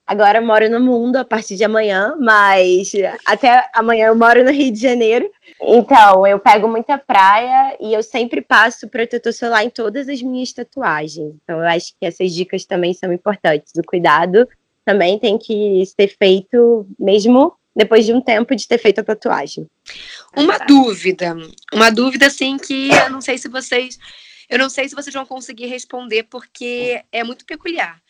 agora 0.06 0.40
moro 0.40 0.70
no 0.70 0.80
mundo 0.80 1.18
a 1.18 1.26
partir 1.26 1.58
de 1.58 1.66
amanhã, 1.66 2.16
mas 2.18 2.94
até 3.26 3.70
amanhã 3.74 4.08
eu 4.08 4.16
moro 4.16 4.46
no 4.46 4.52
Rio 4.52 4.72
de 4.72 4.80
Janeiro. 4.80 5.30
Então, 5.62 6.26
eu 6.26 6.40
pego 6.40 6.70
muita 6.70 6.98
praia 6.98 7.76
e 7.82 7.94
eu 7.94 8.02
sempre 8.02 8.42
passo 8.42 8.88
protetor 8.88 9.34
solar 9.34 9.66
em 9.66 9.70
todas 9.70 10.08
as 10.08 10.22
minhas 10.22 10.54
tatuagens. 10.54 11.36
Então, 11.44 11.60
eu 11.60 11.68
acho 11.68 11.94
que 12.00 12.06
essas 12.06 12.34
dicas 12.34 12.66
também 12.66 12.94
são 12.94 13.12
importantes. 13.12 13.74
O 13.78 13.84
cuidado 13.84 14.48
também 14.86 15.20
tem 15.20 15.38
que 15.38 15.84
ser 15.86 16.08
feito 16.18 16.88
mesmo 16.98 17.54
depois 17.78 18.08
de 18.08 18.12
um 18.12 18.20
tempo 18.20 18.56
de 18.56 18.68
ter 18.68 18.80
feito 18.80 19.00
a 19.00 19.04
tatuagem. 19.04 19.70
Uma 20.36 20.58
dúvida, 20.58 21.36
uma 21.72 21.92
dúvida 21.92 22.26
assim 22.26 22.58
que 22.58 22.90
eu 22.90 23.10
não 23.12 23.22
sei 23.22 23.38
se 23.38 23.48
vocês, 23.48 24.00
eu 24.50 24.58
não 24.58 24.68
sei 24.68 24.90
se 24.90 24.96
vocês 24.96 25.14
vão 25.14 25.28
conseguir 25.28 25.68
responder 25.68 26.24
porque 26.24 27.04
é 27.12 27.24
muito 27.24 27.46
peculiar. 27.46 28.02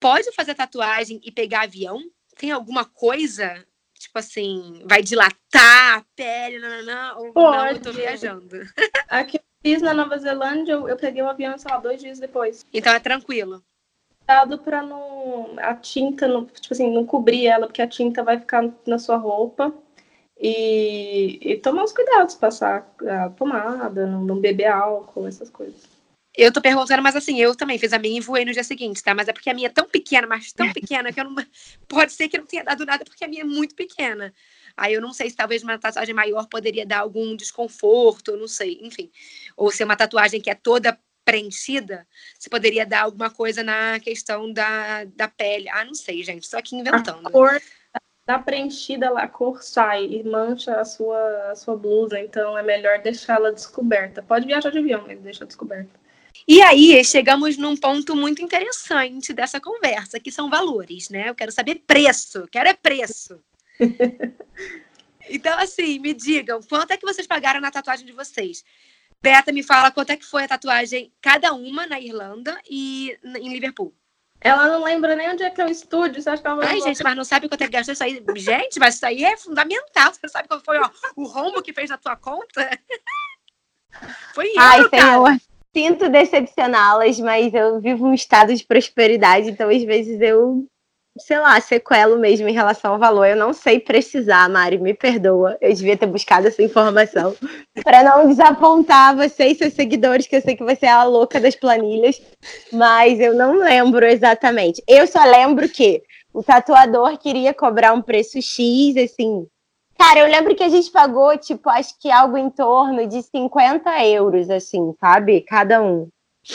Pode 0.00 0.32
fazer 0.32 0.54
tatuagem 0.54 1.20
e 1.22 1.30
pegar 1.30 1.62
avião? 1.62 2.02
Tem 2.36 2.50
alguma 2.50 2.84
coisa 2.84 3.64
tipo 3.98 4.18
assim, 4.18 4.82
vai 4.84 5.02
dilatar 5.02 5.98
a 5.98 6.04
pele, 6.14 6.58
não, 6.58 6.68
não, 6.68 6.84
não, 6.84 7.18
ou 7.18 7.32
Pode. 7.32 7.56
não, 7.56 7.66
eu 7.68 7.80
tô 7.80 7.92
viajando. 7.92 8.60
Aqui 9.08 9.38
eu 9.38 9.42
fiz 9.62 9.80
na 9.80 9.94
Nova 9.94 10.18
Zelândia, 10.18 10.72
eu, 10.72 10.86
eu 10.86 10.96
peguei 10.96 11.22
um 11.22 11.28
avião, 11.28 11.56
sei 11.56 11.70
lá, 11.70 11.78
dois 11.78 11.98
dias 11.98 12.18
depois. 12.18 12.66
Então 12.74 12.92
é 12.92 13.00
tranquilo 13.00 13.64
cuidado 14.26 14.58
para 14.58 14.82
não 14.82 15.54
a 15.58 15.74
tinta 15.74 16.26
não, 16.26 16.44
tipo 16.44 16.74
assim, 16.74 16.90
não 16.92 17.06
cobrir 17.06 17.46
ela, 17.46 17.66
porque 17.66 17.80
a 17.80 17.86
tinta 17.86 18.24
vai 18.24 18.38
ficar 18.38 18.68
na 18.86 18.98
sua 18.98 19.16
roupa. 19.16 19.72
E, 20.38 21.38
e 21.40 21.56
tomar 21.56 21.84
os 21.84 21.92
cuidados, 21.92 22.34
passar 22.34 22.92
a 23.08 23.30
pomada, 23.30 24.06
não, 24.06 24.22
não 24.22 24.38
beber 24.38 24.66
álcool, 24.66 25.26
essas 25.26 25.48
coisas. 25.48 25.88
Eu 26.36 26.52
tô 26.52 26.60
perguntando, 26.60 27.02
mas 27.02 27.16
assim, 27.16 27.40
eu 27.40 27.56
também 27.56 27.78
fiz 27.78 27.94
a 27.94 27.98
minha 27.98 28.18
e 28.18 28.20
voei 28.20 28.44
no 28.44 28.52
dia 28.52 28.62
seguinte, 28.62 29.02
tá? 29.02 29.14
Mas 29.14 29.28
é 29.28 29.32
porque 29.32 29.48
a 29.48 29.54
minha 29.54 29.68
é 29.68 29.72
tão 29.72 29.88
pequena, 29.88 30.26
mas 30.26 30.52
tão 30.52 30.70
pequena, 30.70 31.10
que 31.10 31.18
eu 31.18 31.24
não. 31.24 31.34
Pode 31.88 32.12
ser 32.12 32.28
que 32.28 32.36
não 32.36 32.44
tenha 32.44 32.62
dado 32.62 32.84
nada, 32.84 33.02
porque 33.06 33.24
a 33.24 33.28
minha 33.28 33.40
é 33.40 33.44
muito 33.44 33.74
pequena. 33.74 34.34
Aí 34.76 34.92
eu 34.92 35.00
não 35.00 35.14
sei 35.14 35.30
se 35.30 35.36
talvez 35.36 35.62
uma 35.62 35.78
tatuagem 35.78 36.14
maior 36.14 36.46
poderia 36.48 36.84
dar 36.84 36.98
algum 36.98 37.34
desconforto, 37.34 38.36
não 38.36 38.46
sei, 38.46 38.78
enfim. 38.82 39.10
Ou 39.56 39.70
se 39.70 39.82
é 39.82 39.86
uma 39.86 39.96
tatuagem 39.96 40.38
que 40.38 40.50
é 40.50 40.54
toda 40.54 40.98
preenchida, 41.26 42.06
se 42.38 42.48
poderia 42.48 42.86
dar 42.86 43.02
alguma 43.02 43.28
coisa 43.28 43.64
na 43.64 43.98
questão 43.98 44.52
da, 44.52 45.04
da 45.04 45.26
pele. 45.26 45.68
Ah, 45.68 45.84
não 45.84 45.94
sei, 45.94 46.22
gente, 46.22 46.46
só 46.46 46.58
aqui 46.58 46.76
inventando. 46.76 47.26
A 47.26 47.30
cor 47.30 47.60
da 48.24 48.38
preenchida, 48.38 49.08
a 49.10 49.28
cor 49.28 49.62
sai 49.62 50.04
e 50.04 50.24
mancha 50.24 50.80
a 50.80 50.84
sua, 50.84 51.50
a 51.50 51.54
sua 51.54 51.76
blusa, 51.76 52.18
então 52.18 52.56
é 52.56 52.62
melhor 52.62 53.00
deixá-la 53.00 53.50
descoberta. 53.50 54.22
Pode 54.22 54.46
viajar 54.46 54.70
de 54.70 54.78
avião, 54.78 55.04
mas 55.06 55.20
deixa 55.20 55.44
descoberta. 55.44 55.90
E 56.46 56.60
aí, 56.62 57.04
chegamos 57.04 57.56
num 57.56 57.76
ponto 57.76 58.14
muito 58.14 58.42
interessante 58.42 59.32
dessa 59.32 59.60
conversa, 59.60 60.20
que 60.20 60.30
são 60.30 60.50
valores, 60.50 61.08
né? 61.08 61.28
Eu 61.28 61.34
quero 61.34 61.50
saber 61.50 61.82
preço, 61.86 62.46
quero 62.50 62.68
é 62.68 62.74
preço. 62.74 63.40
então, 65.30 65.58
assim, 65.58 65.98
me 65.98 66.12
digam, 66.12 66.60
quanto 66.68 66.92
é 66.92 66.96
que 66.96 67.06
vocês 67.06 67.26
pagaram 67.26 67.60
na 67.60 67.70
tatuagem 67.70 68.06
de 68.06 68.12
vocês? 68.12 68.64
Beta, 69.22 69.52
me 69.52 69.62
fala 69.62 69.90
quanto 69.90 70.10
é 70.10 70.16
que 70.16 70.24
foi 70.24 70.44
a 70.44 70.48
tatuagem, 70.48 71.12
cada 71.20 71.52
uma 71.52 71.86
na 71.86 72.00
Irlanda 72.00 72.58
e 72.68 73.16
em 73.24 73.52
Liverpool. 73.52 73.94
Ela 74.40 74.68
não 74.68 74.84
lembra 74.84 75.16
nem 75.16 75.30
onde 75.30 75.42
é 75.42 75.50
que 75.50 75.60
é 75.60 75.64
o 75.64 75.70
estúdio. 75.70 76.22
Você 76.22 76.28
acha 76.28 76.42
que 76.42 76.48
ela 76.48 76.64
Ai, 76.64 76.80
gente, 76.80 77.02
mas 77.02 77.16
não 77.16 77.24
sabe 77.24 77.48
quanto 77.48 77.62
é 77.62 77.66
que 77.66 77.72
gastou 77.72 77.94
isso 77.94 78.04
aí? 78.04 78.22
Gente, 78.36 78.78
mas 78.78 78.96
isso 78.96 79.06
aí 79.06 79.24
é 79.24 79.36
fundamental. 79.36 80.12
Você 80.12 80.28
sabe 80.28 80.46
qual 80.46 80.60
foi 80.60 80.78
ó, 80.78 80.90
o 81.16 81.26
rombo 81.26 81.62
que 81.62 81.72
fez 81.72 81.90
na 81.90 81.96
tua 81.98 82.16
conta? 82.16 82.68
Foi 84.34 84.46
isso, 84.46 84.60
Ai, 84.60 84.86
Senhor, 84.90 85.36
sinto 85.74 86.10
decepcioná-las, 86.10 87.18
mas 87.18 87.54
eu 87.54 87.80
vivo 87.80 88.06
um 88.06 88.12
estado 88.12 88.54
de 88.54 88.62
prosperidade, 88.62 89.48
então 89.48 89.70
às 89.70 89.82
vezes 89.84 90.20
eu 90.20 90.68
sei 91.18 91.38
lá, 91.38 91.60
sequelo 91.60 92.18
mesmo 92.18 92.48
em 92.48 92.52
relação 92.52 92.92
ao 92.92 92.98
valor. 92.98 93.24
Eu 93.26 93.36
não 93.36 93.52
sei 93.52 93.80
precisar, 93.80 94.48
Mari, 94.48 94.78
me 94.78 94.94
perdoa. 94.94 95.56
Eu 95.60 95.72
devia 95.72 95.96
ter 95.96 96.06
buscado 96.06 96.46
essa 96.46 96.62
informação 96.62 97.34
para 97.82 98.02
não 98.02 98.28
desapontar 98.28 99.16
você 99.16 99.46
e 99.46 99.54
seus 99.54 99.74
seguidores, 99.74 100.26
que 100.26 100.36
eu 100.36 100.42
sei 100.42 100.56
que 100.56 100.64
você 100.64 100.86
é 100.86 100.90
a 100.90 101.04
louca 101.04 101.40
das 101.40 101.56
planilhas, 101.56 102.20
mas 102.72 103.18
eu 103.20 103.34
não 103.34 103.58
lembro 103.58 104.04
exatamente. 104.04 104.82
Eu 104.86 105.06
só 105.06 105.24
lembro 105.24 105.68
que 105.68 106.02
o 106.32 106.42
tatuador 106.42 107.16
queria 107.18 107.54
cobrar 107.54 107.92
um 107.92 108.02
preço 108.02 108.40
X, 108.42 108.96
assim. 108.96 109.46
Cara, 109.98 110.20
eu 110.20 110.26
lembro 110.26 110.54
que 110.54 110.62
a 110.62 110.68
gente 110.68 110.90
pagou, 110.90 111.36
tipo, 111.38 111.70
acho 111.70 111.98
que 111.98 112.10
algo 112.10 112.36
em 112.36 112.50
torno 112.50 113.06
de 113.06 113.22
50 113.22 114.04
euros, 114.04 114.50
assim, 114.50 114.94
sabe? 115.00 115.40
Cada 115.40 115.82
um. 115.82 116.08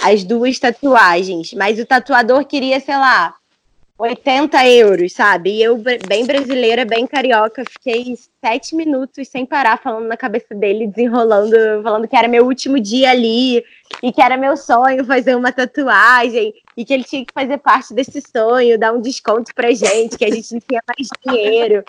As 0.03 0.24
duas 0.24 0.59
tatuagens. 0.59 1.53
Mas 1.53 1.80
o 1.80 1.86
tatuador 1.86 2.45
queria, 2.45 2.80
sei 2.80 2.95
lá, 2.95 3.34
80 4.02 4.68
euros, 4.68 5.14
sabe? 5.14 5.52
E 5.52 5.62
eu, 5.62 5.78
bem 5.78 6.26
brasileira, 6.26 6.84
bem 6.84 7.06
carioca, 7.06 7.64
fiquei 7.64 8.18
sete 8.43 8.76
minutos 8.76 9.28
sem 9.28 9.45
parar 9.45 9.78
falando 9.78 10.08
na 10.08 10.18
cabeça 10.18 10.56
dele, 10.56 10.88
desenrolando, 10.88 11.56
falando 11.84 12.08
que 12.08 12.16
era 12.16 12.28
meu 12.28 12.45
último 12.45 12.80
dia 12.80 13.12
ali 13.12 13.64
e 14.02 14.12
que 14.12 14.20
era 14.20 14.38
meu 14.38 14.58
sonho 14.58 15.06
fazer 15.06 15.36
uma 15.36 15.52
tatuagem 15.52 16.52
e 16.76 16.84
que 16.84 16.91
ele 16.91 17.04
tinha 17.04 17.24
que 17.24 17.32
fazer 17.32 17.60
parte 17.60 17.93
desse 17.93 18.20
sonho, 18.22 18.80
dar 18.80 18.91
um 18.91 19.02
desconto 19.02 19.54
pra 19.54 19.72
gente, 19.72 20.18
que 20.18 20.26
a 20.26 20.34
gente 20.34 20.52
não 20.52 20.60
tinha 20.60 20.82
mais 20.88 21.08
dinheiro. 21.24 21.84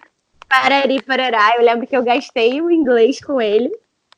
Parari, 0.46 1.00
parará. 1.02 1.54
Eu 1.56 1.64
lembro 1.64 1.86
que 1.86 1.96
eu 1.96 2.02
gastei 2.02 2.60
o 2.60 2.70
inglês 2.70 3.24
com 3.24 3.40
ele. 3.40 3.72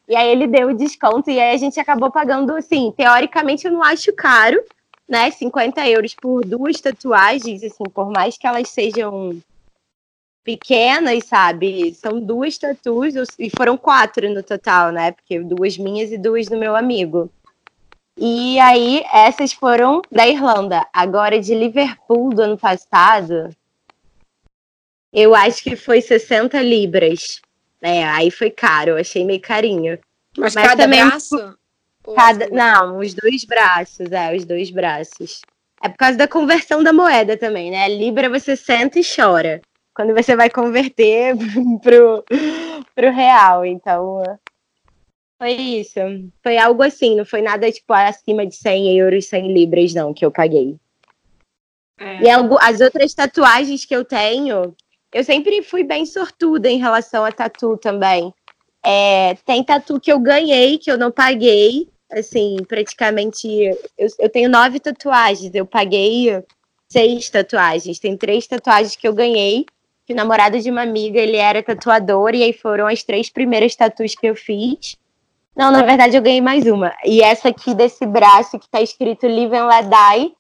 E 0.09 0.17
aí 0.17 0.29
ele 0.31 0.49
deu 0.49 0.69
o 0.69 0.77
desconto 0.77 1.31
e 1.31 1.41
aí 1.41 1.55
a 1.55 1.57
gente 1.57 1.79
acabou 1.79 2.11
pagando, 2.11 2.55
assim, 2.57 2.93
teoricamente 2.97 3.67
eu 3.67 3.73
não 3.73 3.83
acho 3.83 4.13
caro, 4.13 4.61
né, 5.09 5.31
50 5.31 5.89
euros 5.89 6.15
por 6.15 6.45
duas 6.45 6.81
tatuagens, 6.81 7.63
assim, 7.63 7.85
por 7.93 8.11
mais 8.11 8.37
que 8.37 8.47
elas 8.47 8.69
sejam 8.69 9.41
pequenas, 10.43 11.25
sabe? 11.25 11.95
São 11.95 12.21
duas 12.21 12.59
tatuas, 12.59 13.15
e 13.39 13.51
foram 13.51 13.77
quatro 13.77 14.29
no 14.33 14.43
total, 14.43 14.93
né? 14.93 15.13
Porque 15.13 15.41
duas 15.41 15.79
minhas 15.79 16.13
e 16.13 16.19
duas 16.19 16.47
do 16.47 16.57
meu 16.57 16.77
amigo. 16.77 17.31
E 18.17 18.59
aí, 18.61 19.03
essas 19.13 19.53
foram 19.53 20.01
da 20.11 20.29
Irlanda. 20.29 20.87
Agora, 20.93 21.41
de 21.41 21.55
Liverpool 21.55 22.31
do 22.31 22.43
ano 22.43 22.59
passado, 22.59 23.51
eu 25.13 25.35
acho 25.35 25.63
que 25.63 25.75
foi 25.75 26.01
60 26.01 26.61
libras. 26.63 27.41
É, 27.81 28.05
aí 28.05 28.31
foi 28.31 28.51
caro, 28.51 28.97
achei 28.97 29.25
meio 29.25 29.41
carinho. 29.41 29.99
Mas, 30.37 30.55
Mas 30.55 30.67
cada 30.67 30.85
também, 30.85 31.05
braço? 31.05 31.57
Cada, 32.15 32.49
não, 32.49 32.99
os 32.99 33.15
dois 33.15 33.45
braços, 33.45 34.13
é, 34.13 34.37
os 34.37 34.45
dois 34.45 34.71
braços. 34.71 35.41
É 35.83 35.89
por 35.89 35.97
causa 35.97 36.19
da 36.19 36.29
conversão 36.29 36.83
da 36.83 36.93
moeda 36.93 37.37
também, 37.37 37.71
né? 37.71 37.89
Libra 37.89 38.29
você 38.29 38.57
senta 38.57 38.99
e 38.99 39.03
chora. 39.05 39.61
Quando 39.95 40.13
você 40.13 40.35
vai 40.35 40.51
converter 40.51 41.35
pro, 41.83 42.25
pro 42.95 43.13
real. 43.13 43.65
Então, 43.65 44.23
foi 45.39 45.53
isso. 45.53 45.99
Foi 46.43 46.57
algo 46.59 46.83
assim, 46.83 47.17
não 47.17 47.25
foi 47.25 47.43
nada 47.43 47.71
tipo 47.71 47.93
acima 47.93 48.47
de 48.47 48.57
100 48.57 48.99
euros, 48.99 49.27
100 49.27 49.53
libras, 49.53 49.95
não, 49.95 50.13
que 50.13 50.25
eu 50.25 50.31
paguei. 50.31 50.77
É. 51.99 52.23
E 52.23 52.29
as 52.31 52.81
outras 52.81 53.15
tatuagens 53.15 53.85
que 53.85 53.95
eu 53.95 54.05
tenho, 54.05 54.75
eu 55.13 55.23
sempre 55.23 55.63
fui 55.63 55.85
bem 55.85 56.05
sortuda 56.05 56.69
em 56.69 56.79
relação 56.79 57.25
a 57.25 57.31
tatu 57.31 57.77
também. 57.77 58.33
É, 58.85 59.35
tem 59.47 59.63
tatu 59.63 60.01
que 60.01 60.13
eu 60.13 60.19
ganhei, 60.19 60.77
que 60.77 60.91
eu 60.91 60.99
não 60.99 61.11
paguei, 61.11 61.89
assim, 62.19 62.57
praticamente. 62.67 63.47
Eu, 63.99 64.09
eu 64.19 64.29
tenho 64.29 64.49
nove 64.49 64.81
tatuagens, 64.81 65.55
eu 65.55 65.67
paguei 65.67 66.43
seis 66.89 67.29
tatuagens. 67.29 67.99
Tem 67.99 68.17
três 68.17 68.47
tatuagens 68.47 68.97
que 68.97 69.07
eu 69.07 69.13
ganhei. 69.13 69.67
Que 70.07 70.13
o 70.13 70.17
namorado 70.17 70.61
de 70.61 70.71
uma 70.71 70.83
amiga, 70.83 71.19
ele 71.19 71.37
era 71.37 71.63
tatuador, 71.63 72.35
e 72.35 72.43
aí 72.43 72.53
foram 72.53 72.87
as 72.87 73.03
três 73.03 73.31
primeiras 73.31 73.75
tatuas 73.75 74.15
que 74.15 74.27
eu 74.27 74.37
fiz. 74.37 74.99
Não, 75.57 75.71
na 75.71 75.83
verdade 75.83 76.17
eu 76.17 76.23
ganhei 76.23 76.41
mais 76.41 76.67
uma. 76.67 76.93
E 77.05 77.23
essa 77.23 77.49
aqui 77.49 77.75
desse 77.75 78.05
braço 78.05 78.59
que 78.59 78.69
tá 78.69 78.83
escrito 78.83 79.27
Live 79.27 79.57
and 79.57 79.67
Let 79.67 80.35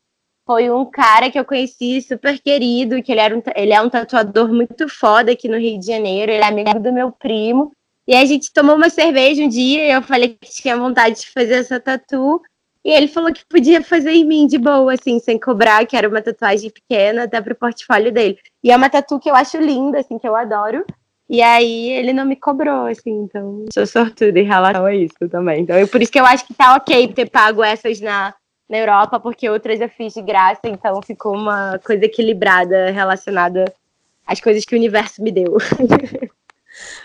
foi 0.44 0.70
um 0.70 0.84
cara 0.84 1.30
que 1.30 1.38
eu 1.38 1.44
conheci 1.44 2.02
super 2.02 2.38
querido, 2.38 3.02
que 3.02 3.12
ele, 3.12 3.20
era 3.20 3.36
um, 3.36 3.42
ele 3.54 3.72
é 3.72 3.80
um 3.80 3.88
tatuador 3.88 4.52
muito 4.52 4.88
foda 4.88 5.32
aqui 5.32 5.48
no 5.48 5.56
Rio 5.56 5.78
de 5.78 5.86
Janeiro, 5.86 6.30
ele 6.30 6.42
é 6.42 6.46
amigo 6.46 6.78
do 6.80 6.92
meu 6.92 7.10
primo. 7.10 7.72
E 8.06 8.14
a 8.14 8.24
gente 8.24 8.52
tomou 8.52 8.76
uma 8.76 8.90
cerveja 8.90 9.42
um 9.42 9.48
dia 9.48 9.94
eu 9.94 10.02
falei 10.02 10.36
que 10.40 10.50
tinha 10.50 10.76
vontade 10.76 11.20
de 11.20 11.30
fazer 11.30 11.54
essa 11.54 11.80
tatu. 11.80 12.40
E 12.84 12.90
ele 12.90 13.08
falou 13.08 13.32
que 13.32 13.46
podia 13.48 13.82
fazer 13.82 14.10
em 14.10 14.26
mim 14.26 14.46
de 14.46 14.58
boa, 14.58 14.92
assim, 14.92 15.18
sem 15.18 15.40
cobrar, 15.40 15.86
que 15.86 15.96
era 15.96 16.06
uma 16.06 16.20
tatuagem 16.20 16.70
pequena, 16.70 17.24
até 17.24 17.40
pro 17.40 17.54
portfólio 17.54 18.12
dele. 18.12 18.36
E 18.62 18.70
é 18.70 18.76
uma 18.76 18.90
tatu 18.90 19.18
que 19.18 19.30
eu 19.30 19.34
acho 19.34 19.56
linda, 19.56 20.00
assim, 20.00 20.18
que 20.18 20.28
eu 20.28 20.36
adoro. 20.36 20.84
E 21.28 21.40
aí 21.40 21.90
ele 21.90 22.12
não 22.12 22.26
me 22.26 22.36
cobrou, 22.36 22.86
assim, 22.86 23.22
então 23.22 23.64
sou 23.72 23.86
sortuda 23.86 24.38
em 24.38 24.44
relação 24.44 24.84
a 24.84 24.94
isso 24.94 25.28
também. 25.30 25.62
Então, 25.62 25.74
é 25.74 25.86
por 25.86 26.02
isso 26.02 26.12
que 26.12 26.20
eu 26.20 26.26
acho 26.26 26.46
que 26.46 26.52
tá 26.52 26.76
ok 26.76 27.08
ter 27.08 27.30
pago 27.30 27.64
essas 27.64 27.98
na, 28.00 28.34
na 28.68 28.76
Europa, 28.76 29.18
porque 29.18 29.48
outras 29.48 29.80
eu 29.80 29.88
fiz 29.88 30.12
de 30.12 30.20
graça, 30.20 30.60
então 30.66 31.00
ficou 31.00 31.34
uma 31.34 31.78
coisa 31.78 32.04
equilibrada 32.04 32.90
relacionada 32.90 33.64
às 34.26 34.38
coisas 34.38 34.66
que 34.66 34.74
o 34.74 34.78
universo 34.78 35.22
me 35.22 35.32
deu. 35.32 35.56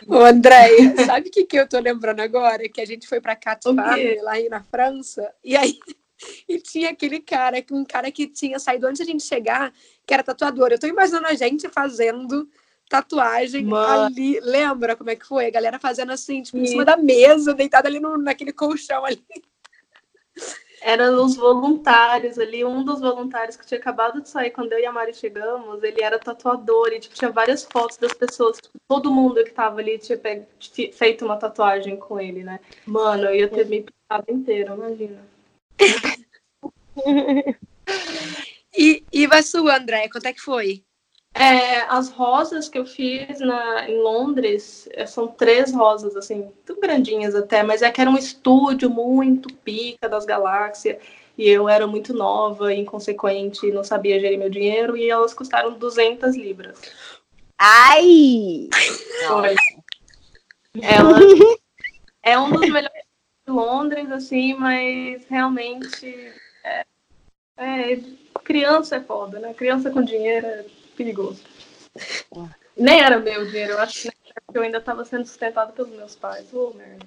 Ô, 0.08 0.18
André, 0.18 0.70
sabe 1.06 1.30
o 1.30 1.32
que, 1.32 1.46
que 1.46 1.58
eu 1.58 1.68
tô 1.68 1.80
lembrando 1.80 2.20
agora? 2.20 2.68
Que 2.70 2.82
a 2.82 2.86
gente 2.86 3.08
foi 3.08 3.22
pra 3.22 3.36
Catifar, 3.36 3.98
lá 4.22 4.34
na 4.50 4.64
França, 4.64 5.34
e 5.44 5.56
aí 5.56 5.78
e 6.48 6.60
tinha 6.60 6.90
aquele 6.90 7.20
cara, 7.20 7.64
um 7.72 7.86
cara 7.86 8.12
que 8.12 8.28
tinha 8.28 8.60
saído 8.60 8.88
antes 8.88 8.98
de 8.98 9.04
a 9.04 9.12
gente 9.12 9.24
chegar, 9.24 9.74
que 10.06 10.14
era 10.14 10.24
tatuador. 10.24 10.70
Eu 10.72 10.80
tô 10.80 10.88
imaginando 10.88 11.28
a 11.28 11.34
gente 11.34 11.70
fazendo 11.70 12.50
tatuagem 12.90 13.66
Mano. 13.66 14.06
ali. 14.06 14.40
Lembra 14.42 14.96
como 14.96 15.10
é 15.10 15.16
que 15.16 15.26
foi? 15.26 15.46
A 15.46 15.52
galera 15.52 15.80
fazendo 15.80 16.12
assim, 16.12 16.42
tipo, 16.42 16.58
em 16.58 16.66
cima 16.66 16.84
da 16.84 16.98
mesa, 16.98 17.54
deitada 17.54 17.88
ali 17.88 18.00
no, 18.00 18.18
naquele 18.18 18.52
colchão 18.52 19.06
ali 19.06 19.24
eram 20.82 21.24
os 21.24 21.36
voluntários 21.36 22.38
ali. 22.38 22.64
Um 22.64 22.84
dos 22.84 23.02
voluntários 23.02 23.56
que 23.56 23.66
tinha 23.66 23.80
acabado 23.80 24.22
de 24.22 24.30
sair 24.30 24.52
quando 24.52 24.74
eu 24.74 24.80
e 24.80 24.86
a 24.86 24.92
Mari 24.92 25.14
chegamos, 25.14 25.84
ele 25.84 26.02
era 26.02 26.20
tatuador 26.20 26.92
e 26.94 27.00
tipo, 27.00 27.16
tinha 27.16 27.32
várias 27.32 27.64
fotos 27.64 27.98
das 27.98 28.14
pessoas. 28.14 28.58
Tipo, 28.58 28.78
todo 28.88 29.12
mundo 29.12 29.44
que 29.44 29.52
tava 29.52 29.80
ali 29.80 29.98
tinha 29.98 30.20
feito 30.92 31.26
uma 31.26 31.38
tatuagem 31.38 31.98
com 31.98 32.20
ele, 32.20 32.44
né? 32.44 32.60
Mano, 32.86 33.26
eu 33.26 33.36
ia 33.36 33.48
ter 33.50 33.66
me 33.66 33.84
pintado 33.84 34.26
inteiro, 34.30 34.74
imagina. 34.74 35.26
e, 38.78 39.04
e 39.12 39.26
a 39.26 39.42
sua, 39.42 39.78
André? 39.78 40.10
Quanto 40.10 40.26
é 40.26 40.34
que 40.34 40.42
foi? 40.42 40.84
É, 41.34 41.82
as 41.82 42.10
rosas 42.10 42.68
que 42.68 42.78
eu 42.78 42.86
fiz 42.86 43.40
na, 43.40 43.90
em 43.90 44.02
Londres 44.02 44.90
é, 44.92 45.06
são 45.06 45.28
três 45.28 45.74
rosas, 45.74 46.16
assim, 46.16 46.36
muito 46.36 46.80
grandinhas 46.82 47.36
até, 47.36 47.62
mas 47.62 47.82
é 47.82 47.92
que 47.92 48.02
era 48.02 48.10
um 48.10 48.18
estúdio 48.18 48.90
muito 48.90 49.54
pica 49.54 50.10
das 50.10 50.26
galáxias, 50.26 50.98
e 51.38 51.48
eu 51.48 51.70
era 51.70 51.88
muito 51.88 52.14
nova, 52.14 52.74
inconsequente, 52.74 53.72
não 53.72 53.84
sabia 53.84 54.20
gerir 54.20 54.38
meu 54.38 54.50
dinheiro, 54.50 54.98
e 54.98 55.10
elas 55.10 55.34
custaram 55.34 55.74
200 55.74 56.36
libras. 56.36 56.82
Ai! 57.58 58.68
Foi. 59.28 59.56
Ela 60.82 61.20
é 62.24 62.38
um 62.38 62.52
dos 62.52 62.70
melhores 62.70 63.04
de 63.46 63.54
Londres, 63.54 64.12
assim, 64.12 64.54
mas 64.56 65.26
realmente 65.30 66.34
é, 66.64 66.86
é, 67.58 68.00
criança 68.44 68.98
é 68.98 69.02
foda, 69.02 69.40
né? 69.40 69.54
Criança 69.54 69.90
com 69.92 70.02
dinheiro 70.02 70.46
é 70.46 70.66
perigoso. 71.00 71.42
Nem 72.76 73.00
era 73.00 73.18
meu 73.20 73.46
dinheiro, 73.46 73.72
eu 73.74 73.80
acho 73.80 74.10
que 74.12 74.18
eu 74.54 74.62
ainda 74.62 74.78
estava 74.80 75.06
sendo 75.06 75.26
sustentado 75.26 75.72
pelos 75.72 75.92
meus 75.92 76.16
pais. 76.16 76.54
Ô, 76.54 76.72
oh, 76.72 76.74
merda. 76.78 77.06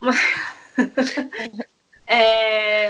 é, 2.06 2.88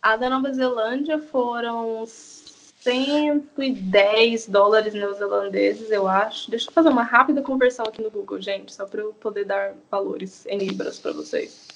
a 0.00 0.16
da 0.16 0.30
Nova 0.30 0.52
Zelândia 0.52 1.18
foram 1.18 2.06
110 2.06 4.46
dólares 4.46 4.94
neozelandeses, 4.94 5.90
eu 5.90 6.06
acho. 6.06 6.48
Deixa 6.50 6.68
eu 6.68 6.72
fazer 6.72 6.90
uma 6.90 7.02
rápida 7.02 7.42
conversão 7.42 7.84
aqui 7.84 8.00
no 8.00 8.10
Google, 8.10 8.40
gente, 8.40 8.72
só 8.72 8.86
para 8.86 9.00
eu 9.00 9.12
poder 9.14 9.44
dar 9.44 9.74
valores 9.90 10.46
em 10.46 10.58
libras 10.58 11.00
para 11.00 11.10
vocês. 11.12 11.66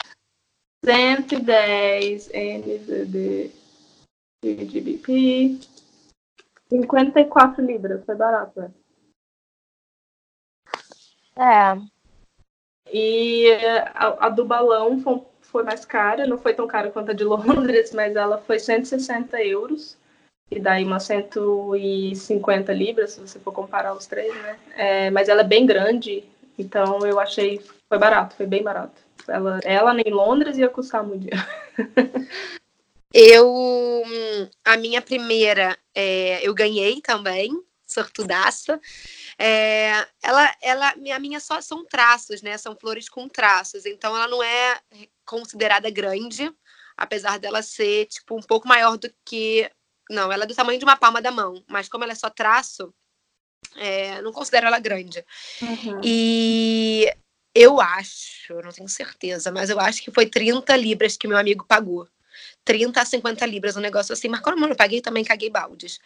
110 0.84 2.30
NZD 2.32 3.50
GBP. 4.44 5.58
54 6.70 7.64
libras, 7.64 8.04
foi 8.04 8.14
barato, 8.14 8.60
né? 8.60 8.70
É. 11.36 11.78
E 12.92 13.50
a, 13.94 14.26
a 14.26 14.28
do 14.28 14.44
balão 14.44 15.00
foi, 15.00 15.22
foi, 15.40 15.62
mais 15.62 15.84
cara, 15.84 16.26
não 16.26 16.38
foi 16.38 16.54
tão 16.54 16.66
cara 16.66 16.90
quanto 16.90 17.10
a 17.10 17.14
de 17.14 17.24
Londres, 17.24 17.92
mas 17.92 18.16
ela 18.16 18.38
foi 18.38 18.58
160 18.58 19.42
euros. 19.42 19.96
E 20.50 20.58
daí 20.58 20.82
umas 20.82 21.02
150 21.02 22.72
libras, 22.72 23.12
se 23.12 23.20
você 23.20 23.38
for 23.38 23.52
comparar 23.52 23.92
os 23.94 24.06
três, 24.06 24.34
né? 24.42 24.58
É, 24.74 25.10
mas 25.10 25.28
ela 25.28 25.42
é 25.42 25.44
bem 25.44 25.66
grande, 25.66 26.24
então 26.58 27.06
eu 27.06 27.20
achei 27.20 27.60
foi 27.88 27.98
barato, 27.98 28.34
foi 28.34 28.46
bem 28.46 28.62
barato. 28.62 29.00
Ela, 29.26 29.60
ela 29.62 30.00
em 30.00 30.10
Londres 30.10 30.56
ia 30.56 30.68
custar 30.68 31.04
muito 31.04 31.26
Eu, 33.12 34.04
a 34.64 34.76
minha 34.76 35.00
primeira, 35.00 35.78
é, 35.94 36.46
eu 36.46 36.54
ganhei 36.54 37.00
também, 37.00 37.50
sortudaça. 37.86 38.80
É, 39.38 40.06
ela, 40.22 40.56
ela, 40.60 40.94
a 41.14 41.18
minha 41.18 41.40
só 41.40 41.60
são 41.60 41.84
traços, 41.86 42.42
né? 42.42 42.58
São 42.58 42.76
flores 42.76 43.08
com 43.08 43.28
traços. 43.28 43.86
Então 43.86 44.14
ela 44.14 44.28
não 44.28 44.42
é 44.42 44.78
considerada 45.24 45.90
grande, 45.90 46.52
apesar 46.96 47.38
dela 47.38 47.62
ser 47.62 48.06
tipo 48.06 48.36
um 48.36 48.42
pouco 48.42 48.68
maior 48.68 48.98
do 48.98 49.10
que, 49.24 49.70
não, 50.10 50.30
ela 50.30 50.44
é 50.44 50.46
do 50.46 50.54
tamanho 50.54 50.78
de 50.78 50.84
uma 50.84 50.96
palma 50.96 51.22
da 51.22 51.30
mão. 51.30 51.64
Mas 51.66 51.88
como 51.88 52.04
ela 52.04 52.12
é 52.12 52.16
só 52.16 52.28
traço, 52.28 52.92
é, 53.76 54.20
não 54.20 54.32
considero 54.32 54.66
ela 54.66 54.78
grande. 54.78 55.24
Uhum. 55.62 56.00
E 56.04 57.10
eu 57.54 57.80
acho, 57.80 58.54
não 58.62 58.70
tenho 58.70 58.88
certeza, 58.88 59.50
mas 59.50 59.70
eu 59.70 59.80
acho 59.80 60.02
que 60.02 60.10
foi 60.10 60.26
30 60.26 60.76
libras 60.76 61.16
que 61.16 61.26
meu 61.26 61.38
amigo 61.38 61.64
pagou. 61.66 62.06
30 62.64 63.00
a 63.00 63.04
50 63.04 63.46
libras, 63.46 63.76
um 63.76 63.80
negócio 63.80 64.12
assim. 64.12 64.28
Mas 64.28 64.40
quando 64.40 64.62
eu 64.66 64.76
paguei, 64.76 65.00
também 65.00 65.24
caguei 65.24 65.50
baldes. 65.50 65.98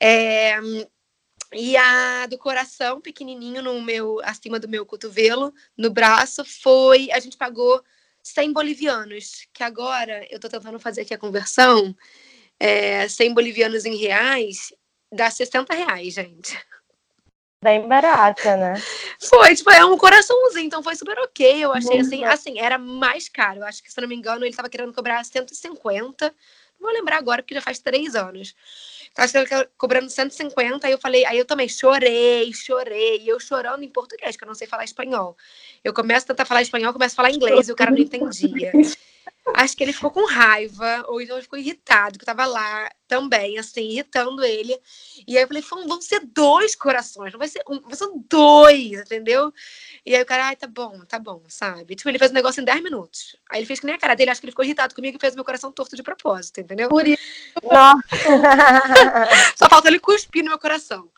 É, 0.00 0.58
e 1.52 1.76
a 1.76 2.26
do 2.26 2.38
coração, 2.38 3.00
pequenininho, 3.00 3.62
no 3.62 3.80
meu, 3.82 4.20
acima 4.22 4.58
do 4.58 4.68
meu 4.68 4.86
cotovelo, 4.86 5.52
no 5.76 5.90
braço, 5.90 6.44
foi. 6.44 7.10
A 7.10 7.18
gente 7.18 7.36
pagou 7.36 7.82
100 8.22 8.52
bolivianos, 8.52 9.46
que 9.52 9.62
agora 9.62 10.26
eu 10.30 10.38
tô 10.38 10.48
tentando 10.48 10.78
fazer 10.78 11.02
aqui 11.02 11.14
a 11.14 11.18
conversão. 11.18 11.94
É, 12.58 13.08
100 13.08 13.34
bolivianos 13.34 13.84
em 13.84 13.96
reais 13.96 14.72
dá 15.12 15.30
60 15.30 15.74
reais, 15.74 16.14
gente. 16.14 16.56
Bem 17.62 17.86
barata, 17.86 18.56
né? 18.56 18.74
Foi, 19.18 19.54
tipo, 19.54 19.70
é 19.70 19.84
um 19.84 19.98
coraçãozinho, 19.98 20.64
então 20.64 20.82
foi 20.82 20.96
super 20.96 21.18
ok. 21.18 21.62
Eu 21.62 21.72
achei 21.72 22.00
assim, 22.00 22.24
assim, 22.24 22.58
era 22.58 22.78
mais 22.78 23.28
caro. 23.28 23.60
Eu 23.60 23.64
acho 23.64 23.82
que, 23.82 23.92
se 23.92 24.00
não 24.00 24.08
me 24.08 24.14
engano, 24.14 24.46
ele 24.46 24.56
tava 24.56 24.70
querendo 24.70 24.94
cobrar 24.94 25.22
150. 25.22 26.34
Não 26.80 26.88
vou 26.88 26.90
lembrar 26.90 27.18
agora, 27.18 27.42
porque 27.42 27.54
já 27.54 27.60
faz 27.60 27.78
três 27.78 28.16
anos. 28.16 28.54
Ele 29.34 29.68
cobrando 29.76 30.08
150, 30.08 30.86
aí 30.86 30.92
eu 30.92 30.98
falei, 30.98 31.26
aí 31.26 31.36
eu 31.36 31.44
também 31.44 31.68
chorei, 31.68 32.50
chorei, 32.54 33.20
e 33.20 33.28
eu 33.28 33.38
chorando 33.38 33.82
em 33.82 33.88
português, 33.88 34.36
que 34.36 34.44
eu 34.44 34.48
não 34.48 34.54
sei 34.54 34.66
falar 34.66 34.84
espanhol. 34.84 35.36
Eu 35.84 35.92
começo 35.92 36.24
a 36.24 36.28
tentar 36.28 36.46
falar 36.46 36.62
espanhol, 36.62 36.94
começo 36.94 37.14
a 37.14 37.16
falar 37.16 37.30
inglês, 37.30 37.68
e 37.68 37.72
o 37.72 37.76
cara 37.76 37.90
não 37.90 37.98
entendia. 37.98 38.72
Acho 39.54 39.76
que 39.76 39.82
ele 39.82 39.92
ficou 39.92 40.10
com 40.10 40.26
raiva, 40.26 41.04
ou 41.08 41.20
então 41.20 41.36
ele 41.36 41.42
ficou 41.42 41.58
irritado, 41.58 42.18
que 42.18 42.22
eu 42.22 42.26
tava 42.26 42.46
lá 42.46 42.90
também, 43.06 43.58
assim, 43.58 43.82
irritando 43.82 44.44
ele. 44.44 44.78
E 45.26 45.36
aí 45.36 45.42
eu 45.42 45.48
falei, 45.48 45.62
vão 45.62 46.00
ser 46.00 46.20
dois 46.26 46.74
corações, 46.76 47.32
não 47.32 47.38
vai 47.38 47.48
ser 47.48 47.62
um, 47.68 47.80
vão 47.80 48.24
dois, 48.28 48.92
entendeu? 48.92 49.52
E 50.04 50.14
aí 50.14 50.22
o 50.22 50.26
cara, 50.26 50.46
ai, 50.46 50.56
tá 50.56 50.66
bom, 50.66 51.00
tá 51.06 51.18
bom, 51.18 51.42
sabe? 51.48 51.94
Tipo, 51.96 52.08
ele 52.08 52.18
fez 52.18 52.30
um 52.30 52.34
negócio 52.34 52.60
em 52.60 52.64
10 52.64 52.82
minutos. 52.82 53.36
Aí 53.50 53.60
ele 53.60 53.66
fez 53.66 53.80
que 53.80 53.86
nem 53.86 53.94
a 53.94 53.98
cara 53.98 54.14
dele, 54.14 54.30
acho 54.30 54.40
que 54.40 54.46
ele 54.46 54.52
ficou 54.52 54.64
irritado 54.64 54.94
comigo 54.94 55.16
e 55.16 55.20
fez 55.20 55.34
meu 55.34 55.44
coração 55.44 55.72
torto 55.72 55.96
de 55.96 56.02
propósito, 56.02 56.60
entendeu? 56.60 56.88
Por 56.88 57.06
isso. 57.06 57.22
Só 59.56 59.68
falta 59.68 59.88
ele 59.88 59.98
cuspir 59.98 60.42
no 60.42 60.50
meu 60.50 60.58
coração 60.58 61.10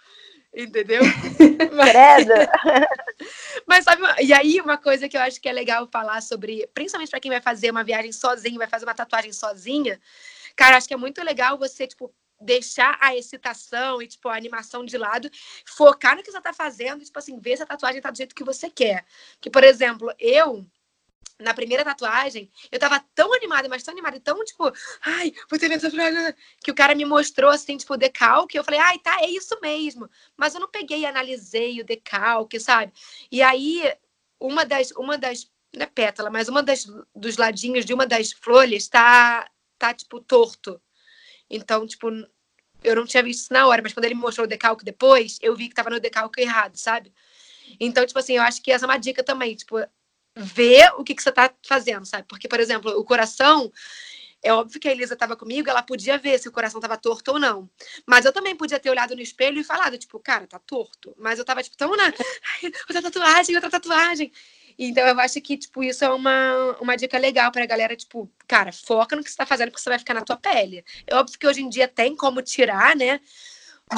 entendeu? 0.54 1.02
Credo! 1.90 2.34
Mas 3.66 3.84
sabe, 3.84 4.02
e 4.20 4.32
aí 4.32 4.60
uma 4.60 4.76
coisa 4.76 5.08
que 5.08 5.16
eu 5.16 5.20
acho 5.20 5.40
que 5.40 5.48
é 5.48 5.52
legal 5.52 5.88
falar 5.90 6.20
sobre, 6.20 6.66
principalmente 6.74 7.10
para 7.10 7.20
quem 7.20 7.30
vai 7.30 7.40
fazer 7.40 7.70
uma 7.70 7.84
viagem 7.84 8.12
sozinho, 8.12 8.58
vai 8.58 8.68
fazer 8.68 8.84
uma 8.84 8.94
tatuagem 8.94 9.32
sozinha, 9.32 10.00
cara, 10.56 10.76
acho 10.76 10.88
que 10.88 10.94
é 10.94 10.96
muito 10.96 11.22
legal 11.22 11.58
você, 11.58 11.86
tipo, 11.86 12.12
deixar 12.40 12.98
a 13.00 13.16
excitação 13.16 14.02
e, 14.02 14.06
tipo, 14.06 14.28
a 14.28 14.36
animação 14.36 14.84
de 14.84 14.98
lado, 14.98 15.30
focar 15.64 16.16
no 16.16 16.22
que 16.22 16.30
você 16.30 16.40
tá 16.40 16.52
fazendo, 16.52 17.04
tipo 17.04 17.18
assim, 17.18 17.38
ver 17.38 17.56
se 17.56 17.62
a 17.62 17.66
tatuagem 17.66 18.00
tá 18.00 18.10
do 18.10 18.16
jeito 18.16 18.34
que 18.34 18.44
você 18.44 18.68
quer. 18.68 19.04
Que, 19.40 19.48
por 19.48 19.62
exemplo, 19.62 20.12
eu 20.18 20.66
na 21.42 21.52
primeira 21.52 21.84
tatuagem, 21.84 22.50
eu 22.70 22.78
tava 22.78 23.04
tão 23.14 23.34
animada, 23.34 23.68
mas 23.68 23.82
tão 23.82 23.92
animada, 23.92 24.18
tão 24.20 24.42
tipo, 24.44 24.72
ai, 25.02 25.32
vou 25.50 25.58
ter 25.58 25.70
essa 25.70 25.90
que 26.62 26.70
o 26.70 26.74
cara 26.74 26.94
me 26.94 27.04
mostrou 27.04 27.50
assim, 27.50 27.76
tipo, 27.76 27.94
o 27.94 27.96
decalque, 27.96 28.56
eu 28.56 28.64
falei, 28.64 28.80
ai, 28.80 28.98
tá, 28.98 29.20
é 29.20 29.28
isso 29.28 29.58
mesmo. 29.60 30.08
Mas 30.36 30.54
eu 30.54 30.60
não 30.60 30.70
peguei 30.70 31.00
e 31.00 31.06
analisei 31.06 31.80
o 31.80 31.84
decalque, 31.84 32.60
sabe? 32.60 32.92
E 33.30 33.42
aí, 33.42 33.92
uma 34.40 34.64
das, 34.64 34.90
uma 34.92 35.18
das, 35.18 35.50
não 35.74 35.82
é 35.82 35.86
pétala, 35.86 36.30
mas 36.30 36.48
uma 36.48 36.62
das, 36.62 36.86
dos 37.14 37.36
ladinhos 37.36 37.84
de 37.84 37.92
uma 37.92 38.06
das 38.06 38.32
folhas 38.32 38.88
tá, 38.88 39.48
tá, 39.78 39.92
tipo, 39.92 40.20
torto. 40.20 40.80
Então, 41.50 41.86
tipo, 41.86 42.08
eu 42.82 42.96
não 42.96 43.06
tinha 43.06 43.22
visto 43.22 43.42
isso 43.42 43.52
na 43.52 43.66
hora, 43.66 43.82
mas 43.82 43.92
quando 43.92 44.04
ele 44.04 44.14
me 44.14 44.20
mostrou 44.20 44.46
o 44.46 44.48
decalque 44.48 44.84
depois, 44.84 45.38
eu 45.42 45.54
vi 45.54 45.68
que 45.68 45.74
tava 45.74 45.90
no 45.90 46.00
decalque 46.00 46.40
errado, 46.40 46.76
sabe? 46.76 47.12
Então, 47.80 48.04
tipo 48.06 48.18
assim, 48.18 48.36
eu 48.36 48.42
acho 48.42 48.62
que 48.62 48.72
essa 48.72 48.84
é 48.84 48.88
uma 48.88 48.98
dica 48.98 49.22
também, 49.22 49.54
tipo, 49.54 49.76
ver 50.36 50.90
o 50.96 51.04
que, 51.04 51.14
que 51.14 51.22
você 51.22 51.28
está 51.28 51.52
fazendo, 51.66 52.06
sabe? 52.06 52.24
Porque, 52.28 52.48
por 52.48 52.60
exemplo, 52.60 52.90
o 52.98 53.04
coração, 53.04 53.70
é 54.42 54.52
óbvio 54.52 54.80
que 54.80 54.88
a 54.88 54.92
Elisa 54.92 55.14
estava 55.14 55.36
comigo, 55.36 55.70
ela 55.70 55.82
podia 55.82 56.18
ver 56.18 56.38
se 56.38 56.48
o 56.48 56.52
coração 56.52 56.78
estava 56.78 56.96
torto 56.96 57.32
ou 57.32 57.38
não. 57.38 57.68
Mas 58.06 58.24
eu 58.24 58.32
também 58.32 58.56
podia 58.56 58.78
ter 58.78 58.90
olhado 58.90 59.14
no 59.14 59.22
espelho 59.22 59.60
e 59.60 59.64
falado, 59.64 59.96
tipo, 59.98 60.18
cara, 60.18 60.46
tá 60.46 60.58
torto. 60.58 61.14
Mas 61.18 61.38
eu 61.38 61.44
tava, 61.44 61.62
tipo, 61.62 61.76
tão 61.76 61.96
na. 61.96 62.12
outra 62.88 63.02
tatuagem, 63.02 63.54
outra 63.54 63.70
tatuagem. 63.70 64.32
Então 64.78 65.06
eu 65.06 65.20
acho 65.20 65.40
que, 65.40 65.56
tipo, 65.56 65.82
isso 65.82 66.04
é 66.04 66.08
uma, 66.10 66.76
uma 66.80 66.96
dica 66.96 67.18
legal 67.18 67.52
pra 67.52 67.66
galera, 67.66 67.94
tipo, 67.94 68.30
cara, 68.46 68.72
foca 68.72 69.14
no 69.14 69.22
que 69.22 69.30
você 69.30 69.36
tá 69.36 69.46
fazendo, 69.46 69.70
porque 69.70 69.82
você 69.82 69.90
vai 69.90 69.98
ficar 69.98 70.14
na 70.14 70.22
tua 70.22 70.36
pele. 70.36 70.84
É 71.06 71.14
óbvio 71.14 71.38
que 71.38 71.46
hoje 71.46 71.62
em 71.62 71.68
dia 71.68 71.86
tem 71.86 72.16
como 72.16 72.42
tirar, 72.42 72.96
né? 72.96 73.20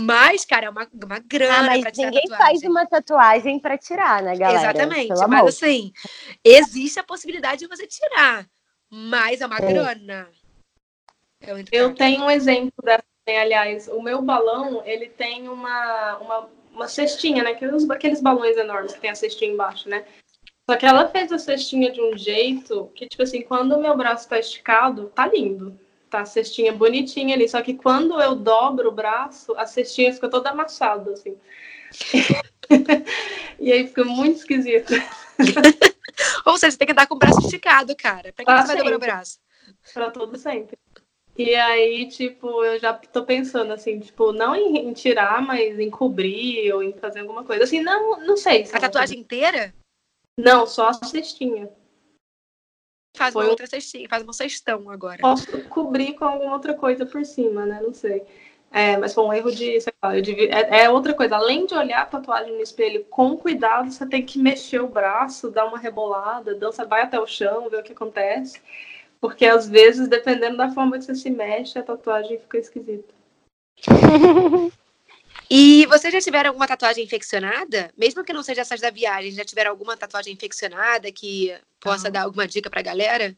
Mas, 0.03 0.45
cara, 0.45 0.67
é 0.67 0.71
uma, 0.71 0.89
uma 0.93 1.19
grana 1.21 1.59
ah, 1.59 1.63
mas 1.63 1.81
pra 1.83 1.91
tirar 1.93 2.11
ninguém 2.11 2.29
faz 2.29 2.63
uma 2.63 2.87
tatuagem 2.87 3.61
para 3.61 3.79
tirar, 3.79 4.23
né, 4.23 4.37
galera? 4.37 4.71
Exatamente. 4.71 5.09
Pelo 5.09 5.21
mas 5.21 5.39
amor. 5.41 5.49
assim, 5.49 5.93
existe 6.45 6.99
a 6.99 7.05
possibilidade 7.05 7.61
de 7.61 7.69
você 7.69 7.87
tirar. 7.87 8.47
Mas 8.91 9.41
é 9.41 9.47
uma 9.47 9.59
é. 9.59 9.61
grana. 9.61 10.29
É 11.41 11.65
eu 11.71 11.95
tenho 11.95 12.25
um 12.25 12.31
exemplo 12.31 12.73
dessa, 12.83 13.05
aliás. 13.27 13.89
O 13.89 14.03
meu 14.03 14.21
balão, 14.21 14.83
ele 14.85 15.09
tem 15.09 15.49
uma, 15.49 16.17
uma, 16.19 16.51
uma 16.73 16.89
cestinha, 16.89 17.45
né? 17.45 17.51
Aqueles, 17.51 17.89
aqueles 17.89 18.21
balões 18.21 18.57
enormes 18.57 18.95
que 18.95 19.01
tem 19.01 19.11
a 19.11 19.15
cestinha 19.15 19.53
embaixo, 19.53 19.89
né? 19.89 20.05
Só 20.69 20.77
que 20.77 20.87
ela 20.87 21.09
fez 21.09 21.31
a 21.31 21.39
cestinha 21.39 21.93
de 21.93 22.01
um 22.01 22.17
jeito 22.17 22.91
que, 22.95 23.07
tipo 23.07 23.23
assim, 23.23 23.43
quando 23.43 23.73
o 23.73 23.81
meu 23.81 23.97
braço 23.97 24.29
tá 24.29 24.39
esticado, 24.39 25.13
tá 25.15 25.27
lindo 25.27 25.79
tá 26.15 26.21
a 26.21 26.27
cestinha 26.27 26.73
bonitinha 26.73 27.35
ali. 27.35 27.49
Só 27.49 27.61
que 27.61 27.75
quando 27.75 28.21
eu 28.21 28.37
dobro 28.37 28.89
o 28.89 28.93
braço, 28.93 29.53
a 29.57 29.67
cestinha 29.67 30.13
fica 30.13 30.29
toda 30.29 30.51
amassada, 30.51 31.13
assim. 31.13 31.37
e 33.59 33.73
aí 33.73 33.87
fica 33.89 34.05
muito 34.05 34.39
esquisito. 34.39 34.93
Ou 36.47 36.57
seja, 36.57 36.73
você 36.73 36.79
tem 36.79 36.87
que 36.87 36.93
andar 36.93 37.09
com 37.09 37.17
o 37.17 37.19
braço 37.19 37.41
esticado, 37.41 37.97
cara. 37.97 38.33
Pra 38.33 38.45
que 38.45 38.51
ah, 38.51 38.63
você 38.63 38.69
vai 38.69 38.77
dobrar 38.77 38.97
o 38.97 39.01
braço? 39.01 39.39
Pra 39.93 40.11
todo 40.11 40.39
sempre. 40.39 40.79
E 41.37 41.53
aí, 41.57 42.09
tipo, 42.09 42.65
eu 42.65 42.79
já 42.79 42.93
tô 42.93 43.25
pensando 43.25 43.73
assim, 43.73 43.99
tipo, 43.99 44.31
não 44.31 44.55
em, 44.55 44.89
em, 44.89 44.93
tirar, 44.93 45.43
mas 45.43 45.81
em 45.81 45.91
cobrir 45.91 46.73
ou 46.73 46.81
em 46.81 46.93
fazer 46.93 47.21
alguma 47.21 47.43
coisa. 47.43 47.65
Assim, 47.65 47.81
não, 47.81 48.21
não 48.21 48.37
sei. 48.37 48.69
A 48.73 48.79
tatuagem 48.79 49.19
inteira? 49.19 49.75
Não, 50.39 50.65
só 50.65 50.91
a 50.91 50.93
cestinha. 50.93 51.69
Faz 53.15 53.33
Foi 53.33 53.45
uma 53.45 53.51
outra 53.51 53.67
cestinha, 53.67 54.09
faz 54.09 54.25
uma 54.25 54.33
cestão 54.33 54.91
agora. 54.91 55.19
Posso 55.21 55.63
cobrir 55.69 56.15
com 56.15 56.25
alguma 56.25 56.53
outra 56.53 56.75
coisa 56.75 57.07
por 57.07 57.25
cima, 57.25 57.65
né? 57.65 57.81
Não 57.81 57.95
sei. 57.95 58.25
É, 58.73 58.97
mas 58.97 59.15
foi 59.15 59.25
um 59.25 59.33
erro 59.33 59.53
de, 59.53 59.81
sei 59.81 59.93
lá, 60.03 60.19
devia, 60.21 60.51
é, 60.53 60.83
é, 60.83 60.91
outra 60.91 61.15
coisa. 61.15 61.37
Além 61.37 61.65
de 61.65 61.75
olhar 61.75 62.03
a 62.03 62.07
tatuagem 62.07 62.53
no 62.53 62.61
espelho 62.61 63.05
com 63.05 63.37
cuidado, 63.37 63.89
você 63.93 64.05
tem 64.05 64.27
que 64.27 64.37
mexer 64.37 64.81
o 64.81 64.89
braço, 64.89 65.49
dar 65.49 65.65
uma 65.67 65.79
rebolada, 65.79 66.57
dança, 66.57 66.85
vai 66.85 67.03
até 67.03 67.21
o 67.21 67.27
chão, 67.27 67.71
ver 67.71 67.79
o 67.79 67.83
que 67.85 67.93
acontece. 67.93 68.61
Porque 69.21 69.47
às 69.47 69.69
vezes, 69.69 70.09
dependendo 70.09 70.57
da 70.57 70.71
forma 70.71 70.99
que 70.99 71.05
você 71.05 71.15
se 71.15 71.31
mexe, 71.31 71.79
a 71.79 71.85
tatuagem 71.85 72.39
fica 72.41 72.59
esquisita. 72.59 73.15
E 75.51 75.87
vocês 75.87 76.13
já 76.13 76.21
tiveram 76.21 76.51
alguma 76.51 76.67
tatuagem 76.67 77.05
infeccionada? 77.05 77.91
Mesmo 77.97 78.25
que 78.25 78.33
não 78.33 78.43
seja 78.43 78.63
essas 78.63 78.81
da 78.81 78.91
viagem, 78.91 79.33
já 79.33 79.45
tiveram 79.45 79.71
alguma 79.71 79.97
tatuagem 79.97 80.33
infeccionada 80.33 81.13
que 81.13 81.57
possa 81.81 82.11
dar 82.11 82.23
alguma 82.23 82.47
dica 82.47 82.71
pra 82.71 82.83
galera? 82.83 83.35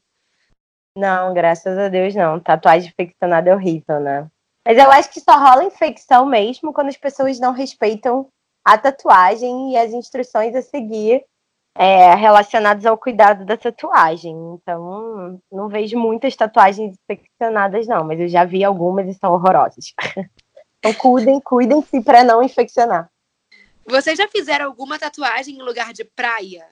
Não, 0.97 1.35
graças 1.35 1.77
a 1.77 1.89
Deus 1.89 2.15
não. 2.15 2.41
Tatuagem 2.41 2.89
infeccionada 2.89 3.51
é 3.51 3.55
horrível, 3.55 4.01
né? 4.01 4.29
Mas 4.67 4.79
eu 4.79 4.91
acho 4.91 5.11
que 5.13 5.21
só 5.21 5.37
rola 5.39 5.65
infecção 5.65 6.27
mesmo 6.27 6.73
quando 6.73 6.89
as 6.89 6.97
pessoas 6.97 7.39
não 7.39 7.53
respeitam 7.53 8.29
a 8.65 8.77
tatuagem 8.77 9.73
e 9.73 9.77
as 9.77 9.93
instruções 9.93 10.55
a 10.57 10.63
seguir 10.63 11.25
é, 11.77 12.15
relacionados 12.15 12.87
ao 12.87 12.97
cuidado 12.97 13.45
da 13.45 13.57
tatuagem. 13.57 14.35
Então, 14.55 15.41
não 15.53 15.69
vejo 15.69 15.99
muitas 15.99 16.35
tatuagens 16.35 16.97
infeccionadas, 17.05 17.87
não, 17.87 18.03
mas 18.05 18.19
eu 18.19 18.29
já 18.29 18.45
vi 18.45 18.65
algumas 18.65 19.07
e 19.07 19.15
são 19.15 19.33
horrorosas. 19.33 19.93
Então, 20.89 20.95
cuidem, 20.95 21.41
cuidem-se 21.41 22.01
para 22.03 22.23
não 22.23 22.43
infeccionar. 22.43 23.11
Vocês 23.85 24.19
já 24.19 24.29
fizeram 24.29 24.67
alguma 24.67 24.99
tatuagem 24.99 25.57
em 25.57 25.63
lugar 25.63 25.93
de 25.93 26.05
praia? 26.05 26.67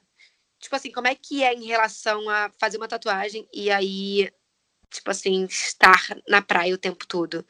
Tipo 0.59 0.75
assim, 0.75 0.91
como 0.91 1.07
é 1.07 1.15
que 1.15 1.43
é 1.43 1.53
em 1.53 1.65
relação 1.65 2.29
a 2.29 2.49
fazer 2.59 2.77
uma 2.77 2.87
tatuagem 2.87 3.47
e 3.53 3.69
aí 3.69 4.31
tipo 4.89 5.11
assim, 5.11 5.43
estar 5.45 5.99
na 6.27 6.41
praia 6.41 6.73
o 6.73 6.77
tempo 6.77 7.05
todo. 7.05 7.45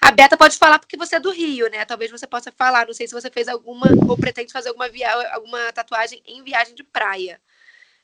A 0.00 0.10
Beta 0.10 0.36
pode 0.36 0.56
falar 0.58 0.78
porque 0.78 0.96
você 0.96 1.16
é 1.16 1.20
do 1.20 1.30
Rio, 1.30 1.70
né? 1.70 1.84
Talvez 1.84 2.10
você 2.10 2.26
possa 2.26 2.50
falar. 2.50 2.86
Não 2.86 2.94
sei 2.94 3.06
se 3.06 3.14
você 3.14 3.30
fez 3.30 3.48
alguma 3.48 3.86
ou 4.08 4.16
pretende 4.16 4.52
fazer 4.52 4.70
alguma, 4.70 4.88
via... 4.88 5.08
alguma 5.32 5.72
tatuagem 5.72 6.20
em 6.26 6.42
viagem 6.42 6.74
de 6.74 6.82
praia. 6.82 7.40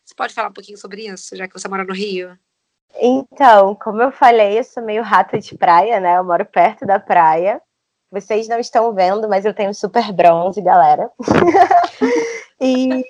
Você 0.05 0.15
pode 0.15 0.33
falar 0.35 0.49
um 0.49 0.53
pouquinho 0.53 0.79
sobre 0.79 1.07
isso, 1.07 1.35
já 1.35 1.49
que 1.49 1.59
você 1.59 1.67
mora 1.67 1.85
no 1.85 1.93
Rio? 1.93 2.39
Então, 2.95 3.75
como 3.75 4.01
eu 4.01 4.13
falei, 4.13 4.59
eu 4.59 4.65
sou 4.65 4.83
meio 4.83 5.03
rata 5.03 5.39
de 5.39 5.57
praia, 5.57 5.99
né? 5.99 6.17
Eu 6.17 6.25
moro 6.25 6.47
perto 6.47 6.87
da 6.87 7.01
praia. 7.01 7.61
Vocês 8.11 8.49
não 8.49 8.59
estão 8.59 8.93
vendo, 8.93 9.29
mas 9.29 9.45
eu 9.45 9.55
tenho 9.55 9.75
super 9.75 10.13
bronze, 10.13 10.61
galera. 10.61 11.11
e 12.61 13.05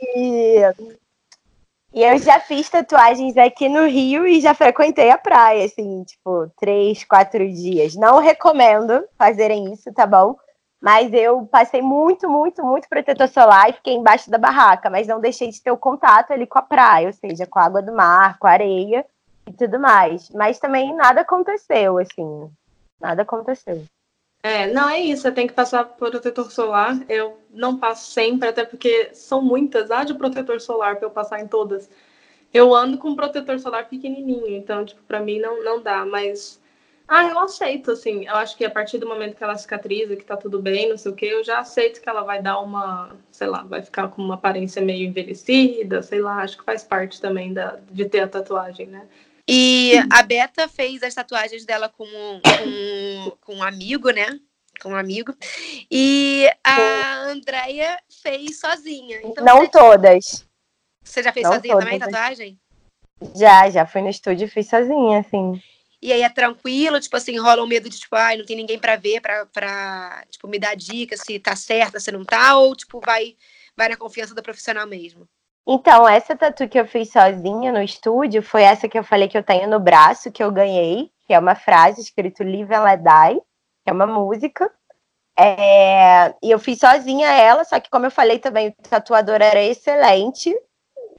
e 1.96 2.02
eu 2.02 2.18
já 2.18 2.38
fiz 2.38 2.68
tatuagens 2.68 3.38
aqui 3.38 3.70
no 3.70 3.86
Rio 3.86 4.26
e 4.26 4.38
já 4.38 4.52
frequentei 4.52 5.10
a 5.10 5.16
praia, 5.16 5.64
assim, 5.64 6.04
tipo, 6.04 6.46
três, 6.58 7.02
quatro 7.04 7.50
dias. 7.50 7.94
Não 7.94 8.18
recomendo 8.18 9.02
fazerem 9.16 9.72
isso, 9.72 9.90
tá 9.94 10.06
bom? 10.06 10.36
Mas 10.78 11.10
eu 11.14 11.46
passei 11.46 11.80
muito, 11.80 12.28
muito, 12.28 12.62
muito 12.62 12.86
protetor 12.86 13.28
solar 13.28 13.70
e 13.70 13.72
fiquei 13.72 13.94
embaixo 13.94 14.30
da 14.30 14.36
barraca, 14.36 14.90
mas 14.90 15.06
não 15.06 15.18
deixei 15.18 15.48
de 15.50 15.62
ter 15.62 15.70
o 15.70 15.78
contato 15.78 16.32
ali 16.32 16.46
com 16.46 16.58
a 16.58 16.62
praia, 16.62 17.06
ou 17.06 17.14
seja, 17.14 17.46
com 17.46 17.58
a 17.58 17.64
água 17.64 17.80
do 17.80 17.94
mar, 17.94 18.38
com 18.38 18.46
a 18.46 18.50
areia 18.50 19.06
e 19.48 19.52
tudo 19.54 19.80
mais. 19.80 20.28
Mas 20.32 20.58
também 20.58 20.94
nada 20.94 21.22
aconteceu, 21.22 21.96
assim. 21.96 22.50
Nada 23.00 23.22
aconteceu. 23.22 23.84
É, 24.42 24.68
não 24.72 24.88
é 24.88 25.00
isso, 25.00 25.22
você 25.22 25.32
tem 25.32 25.46
que 25.46 25.52
passar 25.52 25.84
protetor 25.84 26.50
solar. 26.50 26.98
Eu 27.08 27.38
não 27.50 27.78
passo 27.78 28.10
sempre, 28.12 28.48
até 28.48 28.64
porque 28.64 29.10
são 29.14 29.42
muitas. 29.42 29.90
Há 29.90 30.04
de 30.04 30.14
protetor 30.14 30.60
solar 30.60 30.96
para 30.96 31.06
eu 31.06 31.10
passar 31.10 31.40
em 31.40 31.48
todas. 31.48 31.90
Eu 32.54 32.74
ando 32.74 32.98
com 32.98 33.16
protetor 33.16 33.58
solar 33.60 33.88
pequenininho, 33.88 34.56
então, 34.56 34.84
tipo, 34.84 35.02
para 35.04 35.20
mim 35.20 35.40
não, 35.40 35.62
não 35.64 35.82
dá, 35.82 36.04
mas. 36.06 36.60
Ah, 37.08 37.24
eu 37.28 37.38
aceito, 37.40 37.90
assim. 37.92 38.26
Eu 38.26 38.36
acho 38.36 38.56
que 38.56 38.64
a 38.64 38.70
partir 38.70 38.98
do 38.98 39.06
momento 39.08 39.36
que 39.36 39.44
ela 39.44 39.56
cicatriza, 39.58 40.16
que 40.16 40.24
tá 40.24 40.36
tudo 40.36 40.60
bem, 40.62 40.88
não 40.90 40.98
sei 40.98 41.12
o 41.12 41.14
quê, 41.14 41.26
eu 41.26 41.44
já 41.44 41.60
aceito 41.60 42.00
que 42.00 42.08
ela 42.08 42.22
vai 42.22 42.42
dar 42.42 42.60
uma, 42.60 43.16
sei 43.30 43.46
lá, 43.48 43.62
vai 43.64 43.82
ficar 43.82 44.08
com 44.08 44.22
uma 44.22 44.34
aparência 44.34 44.82
meio 44.82 45.08
envelhecida, 45.08 46.02
sei 46.02 46.20
lá, 46.20 46.42
acho 46.42 46.58
que 46.58 46.64
faz 46.64 46.82
parte 46.84 47.20
também 47.20 47.52
da, 47.52 47.78
de 47.90 48.06
ter 48.08 48.20
a 48.20 48.28
tatuagem, 48.28 48.86
né? 48.88 49.08
E 49.48 49.92
a 50.10 50.22
Beta 50.22 50.66
fez 50.66 51.02
as 51.02 51.14
tatuagens 51.14 51.64
dela 51.64 51.88
com, 51.88 52.04
com, 52.04 53.36
com 53.40 53.54
um 53.56 53.62
amigo, 53.62 54.10
né? 54.10 54.40
Com 54.80 54.90
um 54.90 54.96
amigo. 54.96 55.34
E 55.90 56.48
a 56.64 57.20
Andrea 57.22 57.98
fez 58.22 58.58
sozinha. 58.58 59.20
Então, 59.22 59.44
Não 59.44 59.60
você... 59.60 59.68
todas. 59.68 60.46
Você 61.02 61.22
já 61.22 61.32
fez 61.32 61.44
Não 61.44 61.54
sozinha 61.54 61.74
todas. 61.74 61.84
também, 61.84 62.00
tatuagem? 62.00 62.60
Já, 63.34 63.70
já 63.70 63.86
fui 63.86 64.02
no 64.02 64.10
estúdio 64.10 64.46
e 64.46 64.50
fiz 64.50 64.68
sozinha, 64.68 65.20
assim. 65.20 65.62
E 66.02 66.12
aí 66.12 66.22
é 66.22 66.28
tranquilo, 66.28 67.00
tipo 67.00 67.16
assim, 67.16 67.38
rola 67.38 67.62
um 67.62 67.66
medo 67.66 67.88
de, 67.88 67.98
tipo, 67.98 68.14
ai, 68.14 68.36
não 68.36 68.44
tem 68.44 68.56
ninguém 68.56 68.78
pra 68.78 68.96
ver, 68.96 69.20
pra, 69.20 69.46
pra 69.46 70.24
tipo, 70.28 70.46
me 70.46 70.58
dar 70.58 70.76
dica 70.76 71.16
se 71.16 71.38
tá 71.38 71.56
certa, 71.56 71.98
se 71.98 72.12
não 72.12 72.24
tá, 72.24 72.58
ou, 72.58 72.76
tipo, 72.76 73.00
vai, 73.00 73.34
vai 73.74 73.88
na 73.88 73.96
confiança 73.96 74.34
do 74.34 74.42
profissional 74.42 74.86
mesmo? 74.86 75.26
Então, 75.66 76.08
essa 76.08 76.36
tatu 76.36 76.68
que 76.68 76.78
eu 76.78 76.86
fiz 76.86 77.10
sozinha 77.10 77.72
no 77.72 77.82
estúdio 77.82 78.40
foi 78.40 78.62
essa 78.62 78.88
que 78.88 78.96
eu 78.96 79.02
falei 79.02 79.26
que 79.26 79.36
eu 79.36 79.42
tenho 79.42 79.68
no 79.68 79.80
braço, 79.80 80.30
que 80.30 80.42
eu 80.42 80.52
ganhei, 80.52 81.10
que 81.26 81.34
é 81.34 81.38
uma 81.38 81.56
frase 81.56 82.00
escrito 82.00 82.44
Live 82.44 82.72
and 82.72 82.84
Let 82.84 83.00
Die, 83.00 83.40
que 83.82 83.90
é 83.90 83.92
uma 83.92 84.06
música. 84.06 84.70
É... 85.36 86.28
E 86.40 86.50
eu 86.50 86.58
fiz 86.60 86.78
sozinha 86.78 87.28
ela, 87.28 87.64
só 87.64 87.80
que 87.80 87.90
como 87.90 88.06
eu 88.06 88.10
falei 88.12 88.38
também, 88.38 88.68
o 88.68 88.88
tatuador 88.88 89.42
era 89.42 89.60
excelente. 89.60 90.54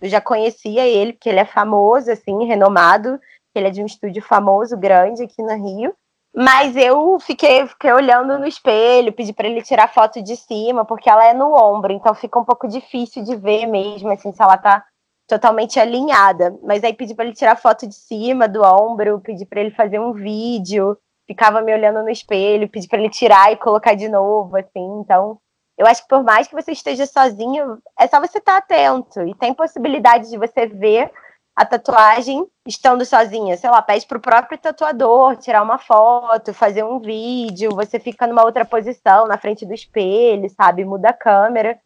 Eu 0.02 0.08
já 0.08 0.22
conhecia 0.22 0.88
ele, 0.88 1.14
porque 1.14 1.28
ele 1.28 1.40
é 1.40 1.46
famoso, 1.46 2.10
assim, 2.10 2.46
renomado. 2.46 3.20
Ele 3.54 3.68
é 3.68 3.72
de 3.72 3.82
um 3.82 3.86
estúdio 3.86 4.22
famoso, 4.22 4.78
grande 4.78 5.24
aqui 5.24 5.42
no 5.42 5.56
Rio. 5.56 5.94
Mas 6.40 6.76
eu 6.76 7.20
fiquei, 7.20 7.66
fiquei 7.66 7.92
olhando 7.92 8.38
no 8.38 8.46
espelho, 8.46 9.12
pedi 9.12 9.34
para 9.34 9.48
ele 9.48 9.64
tirar 9.64 9.92
foto 9.92 10.22
de 10.22 10.36
cima, 10.36 10.86
porque 10.86 11.10
ela 11.10 11.26
é 11.26 11.34
no 11.34 11.52
ombro, 11.52 11.92
então 11.92 12.14
fica 12.14 12.38
um 12.38 12.46
pouco 12.46 12.68
difícil 12.68 13.24
de 13.24 13.36
ver 13.36 13.66
mesmo, 13.66 14.12
assim, 14.12 14.32
se 14.32 14.40
ela 14.40 14.56
tá 14.56 14.86
totalmente 15.28 15.80
alinhada. 15.80 16.56
Mas 16.62 16.84
aí 16.84 16.94
pedi 16.94 17.16
para 17.16 17.26
ele 17.26 17.34
tirar 17.34 17.56
foto 17.56 17.88
de 17.88 17.96
cima 17.96 18.48
do 18.48 18.62
ombro, 18.62 19.20
pedi 19.20 19.48
para 19.48 19.62
ele 19.62 19.72
fazer 19.72 20.00
um 20.00 20.14
vídeo, 20.14 20.96
ficava 21.26 21.60
me 21.60 21.74
olhando 21.74 22.04
no 22.04 22.10
espelho, 22.12 22.70
pedi 22.70 22.88
para 22.88 23.00
ele 23.00 23.10
tirar 23.10 23.52
e 23.52 23.58
colocar 23.58 23.96
de 23.96 24.08
novo, 24.08 24.58
assim. 24.58 25.00
Então, 25.00 25.40
eu 25.76 25.88
acho 25.88 26.04
que 26.04 26.08
por 26.08 26.24
mais 26.24 26.48
que 26.48 26.54
você 26.54 26.72
esteja 26.72 27.08
sozinho, 27.08 27.80
é 28.00 28.06
só 28.06 28.20
você 28.20 28.38
estar 28.38 28.62
tá 28.62 28.76
atento 28.76 29.24
e 29.24 29.34
tem 29.34 29.56
possibilidade 29.56 30.30
de 30.30 30.38
você 30.38 30.68
ver 30.68 31.12
a 31.58 31.66
tatuagem 31.66 32.46
estando 32.68 33.04
sozinha. 33.04 33.58
Sei 33.58 33.68
lá, 33.68 33.82
pede 33.82 34.06
pro 34.06 34.20
próprio 34.20 34.60
tatuador 34.60 35.36
tirar 35.38 35.64
uma 35.64 35.80
foto, 35.80 36.54
fazer 36.54 36.84
um 36.84 37.00
vídeo, 37.00 37.72
você 37.74 38.00
fica 38.00 38.28
numa 38.28 38.46
outra 38.46 38.64
posição, 38.64 39.26
na 39.26 39.40
frente 39.40 39.66
do 39.66 39.74
espelho, 39.74 40.48
sabe? 40.52 40.86
Muda 40.86 41.10
a 41.10 41.14
câmera. 41.14 41.80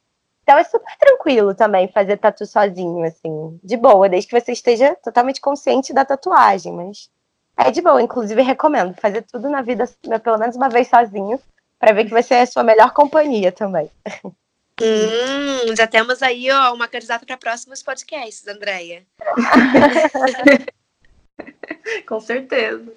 Então 0.43 0.57
é 0.57 0.63
super 0.65 0.93
tranquilo 0.99 1.55
também 1.55 1.87
fazer 1.87 2.17
tatu 2.17 2.45
sozinho, 2.45 3.05
assim, 3.05 3.57
de 3.63 3.77
boa, 3.77 4.09
desde 4.09 4.27
que 4.29 4.37
você 4.37 4.51
esteja 4.51 4.93
totalmente 5.01 5.39
consciente 5.39 5.93
da 5.93 6.03
tatuagem, 6.03 6.73
mas 6.73 7.09
é 7.55 7.71
de 7.71 7.81
boa. 7.81 8.01
Inclusive, 8.01 8.41
recomendo 8.41 8.93
fazer 8.95 9.21
tudo 9.21 9.49
na 9.49 9.61
vida, 9.61 9.85
pelo 10.21 10.37
menos 10.37 10.57
uma 10.57 10.67
vez 10.67 10.89
sozinho, 10.89 11.39
para 11.79 11.93
ver 11.93 12.03
que 12.05 12.11
vai 12.11 12.23
ser 12.23 12.35
a 12.35 12.45
sua 12.45 12.63
melhor 12.63 12.91
companhia 12.91 13.53
também. 13.53 13.89
Hum, 14.81 15.75
já 15.75 15.85
temos 15.85 16.23
aí 16.23 16.49
ó, 16.51 16.73
uma 16.73 16.87
candidata 16.87 17.25
para 17.25 17.37
próximos 17.37 17.83
podcasts, 17.83 18.47
Andréia. 18.47 19.05
Com 22.07 22.19
certeza. 22.19 22.91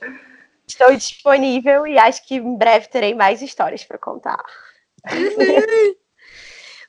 Estou 0.66 0.97
disponível 0.97 1.87
e 1.87 1.99
acho 1.99 2.26
que 2.26 2.37
em 2.37 2.57
breve 2.57 2.89
terei 2.89 3.14
mais 3.14 3.43
histórias 3.43 3.85
para 3.85 3.99
contar. 3.99 4.43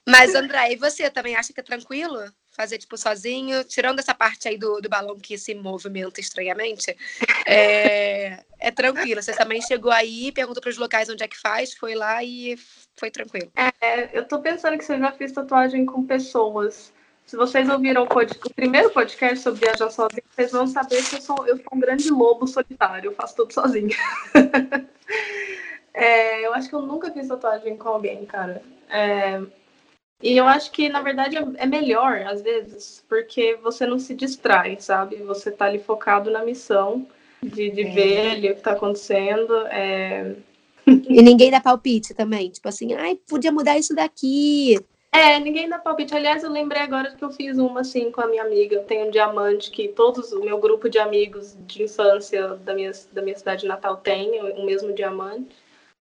Mas, 0.08 0.36
André, 0.36 0.72
e 0.72 0.76
você 0.76 1.10
também 1.10 1.36
acha 1.36 1.52
que 1.52 1.60
é 1.60 1.64
tranquilo 1.64 2.32
fazer, 2.56 2.78
tipo, 2.78 2.98
sozinho? 2.98 3.64
Tirando 3.64 4.00
essa 4.00 4.14
parte 4.14 4.48
aí 4.48 4.58
do, 4.58 4.80
do 4.80 4.90
balão 4.90 5.20
que 5.20 5.38
se 5.38 5.54
movimenta 5.54 6.20
estranhamente, 6.20 6.96
é, 7.46 8.44
é 8.60 8.72
tranquilo. 8.72 9.22
Você 9.22 9.34
também 9.34 9.62
chegou 9.62 9.92
aí, 9.92 10.32
perguntou 10.32 10.62
para 10.62 10.70
os 10.70 10.78
locais 10.78 11.10
onde 11.10 11.24
é 11.24 11.28
que 11.28 11.38
faz, 11.40 11.74
foi 11.74 11.96
lá 11.96 12.24
e 12.24 12.58
foi 12.96 13.12
tranquilo. 13.12 13.52
É, 13.56 14.10
eu 14.18 14.26
tô 14.28 14.40
pensando 14.40 14.78
que 14.78 14.86
você 14.86 14.98
já 14.98 15.12
fez 15.12 15.32
tatuagem 15.32 15.86
com 15.86 16.06
pessoas. 16.06 16.94
Se 17.26 17.36
vocês 17.36 17.68
ouviram 17.70 18.04
o, 18.04 18.06
o 18.06 18.54
primeiro 18.54 18.92
podcast 18.92 19.40
sobre 19.40 19.66
viajar 19.66 19.90
sozinho, 19.90 20.24
vocês 20.30 20.52
vão 20.52 20.68
saber 20.68 21.04
que 21.04 21.16
eu 21.16 21.22
sou, 21.22 21.48
eu 21.48 21.58
sou 21.58 21.66
um 21.74 21.80
grande 21.80 22.10
lobo 22.12 22.46
solitário, 22.46 23.10
eu 23.10 23.16
faço 23.16 23.36
tudo 23.36 23.52
sozinho. 23.52 23.90
é, 25.94 26.46
eu 26.46 26.54
acho 26.54 26.70
que 26.70 26.76
eu 26.76 26.84
nunca 26.84 27.12
fiz 27.12 27.28
tatuagem 27.28 27.76
com 27.78 27.90
alguém, 27.90 28.26
cara. 28.26 28.62
É, 28.90 29.42
e 30.26 30.36
eu 30.36 30.48
acho 30.48 30.72
que, 30.72 30.90
na 30.90 31.04
verdade, 31.04 31.38
é 31.58 31.68
melhor, 31.68 32.24
às 32.26 32.42
vezes, 32.42 33.06
porque 33.08 33.60
você 33.62 33.86
não 33.86 34.00
se 34.00 34.16
distrai, 34.16 34.76
sabe? 34.80 35.18
Você 35.18 35.52
tá 35.52 35.66
ali 35.66 35.78
focado 35.78 36.32
na 36.32 36.44
missão 36.44 37.06
de, 37.44 37.70
de 37.70 37.84
é. 37.84 37.92
ver 37.92 38.32
ali 38.32 38.52
o 38.52 38.56
que 38.56 38.62
tá 38.62 38.72
acontecendo. 38.72 39.56
É... 39.68 40.34
E 40.88 41.22
ninguém 41.22 41.52
dá 41.52 41.62
palpite 41.62 42.16
também. 42.16 42.50
Tipo 42.50 42.68
assim, 42.68 42.94
ai, 42.96 43.20
podia 43.28 43.52
mudar 43.52 43.78
isso 43.78 43.94
daqui. 43.94 44.80
É, 45.12 45.40
ninguém 45.40 45.70
dá 45.70 45.78
palpite. 45.78 46.16
Aliás, 46.16 46.44
eu 46.44 46.50
lembrei 46.50 46.82
agora 46.82 47.12
que 47.12 47.24
eu 47.24 47.30
fiz 47.30 47.60
uma 47.60 47.82
assim 47.82 48.10
com 48.10 48.22
a 48.22 48.28
minha 48.28 48.42
amiga. 48.42 48.78
Eu 48.78 48.84
tenho 48.84 49.06
um 49.08 49.12
diamante 49.12 49.70
que 49.70 49.90
todos, 49.90 50.32
o 50.32 50.44
meu 50.44 50.58
grupo 50.58 50.90
de 50.90 50.98
amigos 50.98 51.56
de 51.68 51.84
infância 51.84 52.56
da 52.56 52.74
minha, 52.74 52.92
da 53.14 53.22
minha 53.22 53.38
cidade 53.38 53.68
natal 53.68 53.98
tem 53.98 54.42
o 54.42 54.66
mesmo 54.66 54.92
diamante. 54.92 55.56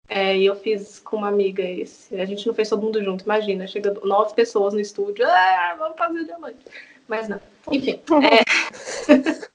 É, 0.09 0.37
e 0.37 0.47
eu 0.47 0.57
fiz 0.57 0.99
com 1.01 1.19
uma 1.19 1.29
amiga 1.29 1.63
esse. 1.63 2.19
A 2.19 2.25
gente 2.25 2.47
não 2.47 2.55
fez 2.55 2.71
todo 2.71 2.83
mundo 2.83 3.03
junto, 3.05 3.25
imagina. 3.25 3.67
Chega 3.67 3.93
nove 4.03 4.35
pessoas 4.35 4.73
no 4.73 4.81
estúdio, 4.81 5.27
ah, 5.29 5.77
vamos 5.79 5.99
fazer 5.99 6.25
diamante. 6.25 6.65
Mas 7.07 7.29
não. 7.29 7.39
Enfim. 7.71 8.01
É... 8.23 8.43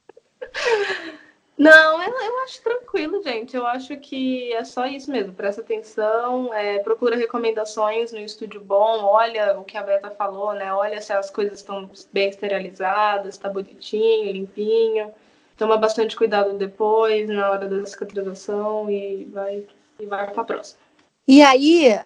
não, 1.58 2.04
eu, 2.04 2.14
eu, 2.22 2.44
acho 2.44 2.62
tranquilo, 2.62 3.24
gente. 3.24 3.56
Eu 3.56 3.66
acho 3.66 3.98
que 3.98 4.54
é 4.54 4.64
só 4.64 4.86
isso 4.86 5.10
mesmo. 5.12 5.34
Presta 5.34 5.62
atenção, 5.62 6.54
é, 6.54 6.78
procura 6.80 7.16
recomendações 7.16 8.12
no 8.12 8.20
estúdio 8.20 8.62
bom, 8.62 9.04
olha 9.06 9.60
o 9.60 9.64
que 9.64 9.76
a 9.76 9.82
Beta 9.82 10.12
falou, 10.12 10.54
né? 10.54 10.72
Olha 10.72 11.02
se 11.02 11.12
as 11.14 11.32
coisas 11.32 11.60
estão 11.60 11.90
bem 12.12 12.30
esterilizadas, 12.30 13.36
está 13.36 13.50
bonitinho, 13.50 14.32
limpinho. 14.32 15.12
Toma 15.58 15.78
bastante 15.78 16.16
cuidado 16.16 16.54
depois, 16.58 17.28
na 17.28 17.50
hora 17.50 17.68
da 17.68 17.86
cicatrização 17.86 18.90
e 18.90 19.26
vai 19.26 19.66
e 20.00 20.06
vai 20.06 20.32
para 20.32 20.42
a 20.42 20.46
próxima. 20.46 20.80
E 21.28 21.42
aí, 21.42 22.00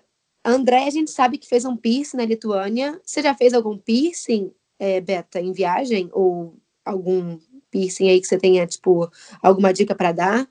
André, 0.46 0.86
a 0.86 0.90
gente 0.90 1.12
sabe 1.12 1.38
que 1.38 1.48
fez 1.48 1.66
um 1.66 1.76
piercing 1.76 2.18
na 2.18 2.26
Lituânia. 2.26 3.00
Você 3.04 3.22
já 3.22 3.34
fez 3.34 3.54
algum 3.54 3.78
piercing 3.78 4.54
é, 4.80 5.02
Beta, 5.02 5.40
em 5.40 5.52
viagem? 5.52 6.10
Ou 6.14 6.56
algum 6.86 7.38
piercing 7.72 8.10
aí 8.10 8.22
que 8.22 8.28
você 8.28 8.38
tenha, 8.38 8.66
tipo, 8.66 9.12
alguma 9.42 9.74
dica 9.74 9.96
para 9.96 10.12
dar? 10.12 10.48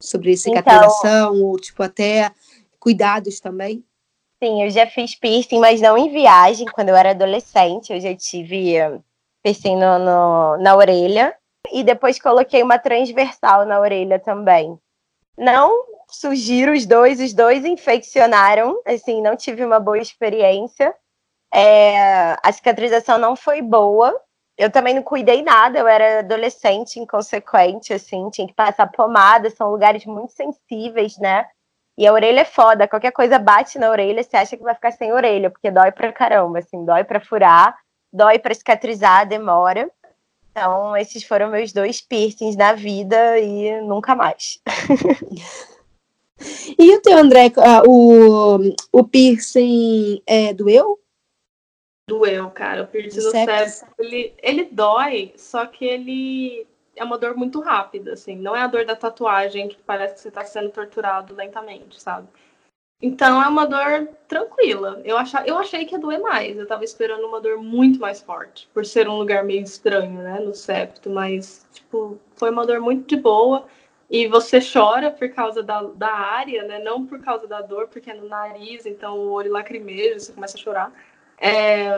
Sobre 0.00 0.36
cicatrização 0.36 1.34
então, 1.34 1.44
ou, 1.44 1.58
tipo, 1.58 1.82
até 1.82 2.30
cuidados 2.78 3.40
também? 3.40 3.84
Sim, 4.42 4.62
eu 4.62 4.70
já 4.70 4.86
fiz 4.86 5.14
piercing, 5.14 5.58
mas 5.58 5.80
não 5.80 5.96
em 5.96 6.10
viagem. 6.10 6.66
Quando 6.66 6.90
eu 6.90 6.96
era 6.96 7.10
adolescente, 7.10 7.92
eu 7.92 8.00
já 8.00 8.14
tive 8.14 8.74
piercing 9.42 9.76
no, 9.76 9.98
no, 9.98 10.56
na 10.58 10.76
orelha. 10.76 11.34
E 11.72 11.82
depois 11.82 12.20
coloquei 12.20 12.62
uma 12.62 12.78
transversal 12.78 13.66
na 13.66 13.80
orelha 13.80 14.18
também. 14.18 14.78
Não 15.36 15.95
sugiro 16.08 16.72
os 16.72 16.86
dois, 16.86 17.20
os 17.20 17.32
dois 17.32 17.64
infeccionaram. 17.64 18.80
Assim, 18.86 19.20
não 19.22 19.36
tive 19.36 19.64
uma 19.64 19.80
boa 19.80 19.98
experiência. 19.98 20.94
É, 21.52 22.36
a 22.42 22.52
cicatrização 22.52 23.18
não 23.18 23.36
foi 23.36 23.62
boa. 23.62 24.14
Eu 24.58 24.70
também 24.70 24.94
não 24.94 25.02
cuidei 25.02 25.42
nada, 25.42 25.78
eu 25.78 25.86
era 25.86 26.20
adolescente, 26.20 26.98
inconsequente, 26.98 27.92
assim, 27.92 28.30
tinha 28.30 28.46
que 28.46 28.54
passar 28.54 28.90
pomada, 28.90 29.50
são 29.50 29.70
lugares 29.70 30.06
muito 30.06 30.32
sensíveis, 30.32 31.18
né? 31.18 31.46
E 31.98 32.06
a 32.06 32.12
orelha 32.12 32.40
é 32.40 32.44
foda, 32.44 32.88
qualquer 32.88 33.12
coisa 33.12 33.38
bate 33.38 33.78
na 33.78 33.90
orelha, 33.90 34.22
você 34.22 34.36
acha 34.36 34.56
que 34.56 34.62
vai 34.62 34.74
ficar 34.74 34.92
sem 34.92 35.12
orelha, 35.12 35.50
porque 35.50 35.70
dói 35.70 35.92
pra 35.92 36.10
caramba, 36.10 36.60
assim, 36.60 36.84
dói 36.86 37.04
pra 37.04 37.20
furar, 37.20 37.76
dói 38.10 38.38
pra 38.38 38.54
cicatrizar, 38.54 39.26
demora. 39.26 39.90
Então, 40.50 40.96
esses 40.96 41.22
foram 41.22 41.50
meus 41.50 41.70
dois 41.70 42.00
piercings 42.00 42.56
na 42.56 42.72
vida 42.72 43.38
e 43.38 43.78
nunca 43.82 44.14
mais. 44.14 44.58
e 46.78 46.94
o 46.94 47.00
teu, 47.00 47.16
André, 47.16 47.52
o, 47.86 48.58
o 48.92 49.04
piercing 49.04 50.22
é, 50.26 50.52
doeu? 50.52 51.00
Doeu, 52.08 52.50
cara. 52.50 52.82
O 52.82 52.86
piercing 52.86 53.20
do 53.20 53.30
cérebro, 53.30 53.72
ele, 53.98 54.34
ele 54.42 54.64
dói, 54.64 55.32
só 55.36 55.66
que 55.66 55.84
ele 55.84 56.66
é 56.94 57.04
uma 57.04 57.18
dor 57.18 57.36
muito 57.36 57.60
rápida, 57.60 58.12
assim. 58.12 58.36
Não 58.36 58.54
é 58.56 58.62
a 58.62 58.66
dor 58.66 58.84
da 58.84 58.96
tatuagem 58.96 59.68
que 59.68 59.76
parece 59.82 60.14
que 60.14 60.20
você 60.20 60.28
está 60.28 60.44
sendo 60.44 60.70
torturado 60.70 61.34
lentamente, 61.34 62.00
sabe? 62.00 62.28
Então 63.00 63.42
é 63.42 63.46
uma 63.46 63.66
dor 63.66 64.08
tranquila. 64.26 65.02
Eu, 65.04 65.18
achava, 65.18 65.46
eu 65.46 65.58
achei 65.58 65.84
que 65.84 65.94
ia 65.94 66.00
doer 66.00 66.20
mais. 66.20 66.56
Eu 66.56 66.66
tava 66.66 66.84
esperando 66.84 67.26
uma 67.26 67.40
dor 67.40 67.58
muito 67.58 68.00
mais 68.00 68.22
forte, 68.22 68.68
por 68.72 68.86
ser 68.86 69.08
um 69.08 69.18
lugar 69.18 69.44
meio 69.44 69.62
estranho, 69.62 70.22
né, 70.22 70.40
no 70.40 70.54
septo. 70.54 71.10
Mas, 71.10 71.66
tipo, 71.72 72.18
foi 72.34 72.50
uma 72.50 72.66
dor 72.66 72.80
muito 72.80 73.06
de 73.06 73.20
boa. 73.20 73.66
E 74.08 74.28
você 74.28 74.60
chora 74.60 75.10
por 75.10 75.28
causa 75.30 75.62
da, 75.62 75.82
da 75.82 76.12
área, 76.12 76.62
né? 76.64 76.78
Não 76.78 77.04
por 77.04 77.20
causa 77.20 77.46
da 77.46 77.60
dor, 77.60 77.88
porque 77.88 78.10
é 78.10 78.14
no 78.14 78.28
nariz, 78.28 78.86
então 78.86 79.18
o 79.18 79.30
olho 79.30 79.52
lacrimeja, 79.52 80.18
você 80.18 80.32
começa 80.32 80.56
a 80.56 80.60
chorar. 80.60 80.92
É, 81.38 81.96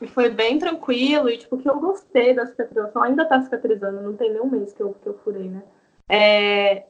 e 0.00 0.06
foi 0.08 0.28
bem 0.28 0.58
tranquilo, 0.58 1.30
e 1.30 1.38
tipo, 1.38 1.56
que 1.56 1.68
eu 1.68 1.78
gostei 1.78 2.34
da 2.34 2.46
cicatrização, 2.46 3.02
ainda 3.02 3.24
tá 3.24 3.40
cicatrizando, 3.40 4.02
não 4.02 4.14
tem 4.14 4.30
nenhum 4.30 4.50
mês 4.50 4.72
que 4.72 4.82
eu, 4.82 4.94
que 5.02 5.06
eu 5.08 5.14
furei, 5.24 5.48
né? 5.48 5.62
É, 6.08 6.84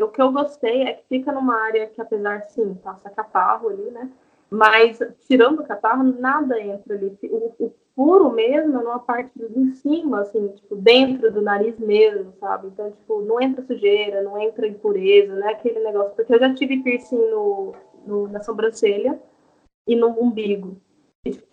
o 0.00 0.08
que 0.08 0.22
eu 0.22 0.30
gostei 0.30 0.82
é 0.82 0.92
que 0.94 1.04
fica 1.08 1.32
numa 1.32 1.60
área 1.60 1.86
que, 1.86 2.00
apesar, 2.00 2.42
sim, 2.42 2.74
passa 2.74 3.10
catarro 3.10 3.68
ali, 3.68 3.90
né? 3.90 4.10
Mas, 4.48 4.98
tirando 5.26 5.60
o 5.60 5.66
catarro, 5.66 6.04
nada 6.04 6.60
entra 6.60 6.94
ali. 6.94 7.16
O, 7.24 7.54
o 7.58 7.74
furo 7.94 8.30
mesmo 8.30 8.72
numa 8.72 8.98
parte 8.98 9.32
em 9.56 9.72
cima, 9.72 10.20
assim, 10.20 10.48
tipo, 10.48 10.76
dentro 10.76 11.32
do 11.32 11.42
nariz 11.42 11.78
mesmo, 11.78 12.32
sabe? 12.40 12.68
Então, 12.68 12.90
tipo, 12.90 13.22
não 13.22 13.40
entra 13.40 13.64
sujeira, 13.64 14.22
não 14.22 14.40
entra 14.40 14.66
impureza, 14.66 15.34
não 15.34 15.48
é 15.48 15.52
aquele 15.52 15.80
negócio. 15.80 16.14
Porque 16.14 16.34
eu 16.34 16.40
já 16.40 16.54
tive 16.54 16.82
piercing 16.82 17.30
no, 17.30 17.74
no 18.06 18.28
na 18.28 18.42
sobrancelha 18.42 19.20
e 19.86 19.96
no 19.96 20.08
umbigo 20.08 20.76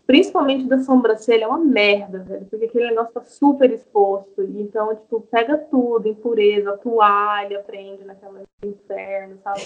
principalmente 0.09 0.65
da 0.65 0.79
sobrancelha, 0.79 1.43
é 1.43 1.47
uma 1.47 1.59
merda, 1.59 2.17
velho, 2.23 2.45
porque 2.47 2.65
aquele 2.65 2.87
negócio 2.87 3.13
tá 3.13 3.21
super 3.21 3.71
exposto. 3.71 4.41
Então, 4.41 4.95
tipo, 4.95 5.21
pega 5.21 5.55
tudo, 5.55 6.07
impureza, 6.07 6.75
toalha, 6.77 7.59
prende 7.59 8.03
naquela 8.03 8.41
inferno, 8.63 9.37
sabe? 9.43 9.61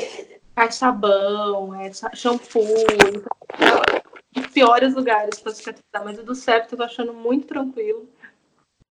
Cai 0.54 0.70
sabão, 0.70 1.74
é, 1.74 1.90
shampoo. 1.94 2.62
Então, 3.08 4.03
piores 4.42 4.94
lugares 4.96 5.40
para 5.40 5.52
cicatrizar, 5.52 6.04
mas 6.04 6.18
o 6.18 6.24
do 6.24 6.36
septo 6.36 6.74
eu 6.74 6.78
tô 6.78 6.84
achando 6.84 7.14
muito 7.14 7.48
tranquilo. 7.48 8.08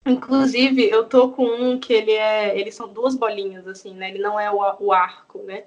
Inclusive, 0.05 0.88
eu 0.88 1.05
tô 1.05 1.30
com 1.30 1.45
um 1.45 1.78
que 1.78 1.93
ele 1.93 2.12
é. 2.12 2.59
Eles 2.59 2.74
são 2.74 2.93
duas 2.93 3.14
bolinhas, 3.14 3.66
assim, 3.68 3.95
né? 3.95 4.11
Ele 4.11 4.18
não 4.18 4.38
é 4.38 4.51
o, 4.51 4.59
o 4.80 4.93
arco, 4.93 5.43
né? 5.45 5.64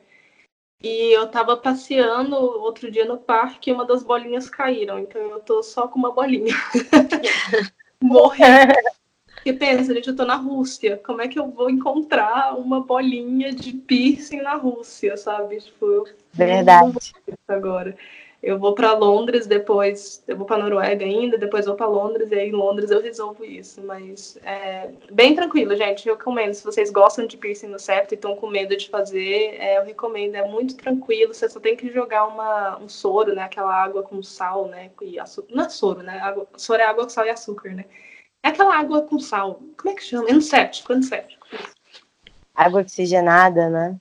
E 0.84 1.16
eu 1.16 1.28
tava 1.28 1.56
passeando 1.56 2.36
outro 2.36 2.92
dia 2.92 3.06
no 3.06 3.18
parque 3.18 3.70
e 3.70 3.74
uma 3.74 3.86
das 3.86 4.04
bolinhas 4.04 4.50
caíram. 4.50 5.00
Então 5.00 5.22
eu 5.22 5.40
tô 5.40 5.64
só 5.64 5.88
com 5.88 5.98
uma 5.98 6.12
bolinha. 6.12 6.54
Morri. 8.02 8.44
Porque 9.26 9.54
pensa, 9.54 9.94
gente, 9.94 10.10
eu 10.10 10.16
tô 10.16 10.26
na 10.26 10.36
Rússia. 10.36 11.00
Como 11.06 11.22
é 11.22 11.28
que 11.30 11.40
eu 11.40 11.50
vou 11.50 11.70
encontrar 11.70 12.58
uma 12.58 12.82
bolinha 12.82 13.54
de 13.54 13.72
piercing 13.72 14.42
na 14.42 14.56
Rússia, 14.56 15.16
sabe? 15.16 15.62
Tipo, 15.62 15.86
eu 15.86 16.08
Verdade. 16.34 17.14
Agora 17.48 17.96
eu 18.46 18.60
vou 18.60 18.76
para 18.76 18.94
Londres 18.94 19.48
depois, 19.48 20.24
eu 20.28 20.38
vou 20.38 20.46
para 20.46 20.60
Noruega 20.60 21.04
ainda, 21.04 21.36
depois 21.36 21.66
vou 21.66 21.74
para 21.74 21.88
Londres 21.88 22.30
e 22.30 22.36
aí 22.36 22.50
em 22.50 22.52
Londres 22.52 22.92
eu 22.92 23.02
resolvo 23.02 23.44
isso. 23.44 23.82
Mas 23.82 24.38
é 24.44 24.92
bem 25.12 25.36
tranquilo, 25.36 25.76
gente. 25.76 26.08
Eu 26.08 26.16
recomendo. 26.16 26.54
Se 26.54 26.64
vocês 26.64 26.92
gostam 26.92 27.26
de 27.26 27.38
piercing 27.38 27.70
no 27.70 27.80
septo 27.80 28.14
e 28.14 28.16
estão 28.16 28.36
com 28.36 28.48
medo 28.48 28.78
de 28.78 28.88
fazer, 28.88 29.56
é, 29.60 29.80
eu 29.80 29.84
recomendo. 29.84 30.36
É 30.36 30.48
muito 30.48 30.78
tranquilo. 30.78 31.34
Você 31.34 31.50
só 31.50 31.60
tem 31.60 31.76
que 31.76 31.92
jogar 31.92 32.28
uma, 32.28 32.78
um 32.78 32.88
soro, 32.88 33.34
né? 33.34 33.42
Aquela 33.42 33.74
água 33.74 34.04
com 34.04 34.22
sal, 34.22 34.68
né? 34.68 34.92
E 35.02 35.20
açúcar. 35.20 35.56
Não 35.56 35.66
é 35.66 35.70
soro, 35.70 36.04
né? 36.04 36.20
Água, 36.20 36.48
soro 36.56 36.82
é 36.84 36.86
água 36.86 37.06
com 37.06 37.10
sal 37.10 37.26
e 37.26 37.32
açúcar, 37.32 37.70
né? 37.74 37.86
É 38.44 38.50
aquela 38.50 38.78
água 38.78 39.02
com 39.02 39.18
sal. 39.18 39.60
Como 39.76 39.90
é 39.92 39.96
que 39.96 40.04
chama? 40.04 40.32
Anséptico, 40.32 40.94
anséptico. 40.94 41.48
Água 42.54 42.82
oxigenada, 42.82 43.72
né? 43.72 43.98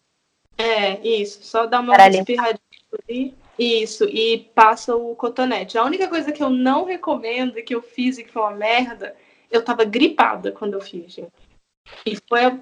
É, 0.59 1.01
isso. 1.01 1.43
Só 1.43 1.65
dá 1.65 1.81
uma 1.81 1.97
espirradinha 1.97 2.61
ali. 3.09 3.35
Isso, 3.59 4.05
e 4.05 4.51
passa 4.55 4.97
o 4.97 5.15
cotonete. 5.15 5.79
A 5.79 5.85
única 5.85 6.09
coisa 6.09 6.33
que 6.33 6.43
eu 6.43 6.51
não 6.51 6.85
recomendo 6.85 7.59
e 7.59 7.63
que 7.63 7.75
eu 7.75 7.83
fiz 7.83 8.19
e 8.19 8.25
que 8.25 8.33
foi 8.33 8.43
uma 8.43 8.51
merda, 8.53 9.17
eu 9.51 9.63
tava 9.63 9.85
gripada 9.85 10.51
quando 10.51 10.75
eu 10.75 10.81
fiz, 10.81 11.13
gente. 11.13 11.33
E 12.05 12.17
foi 12.29 12.45
a 12.45 12.59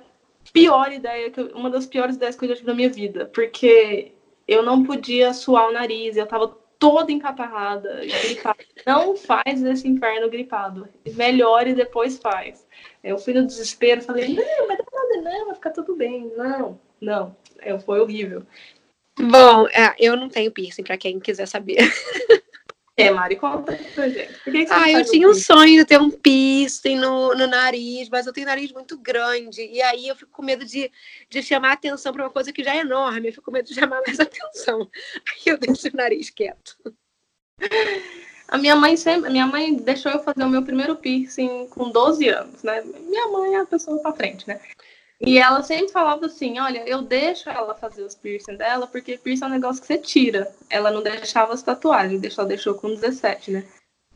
pior 0.52 0.92
ideia, 0.92 1.30
que 1.30 1.40
eu, 1.40 1.48
uma 1.54 1.70
das 1.70 1.86
piores 1.86 2.16
ideias 2.16 2.36
que 2.36 2.44
eu 2.44 2.48
já 2.50 2.56
tive 2.56 2.66
na 2.66 2.74
minha 2.74 2.90
vida, 2.90 3.26
porque 3.26 4.12
eu 4.46 4.62
não 4.62 4.84
podia 4.84 5.32
suar 5.32 5.68
o 5.68 5.72
nariz, 5.72 6.16
eu 6.16 6.26
tava 6.26 6.56
toda 6.78 7.12
encatarrada, 7.12 8.00
gripada. 8.24 8.58
Não 8.84 9.16
faz 9.16 9.62
esse 9.62 9.86
inferno 9.86 10.28
gripado. 10.28 10.88
Melhore 11.14 11.70
e 11.70 11.74
depois 11.74 12.18
faz. 12.18 12.66
Eu 13.04 13.16
fui 13.18 13.32
no 13.32 13.46
desespero, 13.46 14.02
falei, 14.02 14.34
não, 14.34 14.66
mas 14.66 14.78
não 14.78 14.86
nada 14.92 15.30
não, 15.30 15.46
vai 15.46 15.54
ficar 15.54 15.70
tudo 15.70 15.94
bem. 15.94 16.32
Não, 16.36 16.80
não. 17.00 17.36
Eu, 17.64 17.78
foi 17.78 18.00
horrível. 18.00 18.42
Bom, 19.18 19.68
é, 19.68 19.94
eu 19.98 20.16
não 20.16 20.28
tenho 20.28 20.50
piercing, 20.50 20.82
para 20.82 20.96
quem 20.96 21.20
quiser 21.20 21.46
saber. 21.46 21.78
É, 22.94 23.10
Mari, 23.10 23.36
conta 23.36 23.78
pra 23.94 24.08
gente. 24.08 24.32
Que 24.44 24.66
que 24.66 24.72
ah, 24.72 24.90
eu 24.90 25.04
tinha 25.04 25.26
um 25.26 25.34
sonho 25.34 25.78
de 25.78 25.84
ter 25.84 25.98
um 25.98 26.10
piercing 26.10 26.96
no, 26.96 27.34
no 27.34 27.46
nariz, 27.46 28.08
mas 28.10 28.26
eu 28.26 28.32
tenho 28.34 28.46
nariz 28.46 28.70
muito 28.70 28.98
grande. 28.98 29.62
E 29.62 29.80
aí 29.80 30.08
eu 30.08 30.14
fico 30.14 30.30
com 30.30 30.42
medo 30.42 30.64
de, 30.64 30.90
de 31.30 31.42
chamar 31.42 31.72
atenção 31.72 32.12
para 32.12 32.24
uma 32.24 32.30
coisa 32.30 32.52
que 32.52 32.62
já 32.62 32.74
é 32.74 32.80
enorme. 32.80 33.28
Eu 33.28 33.32
fico 33.32 33.46
com 33.46 33.50
medo 33.50 33.66
de 33.66 33.74
chamar 33.74 34.02
mais 34.06 34.20
atenção. 34.20 34.90
Aí 35.26 35.52
eu 35.52 35.58
deixo 35.58 35.88
o 35.88 35.96
nariz 35.96 36.28
quieto. 36.28 36.76
A 38.48 38.58
minha 38.58 38.76
mãe 38.76 38.94
sempre, 38.98 39.30
minha 39.30 39.46
mãe 39.46 39.74
deixou 39.74 40.12
eu 40.12 40.22
fazer 40.22 40.44
o 40.44 40.50
meu 40.50 40.62
primeiro 40.62 40.94
piercing 40.94 41.68
com 41.68 41.90
12 41.90 42.28
anos, 42.28 42.62
né? 42.62 42.82
Minha 42.82 43.28
mãe 43.28 43.54
é 43.54 43.60
a 43.60 43.66
pessoa 43.66 44.02
para 44.02 44.12
frente, 44.12 44.46
né? 44.46 44.60
E 45.24 45.38
ela 45.38 45.62
sempre 45.62 45.92
falava 45.92 46.26
assim: 46.26 46.58
olha, 46.58 46.82
eu 46.86 47.02
deixo 47.02 47.48
ela 47.48 47.74
fazer 47.74 48.02
os 48.02 48.14
piercing 48.14 48.56
dela, 48.56 48.86
porque 48.86 49.16
piercing 49.16 49.44
é 49.44 49.46
um 49.46 49.50
negócio 49.50 49.80
que 49.80 49.86
você 49.86 49.98
tira. 49.98 50.52
Ela 50.68 50.90
não 50.90 51.02
deixava 51.02 51.52
as 51.54 51.62
tatuagens, 51.62 52.38
ela 52.38 52.48
deixou 52.48 52.74
com 52.74 52.94
17, 52.94 53.50
né? 53.52 53.64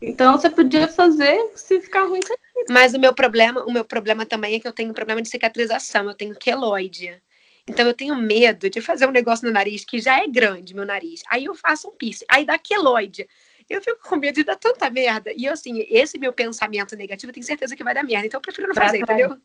Então 0.02 0.32
você 0.32 0.50
podia 0.50 0.88
fazer 0.88 1.52
se 1.54 1.80
ficar 1.80 2.04
ruim. 2.04 2.20
Você 2.20 2.34
Mas 2.68 2.92
o 2.92 2.98
meu 2.98 3.14
problema, 3.14 3.64
o 3.64 3.72
meu 3.72 3.84
problema 3.84 4.26
também 4.26 4.56
é 4.56 4.60
que 4.60 4.68
eu 4.68 4.72
tenho 4.72 4.92
problema 4.92 5.22
de 5.22 5.28
cicatrização, 5.28 6.08
eu 6.08 6.14
tenho 6.14 6.34
queloide. 6.34 7.22
Então 7.68 7.86
eu 7.86 7.94
tenho 7.94 8.14
medo 8.14 8.68
de 8.68 8.80
fazer 8.80 9.06
um 9.06 9.12
negócio 9.12 9.46
no 9.46 9.52
nariz 9.52 9.84
que 9.84 9.98
já 9.98 10.22
é 10.22 10.28
grande, 10.28 10.74
meu 10.74 10.84
nariz. 10.84 11.22
Aí 11.28 11.46
eu 11.46 11.54
faço 11.54 11.88
um 11.88 11.92
piercing, 11.92 12.26
aí 12.28 12.44
dá 12.44 12.58
queloide. 12.58 13.26
Eu 13.68 13.82
fico 13.82 14.08
com 14.08 14.16
medo 14.16 14.34
de 14.36 14.44
dar 14.44 14.56
tanta 14.56 14.88
merda. 14.90 15.32
E 15.36 15.48
assim, 15.48 15.84
esse 15.88 16.18
meu 16.18 16.32
pensamento 16.32 16.94
negativo, 16.94 17.30
eu 17.30 17.34
tenho 17.34 17.46
certeza 17.46 17.74
que 17.74 17.82
vai 17.82 17.94
dar 17.94 18.04
merda. 18.04 18.26
Então 18.26 18.38
eu 18.38 18.42
prefiro 18.42 18.68
não 18.68 18.74
fazer, 18.74 18.98
entendeu? 18.98 19.36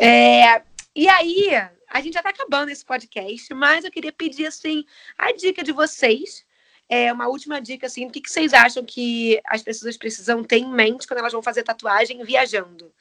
É, 0.00 0.62
e 0.94 1.08
aí, 1.08 1.50
a 1.90 2.00
gente 2.00 2.14
já 2.14 2.20
está 2.20 2.30
acabando 2.30 2.70
esse 2.70 2.84
podcast, 2.84 3.52
mas 3.52 3.84
eu 3.84 3.90
queria 3.90 4.12
pedir 4.12 4.46
assim 4.46 4.84
a 5.16 5.32
dica 5.32 5.62
de 5.62 5.72
vocês. 5.72 6.46
É 6.88 7.12
uma 7.12 7.28
última 7.28 7.60
dica, 7.60 7.86
assim, 7.86 8.06
o 8.06 8.10
que, 8.10 8.20
que 8.20 8.30
vocês 8.30 8.54
acham 8.54 8.84
que 8.84 9.40
as 9.44 9.62
pessoas 9.62 9.96
precisam 9.96 10.42
ter 10.42 10.58
em 10.58 10.70
mente 10.70 11.06
quando 11.06 11.18
elas 11.18 11.32
vão 11.32 11.42
fazer 11.42 11.62
tatuagem 11.62 12.22
viajando? 12.24 12.92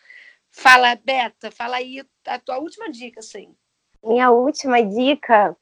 Fala, 0.52 0.96
Beta, 0.96 1.52
fala 1.52 1.78
aí 1.78 2.04
a 2.26 2.40
tua 2.40 2.58
última 2.58 2.90
dica, 2.92 3.20
assim. 3.20 3.56
Minha 4.04 4.32
última 4.32 4.82
dica 4.82 5.56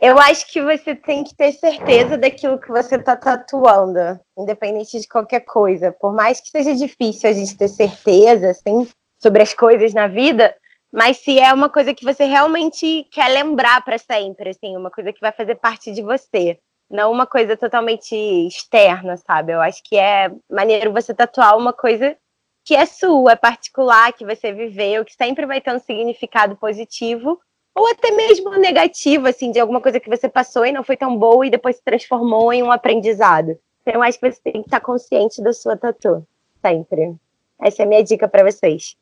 Eu 0.00 0.18
acho 0.18 0.46
que 0.52 0.60
você 0.60 0.94
tem 0.94 1.24
que 1.24 1.34
ter 1.34 1.52
certeza 1.52 2.18
daquilo 2.18 2.60
que 2.60 2.68
você 2.68 2.96
está 2.96 3.16
tatuando, 3.16 4.20
independente 4.36 5.00
de 5.00 5.08
qualquer 5.08 5.40
coisa. 5.40 5.92
Por 5.92 6.12
mais 6.12 6.40
que 6.40 6.50
seja 6.50 6.74
difícil 6.74 7.30
a 7.30 7.32
gente 7.32 7.56
ter 7.56 7.68
certeza, 7.68 8.50
assim, 8.50 8.88
sobre 9.24 9.42
as 9.42 9.54
coisas 9.54 9.94
na 9.94 10.06
vida, 10.06 10.54
mas 10.92 11.16
se 11.16 11.38
é 11.38 11.50
uma 11.50 11.70
coisa 11.70 11.94
que 11.94 12.04
você 12.04 12.24
realmente 12.24 13.08
quer 13.10 13.28
lembrar 13.28 13.82
para 13.82 13.96
sempre, 13.96 14.50
assim, 14.50 14.76
uma 14.76 14.90
coisa 14.90 15.14
que 15.14 15.20
vai 15.20 15.32
fazer 15.32 15.54
parte 15.54 15.90
de 15.90 16.02
você, 16.02 16.58
não 16.90 17.10
uma 17.10 17.26
coisa 17.26 17.56
totalmente 17.56 18.14
externa, 18.46 19.16
sabe? 19.16 19.52
Eu 19.52 19.62
acho 19.62 19.82
que 19.82 19.96
é 19.96 20.30
maneiro 20.50 20.92
você 20.92 21.14
tatuar 21.14 21.56
uma 21.56 21.72
coisa 21.72 22.14
que 22.62 22.76
é 22.76 22.84
sua, 22.84 23.32
é 23.32 23.36
particular, 23.36 24.12
que 24.12 24.26
você 24.26 24.52
viveu, 24.52 25.06
que 25.06 25.14
sempre 25.14 25.46
vai 25.46 25.58
ter 25.58 25.74
um 25.74 25.78
significado 25.78 26.54
positivo 26.56 27.40
ou 27.74 27.90
até 27.90 28.10
mesmo 28.10 28.50
negativo, 28.58 29.26
assim, 29.26 29.50
de 29.50 29.58
alguma 29.58 29.80
coisa 29.80 29.98
que 29.98 30.08
você 30.08 30.28
passou 30.28 30.66
e 30.66 30.72
não 30.72 30.84
foi 30.84 30.98
tão 30.98 31.16
boa 31.16 31.46
e 31.46 31.50
depois 31.50 31.76
se 31.76 31.82
transformou 31.82 32.52
em 32.52 32.62
um 32.62 32.70
aprendizado. 32.70 33.58
Então, 33.80 33.94
eu 33.94 34.02
acho 34.02 34.20
que 34.20 34.30
você 34.30 34.40
tem 34.42 34.60
que 34.60 34.68
estar 34.68 34.80
consciente 34.80 35.42
da 35.42 35.52
sua 35.52 35.76
tatu, 35.78 36.26
sempre. 36.60 37.16
Essa 37.60 37.82
é 37.82 37.84
a 37.84 37.88
minha 37.88 38.04
dica 38.04 38.28
para 38.28 38.44
vocês. 38.44 38.96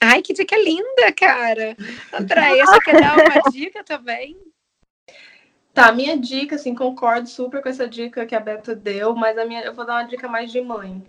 Ai, 0.00 0.20
que 0.22 0.32
dica 0.32 0.56
linda, 0.56 1.12
cara! 1.16 1.76
Andréia, 2.12 2.66
você 2.66 2.80
quer 2.80 3.00
dar 3.00 3.14
uma 3.14 3.42
dica 3.52 3.84
também? 3.84 4.36
Tá, 5.72 5.92
minha 5.92 6.18
dica, 6.18 6.56
assim, 6.56 6.74
concordo 6.74 7.28
super 7.28 7.62
com 7.62 7.68
essa 7.68 7.88
dica 7.88 8.26
que 8.26 8.34
a 8.34 8.40
Beta 8.40 8.74
deu, 8.74 9.14
mas 9.14 9.38
a 9.38 9.44
minha, 9.44 9.62
eu 9.62 9.72
vou 9.72 9.86
dar 9.86 9.94
uma 9.94 10.08
dica 10.08 10.28
mais 10.28 10.52
de 10.52 10.60
mãe 10.60 11.02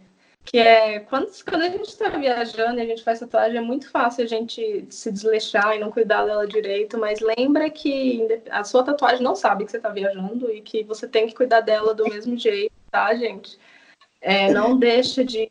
que 0.45 0.57
é 0.57 0.99
quando, 0.99 1.32
quando 1.45 1.61
a 1.61 1.69
gente 1.69 1.88
está 1.88 2.09
viajando 2.09 2.80
e 2.80 2.82
a 2.82 2.86
gente 2.86 3.03
faz 3.03 3.19
tatuagem, 3.19 3.57
é 3.57 3.61
muito 3.61 3.89
fácil 3.89 4.24
a 4.24 4.28
gente 4.28 4.86
se 4.89 5.11
desleixar 5.11 5.76
e 5.76 5.80
não 5.80 5.91
cuidar 5.91 6.26
dela 6.26 6.45
direito, 6.45 6.97
mas 6.97 7.19
lembra 7.19 7.69
que 7.69 8.28
a 8.49 8.63
sua 8.63 8.84
tatuagem 8.84 9.24
não 9.24 9.36
sabe 9.36 9.63
que 9.65 9.71
você 9.71 9.78
está 9.78 9.89
viajando 9.89 10.51
e 10.51 10.61
que 10.61 10.84
você 10.84 11.07
tem 11.07 11.28
que 11.28 11.36
cuidar 11.36 11.61
dela 11.61 11.93
do 11.93 12.03
mesmo 12.03 12.38
jeito, 12.38 12.74
tá, 12.91 13.13
gente? 13.15 13.57
É, 14.19 14.51
não 14.51 14.78
deixa 14.78 15.24
de 15.24 15.49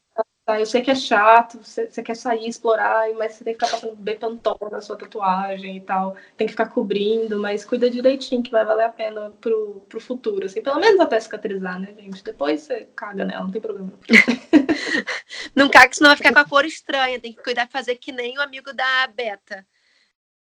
eu 0.49 0.67
sei 0.67 0.83
que 0.83 0.91
é 0.91 0.95
chato, 0.95 1.59
você, 1.63 1.89
você, 1.89 2.03
quer 2.03 2.17
sair, 2.17 2.49
explorar, 2.49 3.09
mas 3.15 3.35
você 3.35 3.45
tem 3.45 3.55
que 3.55 3.65
ficar 3.65 3.77
passando 3.77 3.97
Bepantol 3.97 4.59
na 4.73 4.81
sua 4.81 4.97
tatuagem 4.97 5.77
e 5.77 5.81
tal. 5.81 6.17
Tem 6.37 6.47
que 6.47 6.53
ficar 6.53 6.67
cobrindo, 6.67 7.39
mas 7.39 7.65
cuida 7.65 7.89
direitinho 7.89 8.43
que 8.43 8.51
vai 8.51 8.65
valer 8.65 8.87
a 8.87 8.89
pena 8.89 9.31
pro, 9.41 9.85
pro 9.89 10.01
futuro, 10.01 10.47
assim. 10.47 10.61
Pelo 10.61 10.81
menos 10.81 10.99
até 10.99 11.21
cicatrizar, 11.21 11.79
né, 11.79 11.95
gente? 11.97 12.25
Depois 12.25 12.63
você 12.63 12.89
caga 12.97 13.25
nela, 13.25 13.45
não 13.45 13.53
tem 13.53 13.61
problema. 13.61 13.93
não 15.55 15.69
caga, 15.69 15.93
senão 15.93 16.11
vai 16.11 16.17
ficar 16.17 16.33
com 16.33 16.41
a 16.41 16.49
cor 16.49 16.65
estranha. 16.65 17.21
Tem 17.21 17.33
que 17.33 17.43
cuidar 17.43 17.67
de 17.67 17.73
fazer 17.73 17.95
que 17.97 18.11
nem 18.11 18.37
o 18.37 18.43
amigo 18.43 18.73
da 18.73 19.07
Beta, 19.15 19.65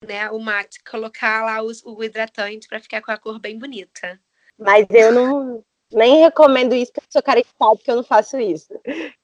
né? 0.03 0.31
O 0.31 0.39
mate, 0.39 0.83
colocar 0.83 1.45
lá 1.45 1.61
os, 1.61 1.83
o 1.85 2.03
hidratante 2.03 2.67
para 2.67 2.79
ficar 2.79 3.01
com 3.01 3.11
a 3.11 3.17
cor 3.17 3.39
bem 3.39 3.59
bonita. 3.59 4.19
Mas 4.57 4.87
eu 4.89 5.11
não, 5.11 5.63
nem 5.93 6.21
recomendo 6.21 6.73
isso 6.73 6.91
porque 6.91 7.07
eu 7.07 7.11
sou 7.11 7.23
caretada, 7.23 7.75
porque 7.75 7.91
eu 7.91 7.95
não 7.95 8.03
faço 8.03 8.39
isso. 8.39 8.73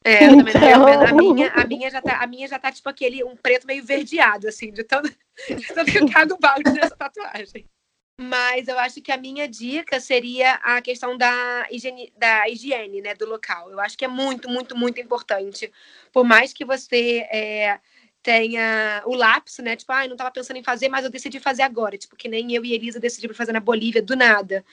É, 0.03 0.25
eu 0.25 0.37
também 0.37 0.53
então... 0.55 0.79
não 0.79 0.85
recomendo. 0.85 1.07
A 1.07 1.13
minha, 1.33 1.49
a, 1.49 1.65
minha 1.65 1.89
já 1.89 2.01
tá, 2.01 2.17
a 2.21 2.27
minha 2.27 2.47
já 2.47 2.59
tá 2.59 2.71
tipo 2.71 2.89
aquele, 2.89 3.23
um 3.23 3.35
preto 3.35 3.67
meio 3.67 3.83
verdeado, 3.83 4.47
assim, 4.47 4.71
de 4.71 4.83
tanto, 4.83 5.09
de 5.47 5.67
tanto 5.67 5.91
que 5.91 5.99
eu 5.99 6.09
cago 6.09 6.37
balde 6.39 6.71
nessa 6.71 6.95
tatuagem. 6.95 7.65
Mas 8.19 8.67
eu 8.67 8.79
acho 8.79 8.99
que 8.99 9.11
a 9.11 9.17
minha 9.17 9.47
dica 9.47 9.99
seria 9.99 10.53
a 10.55 10.81
questão 10.81 11.15
da 11.15 11.67
higiene, 11.69 12.11
da 12.17 12.49
higiene 12.49 12.99
né, 12.99 13.13
do 13.13 13.27
local. 13.27 13.69
Eu 13.69 13.79
acho 13.79 13.95
que 13.95 14.05
é 14.05 14.07
muito, 14.07 14.49
muito, 14.49 14.75
muito 14.75 14.99
importante. 14.99 15.71
Por 16.11 16.23
mais 16.23 16.51
que 16.51 16.65
você 16.65 17.27
é, 17.31 17.79
tenha 18.23 19.03
o 19.05 19.13
lapso, 19.13 19.61
né? 19.61 19.75
Tipo, 19.75 19.93
ah, 19.93 20.05
não 20.05 20.15
estava 20.15 20.31
pensando 20.31 20.57
em 20.57 20.63
fazer, 20.63 20.89
mas 20.89 21.05
eu 21.05 21.11
decidi 21.11 21.39
fazer 21.39 21.61
agora. 21.61 21.97
Tipo, 21.97 22.15
que 22.15 22.27
nem 22.27 22.53
eu 22.53 22.65
e 22.65 22.73
Elisa 22.73 22.99
decidimos 22.99 23.37
fazer 23.37 23.53
na 23.53 23.59
Bolívia 23.59 24.01
do 24.01 24.15
nada. 24.15 24.65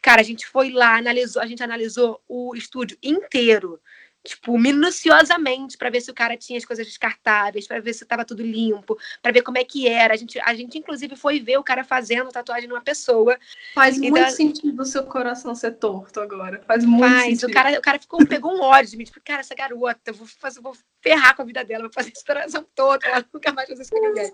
Cara, 0.00 0.20
a 0.20 0.24
gente 0.24 0.46
foi 0.46 0.70
lá, 0.70 0.96
analisou, 0.96 1.42
a 1.42 1.46
gente 1.46 1.62
analisou 1.62 2.22
o 2.28 2.54
estúdio 2.54 2.96
inteiro 3.02 3.80
tipo, 4.24 4.58
minuciosamente 4.58 5.76
para 5.78 5.90
ver 5.90 6.00
se 6.00 6.10
o 6.10 6.14
cara 6.14 6.36
tinha 6.36 6.58
as 6.58 6.64
coisas 6.64 6.86
descartáveis, 6.86 7.66
para 7.66 7.80
ver 7.80 7.92
se 7.92 8.02
estava 8.02 8.24
tudo 8.24 8.42
limpo, 8.42 8.98
para 9.22 9.32
ver 9.32 9.42
como 9.42 9.58
é 9.58 9.64
que 9.64 9.88
era. 9.88 10.14
A 10.14 10.16
gente, 10.16 10.38
a 10.40 10.54
gente, 10.54 10.78
inclusive, 10.78 11.16
foi 11.16 11.40
ver 11.40 11.58
o 11.58 11.64
cara 11.64 11.84
fazendo 11.84 12.30
tatuagem 12.30 12.68
numa 12.68 12.80
pessoa. 12.80 13.38
Faz 13.74 13.98
muito 13.98 14.14
da... 14.14 14.30
sentido 14.30 14.82
o 14.82 14.86
seu 14.86 15.04
coração 15.04 15.54
ser 15.54 15.72
torto 15.72 16.20
agora. 16.20 16.62
Faz 16.66 16.84
muito 16.84 17.10
Faz. 17.10 17.24
sentido. 17.24 17.50
O 17.50 17.52
cara, 17.52 17.78
o 17.78 17.82
cara 17.82 17.98
ficou, 17.98 18.26
pegou 18.26 18.54
um 18.54 18.60
ódio 18.60 18.90
de 18.90 18.96
mim, 18.96 19.04
tipo, 19.04 19.20
cara, 19.24 19.40
essa 19.40 19.54
garota, 19.54 20.12
vou, 20.12 20.26
fazer, 20.26 20.60
vou 20.60 20.76
ferrar 21.00 21.34
com 21.34 21.42
a 21.42 21.44
vida 21.44 21.64
dela, 21.64 21.84
vou 21.84 21.92
fazer 21.92 22.10
essa 22.10 22.22
operação 22.22 22.66
toda, 22.74 23.06
ela 23.06 23.24
nunca 23.32 23.52
mais 23.52 23.68
fazer 23.68 23.82
isso 23.82 23.90
com 23.90 24.00
ninguém. 24.00 24.32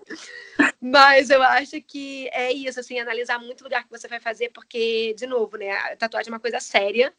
Mas 0.81 1.31
eu 1.31 1.43
acho 1.43 1.81
que 1.83 2.29
é 2.33 2.53
isso, 2.53 2.81
assim, 2.81 2.99
analisar 2.99 3.39
muito 3.39 3.61
o 3.61 3.65
lugar 3.65 3.85
que 3.85 3.91
você 3.91 4.09
vai 4.09 4.21
fazer, 4.21 4.51
porque, 4.51 5.15
de 5.17 5.27
novo, 5.27 5.57
né, 5.57 5.71
a 5.71 5.97
tatuagem 5.97 6.31
é 6.31 6.35
uma 6.35 6.41
coisa 6.41 6.61
séria. 6.61 7.13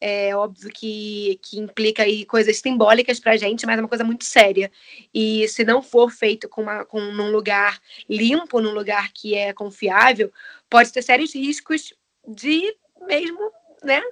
É 0.00 0.34
óbvio 0.36 0.70
que, 0.70 1.38
que 1.42 1.58
implica 1.58 2.07
aí 2.08 2.24
coisas 2.24 2.58
simbólicas 2.58 3.20
para 3.20 3.32
a 3.32 3.36
gente, 3.36 3.64
mas 3.66 3.78
é 3.78 3.80
uma 3.80 3.88
coisa 3.88 4.04
muito 4.04 4.24
séria. 4.24 4.70
E 5.14 5.46
se 5.48 5.64
não 5.64 5.82
for 5.82 6.10
feito 6.10 6.48
com, 6.48 6.62
uma, 6.62 6.84
com 6.84 7.00
num 7.00 7.30
lugar 7.30 7.80
limpo, 8.08 8.60
num 8.60 8.72
lugar 8.72 9.12
que 9.12 9.34
é 9.34 9.52
confiável, 9.52 10.32
pode 10.68 10.92
ter 10.92 11.02
sérios 11.02 11.34
riscos 11.34 11.94
de 12.26 12.74
mesmo 13.06 13.52
né, 13.82 14.02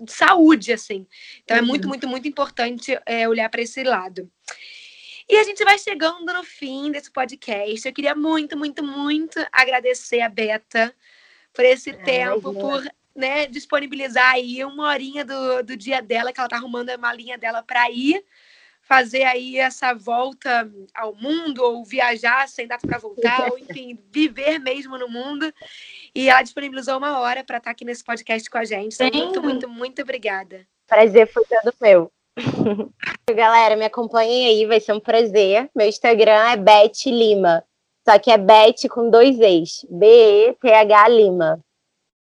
de 0.00 0.12
saúde, 0.12 0.72
assim. 0.72 1.06
Então 1.42 1.56
é 1.56 1.62
muito, 1.62 1.84
uhum. 1.84 1.88
muito, 1.90 2.08
muito 2.08 2.28
importante 2.28 2.98
é, 3.04 3.28
olhar 3.28 3.48
para 3.48 3.62
esse 3.62 3.82
lado. 3.82 4.30
E 5.28 5.36
a 5.36 5.42
gente 5.42 5.64
vai 5.64 5.76
chegando 5.78 6.32
no 6.32 6.44
fim 6.44 6.90
desse 6.92 7.10
podcast. 7.10 7.86
Eu 7.86 7.92
queria 7.92 8.14
muito, 8.14 8.56
muito, 8.56 8.84
muito 8.84 9.44
agradecer 9.50 10.20
a 10.20 10.28
Beta 10.28 10.94
por 11.52 11.64
esse 11.64 11.90
é, 11.90 11.94
tempo, 11.94 12.54
por 12.54 12.86
né, 13.16 13.46
disponibilizar 13.46 14.32
aí 14.32 14.64
uma 14.64 14.88
horinha 14.88 15.24
do, 15.24 15.62
do 15.62 15.76
dia 15.76 16.00
dela, 16.02 16.32
que 16.32 16.40
ela 16.40 16.48
tá 16.48 16.56
arrumando 16.56 16.90
a 16.90 16.98
malinha 16.98 17.38
dela 17.38 17.62
para 17.62 17.90
ir 17.90 18.24
fazer 18.86 19.24
aí 19.24 19.58
essa 19.58 19.92
volta 19.92 20.70
ao 20.94 21.14
mundo, 21.14 21.58
ou 21.62 21.84
viajar 21.84 22.48
sem 22.48 22.68
data 22.68 22.86
para 22.86 22.98
voltar, 22.98 23.50
ou 23.50 23.58
enfim, 23.58 23.98
viver 24.12 24.60
mesmo 24.60 24.96
no 24.96 25.08
mundo. 25.08 25.52
E 26.14 26.28
ela 26.28 26.42
disponibilizou 26.42 26.96
uma 26.96 27.18
hora 27.18 27.42
para 27.42 27.56
estar 27.58 27.68
tá 27.68 27.72
aqui 27.72 27.84
nesse 27.84 28.04
podcast 28.04 28.48
com 28.48 28.58
a 28.58 28.64
gente. 28.64 28.96
Então, 29.02 29.20
muito, 29.20 29.42
muito, 29.42 29.68
muito 29.68 30.02
obrigada. 30.02 30.66
Prazer 30.86 31.26
foi 31.26 31.44
todo 31.44 31.74
meu. 31.80 32.12
Galera, 33.34 33.76
me 33.76 33.86
acompanhem 33.86 34.46
aí, 34.46 34.66
vai 34.66 34.78
ser 34.78 34.92
um 34.92 35.00
prazer. 35.00 35.68
Meu 35.74 35.88
Instagram 35.88 36.50
é 36.50 36.56
Beth 36.56 37.06
Lima. 37.06 37.64
Só 38.08 38.18
que 38.20 38.30
é 38.30 38.38
Beth 38.38 38.88
com 38.88 39.10
dois 39.10 39.40
E's. 39.40 39.84
B-E-T-H 39.90 41.08
Lima. 41.08 41.60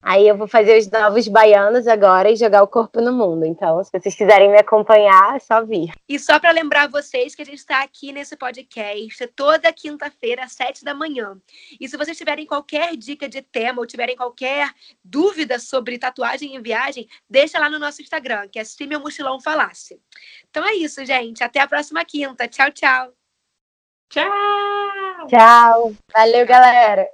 Aí 0.05 0.27
eu 0.27 0.37
vou 0.37 0.47
fazer 0.47 0.77
os 0.77 0.87
novos 0.91 1.27
baianos 1.27 1.87
agora 1.87 2.29
e 2.29 2.35
jogar 2.35 2.61
o 2.61 2.67
corpo 2.67 3.01
no 3.01 3.11
mundo. 3.11 3.43
Então, 3.43 3.83
se 3.83 3.89
vocês 3.91 4.13
quiserem 4.13 4.51
me 4.51 4.59
acompanhar, 4.59 5.35
é 5.35 5.39
só 5.39 5.65
vir. 5.65 5.91
E 6.07 6.19
só 6.19 6.39
para 6.39 6.51
lembrar 6.51 6.87
vocês 6.87 7.33
que 7.33 7.41
a 7.41 7.45
gente 7.45 7.57
está 7.57 7.81
aqui 7.81 8.11
nesse 8.11 8.37
podcast 8.37 9.25
toda 9.35 9.73
quinta-feira, 9.73 10.43
às 10.43 10.51
sete 10.51 10.85
da 10.85 10.93
manhã. 10.93 11.35
E 11.81 11.89
se 11.89 11.97
vocês 11.97 12.15
tiverem 12.15 12.45
qualquer 12.45 12.95
dica 12.95 13.27
de 13.27 13.41
tema 13.41 13.79
ou 13.79 13.87
tiverem 13.87 14.15
qualquer 14.15 14.69
dúvida 15.03 15.57
sobre 15.57 15.97
tatuagem 15.97 16.55
em 16.55 16.61
viagem, 16.61 17.07
deixa 17.27 17.57
lá 17.57 17.67
no 17.67 17.79
nosso 17.79 17.99
Instagram, 17.99 18.47
que 18.47 18.59
é 18.59 18.63
Se 18.63 18.85
Meu 18.85 18.99
Mochilão 18.99 19.41
Falasse. 19.41 19.99
Então 20.51 20.63
é 20.63 20.75
isso, 20.75 21.03
gente. 21.03 21.43
Até 21.43 21.61
a 21.61 21.67
próxima 21.67 22.05
quinta. 22.05 22.47
Tchau, 22.47 22.71
tchau. 22.71 23.11
Tchau! 24.07 25.27
Tchau! 25.27 25.95
Valeu, 26.13 26.45
galera! 26.45 27.09